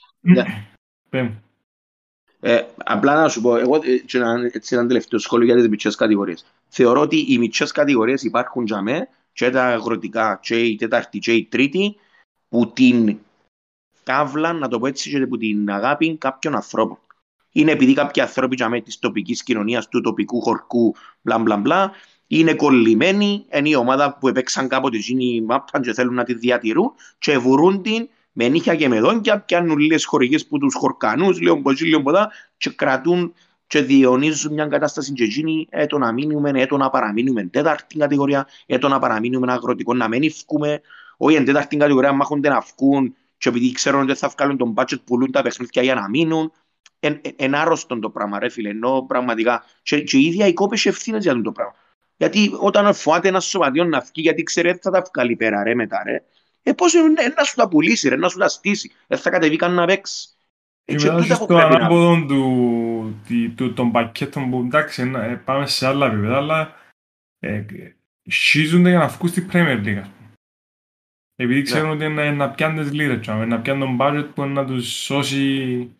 [2.45, 6.45] Ε, απλά να σου πω, εγώ ε, έτσι ένα τελευταίο σχόλιο για τις μικρές κατηγορίες.
[6.67, 11.33] Θεωρώ ότι οι μικρές κατηγορίες υπάρχουν για μέ, και τα αγροτικά, και η τέταρτη, και
[11.33, 11.95] η τρίτη,
[12.49, 13.17] που την
[14.03, 16.97] κάβλαν, να το πω έτσι, και που την αγάπη κάποιων ανθρώπων.
[17.51, 21.91] Είναι επειδή κάποιοι άνθρωποι για μέ της τοπικής κοινωνίας, του τοπικού χορκού, μπλα μπλα μπλα,
[22.27, 26.91] είναι κολλημένοι, είναι η ομάδα που έπαιξαν κάποτε εκείνη μάπαν και θέλουν να τη διατηρούν
[27.19, 31.61] και βουρούν την με νύχια και με δόντια, πιάνουν λίγες χορηγίες που τους χορκανούς, λίγο
[31.61, 33.33] ποζί, λίγο ποδά και κρατούν
[33.67, 38.87] και διονύζουν μια κατάσταση και εκείνη έτο να μείνουμε, έτο να παραμείνουμε τέταρτη κατηγορία, έτο
[38.87, 40.81] να παραμείνουμε αγροτικό, να μην ευκούμε,
[41.17, 45.03] όχι εν τέταρτη κατηγορία μάχονται να βγουν και επειδή ξέρουν ότι θα βγάλουν τον budget
[45.05, 46.51] πουλούν τα παιχνίδια για να μείνουν.
[46.99, 50.89] Εν, εν άρρωστον το πράγμα ρε φίλε, ενώ πραγματικά και, και η ίδια η κόπη
[50.89, 51.75] ευθύνες για το πράγμα.
[52.17, 56.03] Γιατί όταν φοβάται ένας σωματιός να βγει, γιατί ξέρει θα τα βγάλει πέρα ρε μετά
[56.05, 56.23] ρε.
[56.63, 58.91] Ε, πώς είναι να σου τα πουλήσει, ρε, να σου τα στήσει.
[59.07, 60.27] Δεν θα κατεβεί καν να παίξει.
[60.85, 66.37] Και μετά στο ανάποδο του, του, των πακέτων που εντάξει ε, πάμε σε άλλα επίπεδα,
[66.37, 66.75] αλλά
[67.39, 67.65] ε,
[68.23, 70.03] σχίζονται για να βγουν στη Premier League.
[71.35, 71.65] Επειδή ναι.
[71.65, 75.95] ξέρουν ότι είναι να πιάνουν τις λίρες, να πιάνουν τον budget που να τους σώσει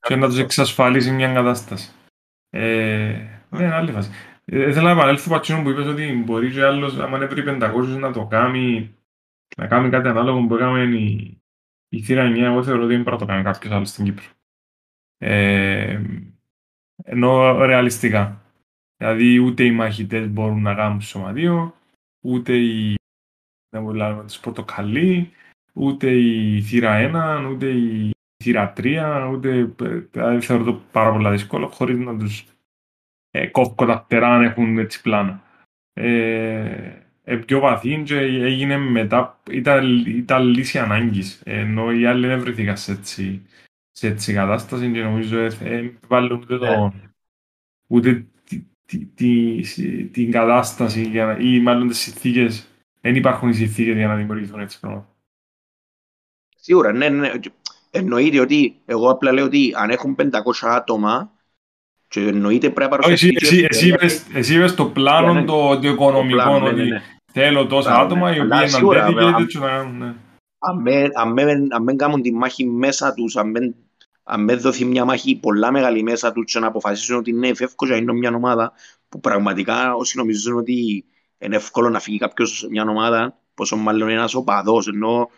[0.00, 1.90] και να τους εξασφαλίσει μια κατάσταση.
[2.50, 2.60] Ε,
[3.50, 4.10] ναι, είναι άλλη φάση.
[4.44, 7.98] Ε, θέλω να επανέλθω πατσίνο που είπες ότι μπορεί και άλλος, άμα είναι πριν 500
[7.98, 8.94] να το κάνει
[9.56, 11.40] να κάνουμε κάτι ανάλογο που έκαμε η,
[11.88, 14.24] η θύρα 9, εγώ θεωρώ ότι δεν πρέπει να το κάνει κάποιος άλλος στην Κύπρο.
[15.18, 16.02] Ε,
[17.04, 18.42] ενώ ρεαλιστικά.
[18.96, 21.74] Δηλαδή ούτε οι μαχητές μπορούν να κάνουν σωματείο,
[22.24, 22.94] ούτε οι
[23.70, 25.30] δεν μπορούμε τους πορτοκαλί,
[25.72, 28.10] ούτε η θύρα 1, ούτε η
[28.44, 29.74] θύρα 3, ούτε
[30.10, 32.46] δηλαδή θεωρώ το πάρα πολύ δύσκολο χωρίς να τους
[33.30, 35.42] ε, κόφκω τα φτερά αν έχουν έτσι πλάνα.
[35.92, 37.01] Ε, ε,
[37.46, 42.92] πιο βαθύ και έγινε μετά, ήταν, ήταν λύση ανάγκης, ενώ οι άλλοι δεν βρεθήκαν σε
[42.92, 43.46] έτσι,
[43.90, 46.90] σε έτσι κατάσταση και νομίζω δεν ε, βάλουν ούτε, το, ναι.
[47.86, 52.68] ούτε τη, τη, τη, την κατάσταση για, ή μάλλον τις συνθήκες,
[53.00, 55.16] δεν υπάρχουν οι συνθήκες για να δημιουργηθούν έτσι πράγματα.
[56.56, 57.32] Σίγουρα, ναι, ναι.
[57.90, 60.30] Εννοείται ότι, εγώ απλά λέω ότι αν έχουν 500
[60.62, 61.32] άτομα,
[62.12, 63.66] και εννοείται πρέπει να παρουσιαστεί...
[64.32, 67.02] Εσύ είπες το πλάνο το οικονομικό, ναι, ότι ναι, ναι.
[67.32, 69.64] θέλω τόσα άτομα οι οποίοι είναι αντέτοιμοι
[71.74, 73.36] Αν δεν κάνουν τη μάχη μέσα τους,
[74.24, 77.86] αν δεν δοθεί μια μάχη πολλά μεγάλη μέσα τους και να αποφασίσουν ότι ναι, φεύγω
[77.86, 78.72] και είναι μια ομάδα
[79.08, 81.04] που πραγματικά όσοι νομίζουν ότι
[81.38, 85.30] είναι εύκολο να φύγει κάποιος μια ομάδα, πόσο μάλλον ένας οπαδός, ενώ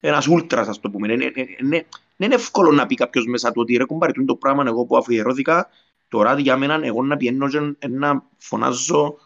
[0.00, 1.12] ένας ούλτρας, ας το πούμε.
[1.12, 1.86] Είναι, είναι, είναι,
[2.16, 5.68] είναι εύκολο να πει κάποιος μέσα του ότι ρε κουμπάρι, το πράγμα εγώ που αφιερώθηκα,
[6.08, 9.18] τώρα για μένα εγώ να πιένω και να φωνάζω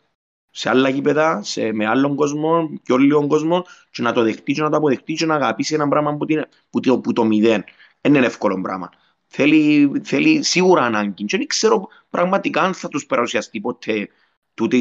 [0.51, 4.63] σε άλλα γήπεδα, σε, με άλλον κόσμο, πιο λίγο κόσμο, και να το δεχτεί και
[4.63, 7.65] να το αποδεχτεί και να αγαπήσει ένα πράγμα που, την, που, το, που το μηδέν.
[8.01, 8.91] Δεν είναι εύκολο πράγμα.
[9.27, 11.25] Θέλει, θέλει σίγουρα ανάγκη.
[11.25, 14.09] Και δεν ξέρω πραγματικά αν θα τους παρουσιαστεί ποτέ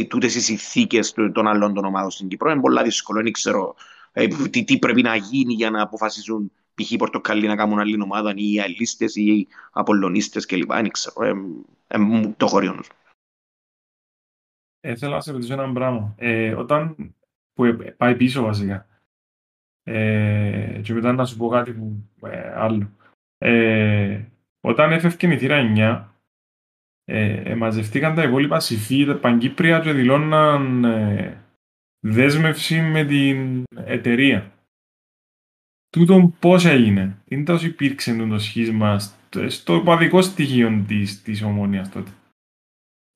[0.07, 2.51] τούτες οι συνθήκες των άλλων των ομάδων στην Κύπρο.
[2.51, 3.21] Είναι πολύ δύσκολο.
[3.21, 3.75] Δεν ξέρω
[4.11, 6.91] ε, τι, τι, πρέπει να γίνει για να αποφασίσουν π.χ.
[6.91, 10.71] οι Πορτοκαλί να κάνουν άλλη ομάδα ή οι Αιλίστε ή οι Απολωνίστες κλπ.
[10.71, 11.25] Δεν ξέρω.
[11.25, 11.33] Ε,
[11.87, 11.97] ε,
[12.37, 12.79] το χωριό
[14.79, 16.15] ε, θέλω να σε ρωτήσω ένα πράγμα.
[16.17, 16.95] Ε, όταν
[17.53, 18.87] που ε, πάει πίσω βασικά,
[19.83, 22.91] ε, και μετά να σου πω κάτι που, ε, άλλο.
[23.37, 24.25] Ε,
[24.61, 26.07] όταν έφευκε η θύρα 9,
[27.05, 31.43] ε, μαζευτήκαν τα υπόλοιπα συμφί, τα Παγκύπρια και δηλώναν ε,
[31.99, 34.51] δέσμευση με την εταιρεία.
[35.89, 41.89] Τούτον πώς έγινε, είναι τόσο υπήρξε το σχίσμα στο, στο παδικό στοιχείο της, της ομόνιας
[41.89, 42.11] τότε.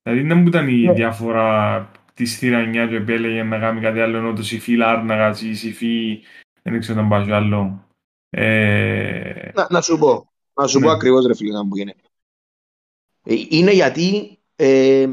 [0.02, 0.92] Δηλαδή δεν μου ήταν η ναι.
[0.92, 5.54] διαφορά της θύρα 9 που επέλεγε να κάνει κάτι άλλο ενώ το Σιφί Λάρναγας ή
[5.54, 6.22] Σιφί
[6.62, 7.88] δεν ξέρω να πάει άλλο.
[8.30, 9.50] Ε...
[9.54, 10.84] Να, να σου πω, να σου ναι.
[10.84, 12.02] πω ακριβώς ρε φίλε να μου γίνεται.
[13.22, 15.08] Ε, είναι γιατί ε,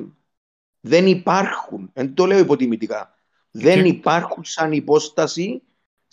[0.79, 3.13] δεν υπάρχουν, δεν το λέω υποτιμητικά,
[3.51, 5.61] δεν υπάρχουν σαν υπόσταση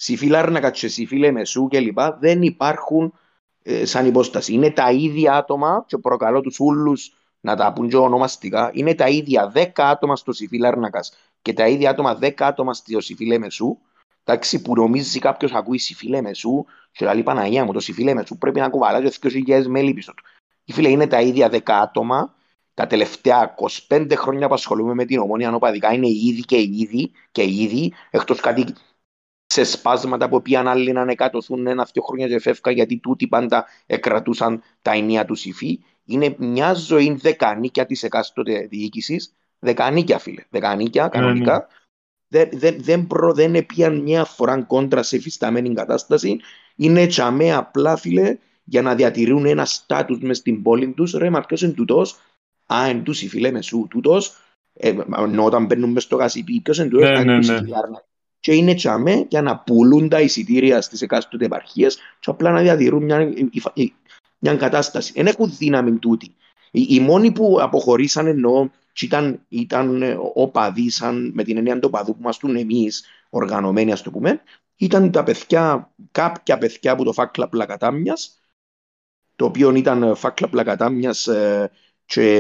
[0.01, 1.99] Σιφί Λάρναγα και Σιφί Λεμεσού κλπ.
[2.19, 3.13] Δεν υπάρχουν
[3.63, 4.53] ε, σαν υπόσταση.
[4.53, 9.09] Είναι τα ίδια άτομα και προκαλώ τους ούλους να τα πούν και ονομαστικά, είναι τα
[9.09, 11.01] ίδια 10 άτομα στο Σιφί Λάρνακα
[11.43, 13.79] και τα ίδια άτομα 10 άτομα στο Σιφί Λεμεσού.
[14.25, 18.61] Εντάξει, που νομίζει κάποιος ακούει Σιφί Λεμεσού και λέει Παναγία μου, το Σιφί Λεμεσού πρέπει
[18.61, 20.25] να κουβαλάει 2.000 μέλη πίσω του.
[20.65, 22.35] Οι φίλε είναι τα ίδια 10 άτομα.
[22.75, 23.55] Τα τελευταία
[23.89, 28.41] 25 χρόνια που ασχολούμαι με την ομόνια νοπαδικά είναι ήδη και ήδη και ήδη, εκτός
[28.41, 28.65] κάτι
[29.51, 34.63] σε σπάσματα που πήγαν άλλοι να ανεκατοθούν ένα-δύο χρόνια και φεύγα γιατί τούτοι πάντα εκρατούσαν
[34.83, 35.79] τα ενία τους Σιφί
[36.09, 39.33] είναι μια ζωή δεκανίκια της εκάστοτε διοίκησης.
[39.59, 40.45] Δεκανίκια, φίλε.
[40.51, 41.67] Δεκανίκια, ναι, κανονικά.
[41.67, 41.71] Mm.
[42.29, 46.41] Δεν, δεν, δεν, προ, δεν έπιαν μια φορά κόντρα σε εφισταμένη κατάσταση.
[46.77, 51.13] Είναι τσαμέ απλά, φίλε, για να διατηρούν ένα στάτους μες στην πόλη τους.
[51.13, 52.19] Ρε, μα ποιος είναι τούτος;
[52.67, 54.37] Α, εν τούση, φίλε, με σου, τούτος.
[54.73, 57.61] Ε, ενώ όταν μπαίνουν μες στο γασιπί, ποιος είναι τούτος, ναι, ναι, ναι.
[58.41, 63.05] Και είναι τσαμέ για να πουλούν τα εισιτήρια στις εκάστοτε επαρχίες και απλά να διατηρούν
[63.05, 63.32] μια
[64.39, 65.12] μια κατάσταση.
[65.12, 66.34] Δεν έχουν δύναμη τούτη.
[66.70, 68.70] Οι, οι μόνοι που αποχωρήσαν ενώ
[69.01, 74.03] ήταν, ήταν ε, οπαδοί, σαν με την έννοια του οπαδού που ήμασταν εμείς οργανωμένοι, ας
[74.03, 74.43] το πούμε,
[74.76, 78.41] ήταν τα παιδιά, κάποια παιδιά από το φάκλα πλακατάμιας,
[79.36, 81.70] το οποίο ήταν φάκλα πλακατάμιας ε,
[82.07, 82.36] και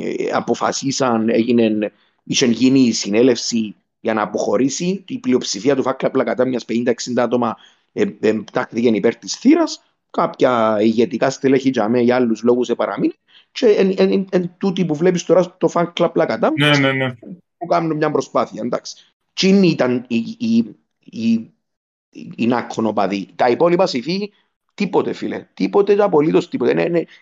[0.00, 1.92] ε, αποφασίσαν, έγινε,
[2.22, 5.04] είχε γίνει η συνέλευση για να αποχωρήσει.
[5.08, 7.56] Η πλειοψηφία του φάκλα πλακατάμια, 50-60 άτομα,
[7.92, 8.38] ε, ε,
[8.72, 13.14] υπέρ της θύρας κάποια ηγετικά στελέχη για, για άλλους λόγους επαραμείνει
[13.52, 17.14] και εν, εν, εν, τούτη που βλέπεις τώρα στο φαν κλαπ πλακατά ναι, ναι, ναι.
[17.56, 18.96] που κάνουν μια προσπάθεια εντάξει.
[19.32, 20.56] Τι ήταν η, η,
[21.00, 21.52] η,
[22.10, 23.28] η, η νάκονοπαδή.
[23.36, 24.32] Τα υπόλοιπα συμφί
[24.74, 25.46] τίποτε φίλε.
[25.54, 26.74] Τίποτε απολύτως τίποτε.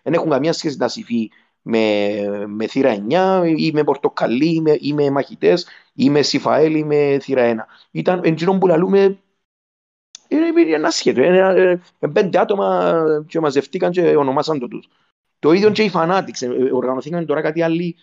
[0.03, 1.31] Δεν, έχουν καμία σχέση να συμφί
[1.63, 6.75] με, με θύρα 9 ή με πορτοκαλί ή με, ή με μαχητές ή με Σιφαέλ
[6.75, 7.57] ή με θύρα 1.
[7.91, 9.19] Ήταν εντζήνων που λαλούμε
[10.29, 11.25] είναι ένα σχέδιο.
[11.25, 11.83] Είναι
[12.13, 12.95] πέντε άτομα
[13.27, 14.89] και μαζευτήκαν και ονομάσαν το τους.
[15.39, 16.43] Το ίδιο και οι Fanatics.
[16.43, 17.97] Ε, οργανωθήκαν τώρα κάτι άλλοι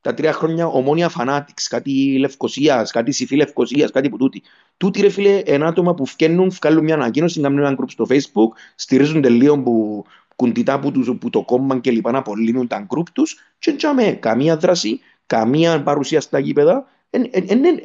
[0.00, 4.42] τα τρία χρόνια ομόνια Fanatics, κάτι Λευκοσίας, κάτι Σιφή Λευκοσίας, κάτι που τούτη.
[4.76, 8.56] Τούτη ρε φίλε, ένα άτομα που φκένουν, βγάλουν μια ανακοίνωση, κάνουν ένα group στο Facebook,
[8.74, 10.04] στηρίζουν τελείω που
[10.40, 14.04] κουντιτά που, τους, που το κόμμα και λοιπά να απολύνουν τα group τους και τζάμε
[14.04, 16.86] καμία δράση, καμία παρουσία στα γήπεδα.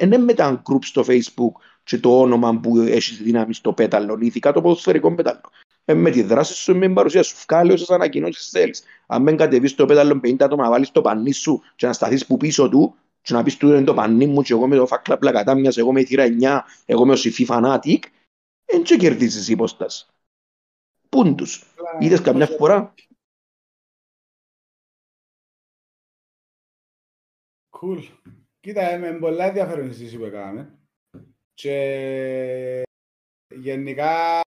[0.00, 4.52] Είναι με τα group στο Facebook και το όνομα που έχει δύναμη στο πέταλο, ειδικά
[4.52, 5.40] το ποδοσφαιρικό πέταλο.
[5.84, 8.82] Ε, με τη δράση σου, με την παρουσία σου, βγάλει όσες ανακοινώσεις θέλεις.
[9.06, 12.26] Αν δεν κατεβείς στο πέταλο 50 άτομα, να βάλεις το πανί σου και να σταθείς
[12.26, 14.86] που πίσω του, και να πεις του είναι το πανί μου, και εγώ με το
[14.86, 18.04] φάκλα πλακατά μια, εγώ με θύρα 9, εγώ με ο Σιφί φανάτικ,
[18.64, 20.06] δεν και κερδίζεις υπόσταση.
[21.08, 21.46] Πού του,
[22.00, 22.94] είδες καμιά φορά;
[27.80, 27.98] Cool.
[28.60, 30.78] Κοίτα, με πολλά ενδιαφέρον συζήτηση που έκαναμε.
[31.54, 32.82] Και
[33.54, 34.40] γενικά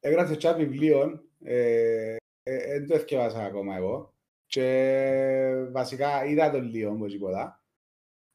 [0.00, 4.14] έγραψε και βιβλίο, ε, ε, δεν το έφτιασα ακόμα εγώ.
[4.46, 7.62] Και βασικά είδα το λίγο όπως τίποτα.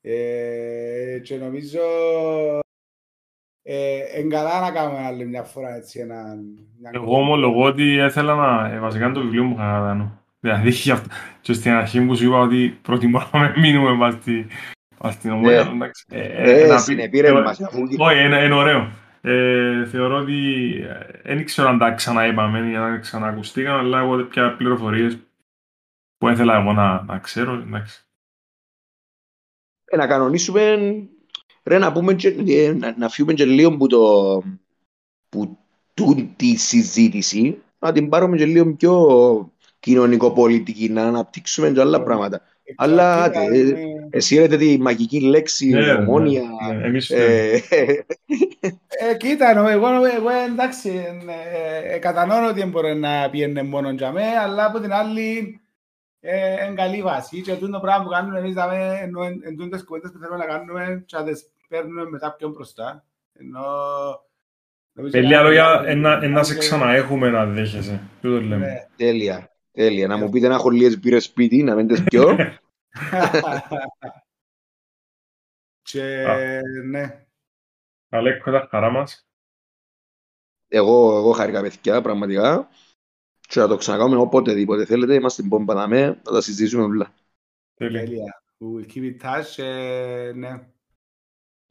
[0.02, 1.82] Ε, και νομίζω
[3.74, 6.36] ε, καλά να κάνουμε άλλη μια φορά έτσι ένα...
[6.92, 8.74] Εγώ ομολογώ ότι ήθελα να...
[8.76, 10.72] Ε, βασικά το βιβλίο μου είχα Δηλαδή,
[11.42, 14.18] και στην αρχή μου σου είπα ότι προτιμώ να μείνουμε
[15.02, 15.70] Ας την ομόνια, Ναι.
[15.70, 16.06] εντάξει.
[16.10, 18.92] Ε, ε, Ε, να πει- συνεπήρε ε, μας, αφού- Όχι, είναι, είναι ωραίο.
[19.22, 20.70] Ε, θεωρώ ότι
[21.24, 25.18] ε, δεν ξέρω αν τα ξαναείπαμε ή αν ξανακουστήκαν, αλλά εγώ πια πληροφορίες
[26.18, 28.04] που ήθελα εγώ να, να ξέρω, εντάξει.
[29.86, 30.78] Ε, να κανονίσουμε,
[31.70, 34.42] ρε, να, πούμε και, ε, να, να φύγουμε και λίγο που, το,
[35.30, 35.58] που
[35.94, 42.42] τούν τη συζήτηση, να την πάρουμε και λίγο πιο κοινωνικοπολιτική, να αναπτύξουμε και άλλα πράγματα.
[42.76, 43.78] Αλλά, Κοίτα, άντε, είναι-
[44.12, 46.42] Εσύ έρετε τη μαγική λέξη Ναι, ομόνια.
[46.68, 47.62] ναι, ναι, εμείς ε,
[48.88, 53.90] Ε, κοίτα, νο- εγώ, εγώ εντάξει, ε, ε, κατανοώ ότι δεν μπορεί να πιένει μόνο
[53.90, 55.60] για μέ, αλλά από την άλλη
[56.20, 59.84] ε, είναι καλή βάση και τούτο πράγμα που κάνουμε εμείς δάμε, ενώ εν, εν τούτες
[59.84, 63.06] κουβέντες που θέλουμε να κάνουμε και να τις παίρνουμε μετά πιο μπροστά.
[63.34, 63.62] Ενώ,
[64.94, 68.02] νομίζω Με λίγα να- λόγια, ένα, ένας σε να- ξαναέχουμε να δέχεσαι.
[68.22, 68.68] Τούτο λέμε.
[68.68, 68.88] Ναι.
[68.96, 69.52] τέλεια.
[69.72, 70.08] Τέλεια.
[70.08, 72.36] Να μου πείτε να έχω λίγες μπύρες σπίτι, να μην τις πιω.
[75.82, 76.26] Και
[76.86, 77.26] ναι,
[78.10, 79.28] Αλέκο, τα χαρά μας.
[80.68, 82.70] Εγώ, εγώ χάρηκα παιδιά, πραγματικά.
[83.40, 85.14] Και να το ξανακάνουμε οποτεδήποτε θέλετε.
[85.14, 87.14] Είμαστε στην πόμπα να με, να τα συζητήσουμε όλα.
[87.74, 88.00] Τέλεια.
[88.00, 88.44] τέλεια.
[88.60, 90.68] We will keep in touch, ε, ναι.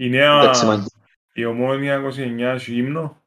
[0.00, 0.84] Η νέα, Εντάξει, man.
[1.32, 3.22] η ομόνια 29 έχει ύμνο;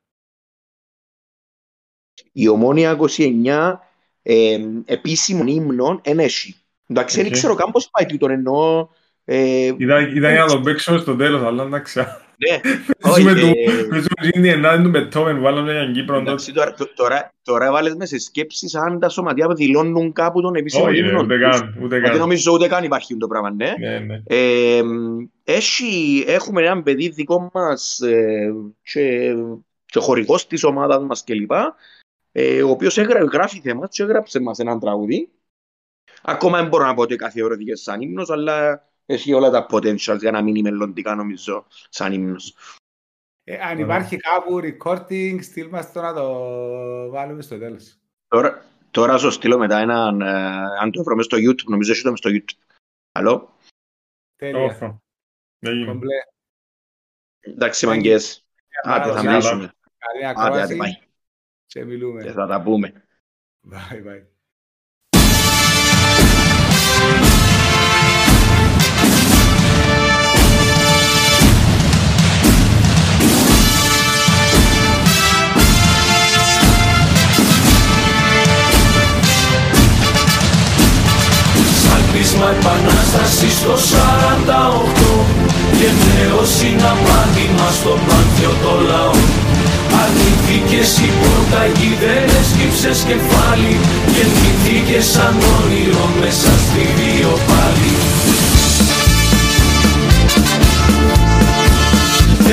[2.31, 3.73] Η Ομόνια 29
[4.21, 6.55] ε, επίσημον ύμνο εν έχει.
[6.87, 7.31] Εντάξει, δεν Οκ.
[7.31, 8.87] ξέρω καν πώς πάει τούτο εννοώ.
[9.25, 12.01] Ε, Ήταν, ήταν για να τον παίξουμε στο τέλος, αλλά εντάξει.
[12.49, 12.59] Ναι,
[12.99, 16.27] Παίζουμε όχι, του- ε, παίζουμε την ενάτη του Μπετόβεν, βάλαμε για Κύπρο τότε.
[16.29, 20.55] εντάξει, τώρα, τω- τώρα, τώρα βάλλεις με σε σκέψεις αν τα σωματεία δηλώνουν κάπου τον
[20.55, 21.19] επίσημο Όχι, ρε, ύμνο.
[21.21, 22.17] ούτε καν, ούτε Δεν καν.
[22.17, 23.73] νομίζω ούτε καν υπάρχει το πράγμα, ναι.
[23.79, 24.21] Ναι, ναι.
[24.25, 24.81] Ε,
[25.43, 28.53] έχει, έχουμε έναν παιδί δικό μας ε,
[28.83, 29.33] και,
[29.85, 31.51] και χορηγός της ομάδας μας κλπ.
[32.31, 35.29] Ε, ο οποίος έγρα, γράφει θέματα και έγραψε μας έναν τραγούδι.
[36.23, 40.31] Ακόμα δεν μπορώ να πω ότι καθιερωθήκε σαν ύμνος, αλλά έχει όλα τα potentials για
[40.31, 42.55] να μείνει μελλοντικά νομίζω σαν ύμνος.
[43.43, 46.29] Ε, αν υπάρχει κάπου recording, στείλ μας το να το
[47.09, 47.97] βάλουμε στο τέλος.
[48.27, 52.09] Τώρα, τώρα σου στείλω μετά έναν, ε, αν το βρούμε στο YouTube, νομίζω έχεις το
[52.09, 52.75] μες στο YouTube.
[53.11, 53.53] Άλλο,
[54.35, 54.61] Τέλεια.
[54.61, 55.01] Όρθο.
[55.59, 55.85] Έγινε.
[55.85, 56.15] Κομπλέ.
[57.39, 58.45] εντάξει μαγκές,
[58.83, 60.99] άντε θα Καλή μιλήσουμε, Καλή άντε άντε ακρόαση πάει, και
[61.65, 62.31] και μιλούμε.
[62.31, 63.05] θα τα πούμε.
[63.71, 64.30] Bye, bye.
[82.31, 85.25] Σαν πείσμα επανάστασης στο 48
[85.77, 89.15] Και νέο συναπάντημα στο πάνθιο το λαό.
[90.01, 91.61] Αρνηθήκες η πόρτα,
[92.01, 93.75] δεν έσκυψες κεφάλι
[94.13, 97.93] Γεννηθήκες σαν όνειρο μέσα στη δύο πάλι.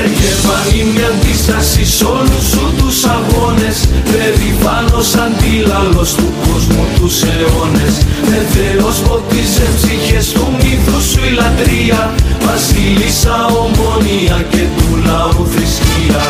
[0.02, 1.10] Έρχευαν μια
[1.48, 3.78] αντίσταση σ' όλους σου τους αγώνες
[4.10, 7.94] Περηφάνος αντίλαλος του κόσμου τους αιώνες.
[8.28, 12.14] Με Θεός ποτίσε ψυχές του μύθου σου η λατρεία
[12.46, 16.22] Βασίλισσα ομόνια και του λαού θρησκεία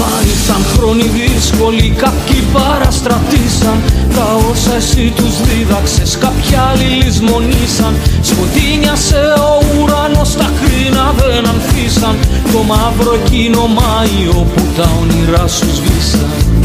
[0.00, 3.78] Μα ήρθαν χρόνοι δύσκολοι, κάποιοι παραστρατήσαν.
[4.16, 7.92] Τα όσα εσύ τους δίδαξες, κάποιοι άλλοι λησμονήσαν.
[8.28, 12.16] Σκοτίνιασε ο ουρανός, τα κρίνα δεν ανθίσαν.
[12.52, 16.59] Το μαύρο εκείνο Μάιο που τα όνειρά σου σβήσαν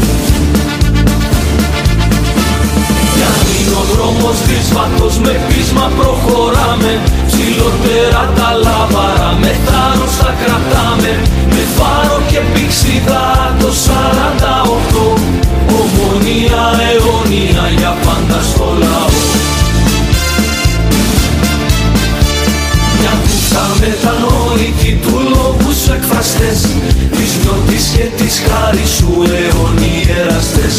[3.80, 6.92] ο δρόμος δύσβατος με πείσμα προχωράμε.
[7.30, 11.12] Ψηλότερα τα λάβαρα με θάρρος τα κρατάμε.
[11.54, 13.26] Με φάρο και πηξιδά
[13.60, 15.06] το 48
[15.80, 19.10] Ομονία αιώνια για πάντα στο λαό.
[22.98, 26.60] Μια κούφτα μετανόητη του λόγου σου εκφραστές
[27.16, 30.74] Της νιώτης και της χάρης σου αιώνιοι εραστές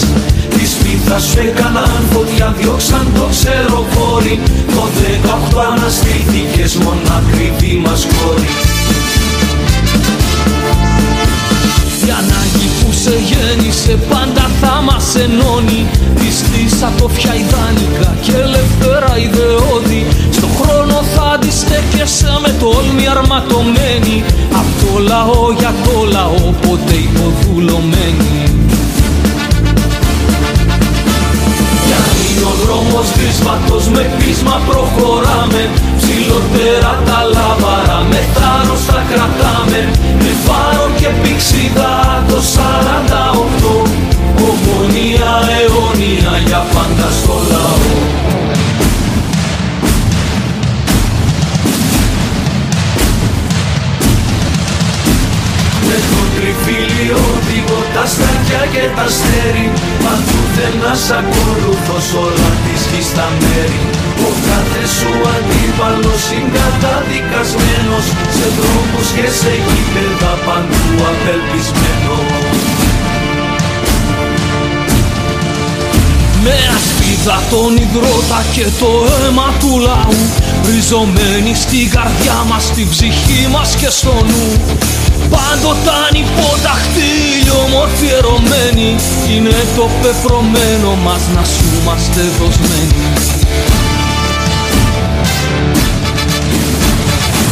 [1.07, 4.39] Της πίθας σου έκαναν φωτιά διώξαν το ξεροβόρι
[4.75, 4.83] Το
[5.53, 8.49] 18 αναστήθηκες μονακριβή μας κόρη.
[12.07, 15.85] Η ανάγκη που σε γέννησε πάντα θα μας ενώνει.
[16.19, 20.05] Πιστή σατοφιά ιδανικά και ελεύθερα ιδεώδη.
[20.31, 24.23] Στο χρόνο θα αντιστέκεσαι με τόλμη αρματωμένη.
[24.59, 28.46] Απ' το λαό για το λαό ποτέ υποδουλωμένη
[32.61, 35.63] δρόμος δύσβατος με πείσμα προχωράμε.
[35.99, 39.79] Ψηλότερα τα λάβαρα με θάρρος τα κρατάμε.
[40.23, 41.95] Με φάρο και πηξιδά
[42.29, 44.07] το 48
[44.49, 47.76] Ομονία αιώνια για πάντα στο λαό
[58.07, 59.67] αστάκια και τα αστέρι
[60.03, 63.81] Παντού δεν σ' ακολουθώ όλα της γης τα μέρη.
[64.27, 68.05] Ο κάθε σου αντίπαλος είναι καταδικασμένος
[68.37, 72.25] Σε δρόμους και σε γήπεδα παντού απελπισμένος.
[76.43, 80.19] Με ασπίδα τον υδρότα και το αίμα του λαού
[80.65, 84.47] Ριζωμένοι στην καρδιά μας, στην ψυχή μας και στο νου
[85.33, 87.13] Πάντοτε ανυποταχτή
[87.63, 88.89] ομορφιερωμένη
[89.31, 92.95] Είναι το πεπρωμένο μας να σου είμαστε δοσμένοι.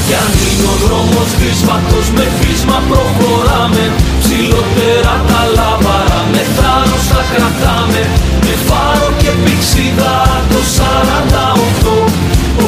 [0.07, 1.29] Κι αν είναι ο δρόμος
[2.15, 3.85] με φύσμα προχωράμε.
[4.21, 8.01] Ψηλότερα τα λάβαρα με θάρρος τα κρατάμε.
[8.45, 10.15] Με φάρο και πηξίδα
[10.51, 11.95] το 48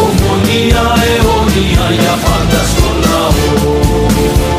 [0.03, 4.56] Ομονία αιώνια για πάντα στο λαό.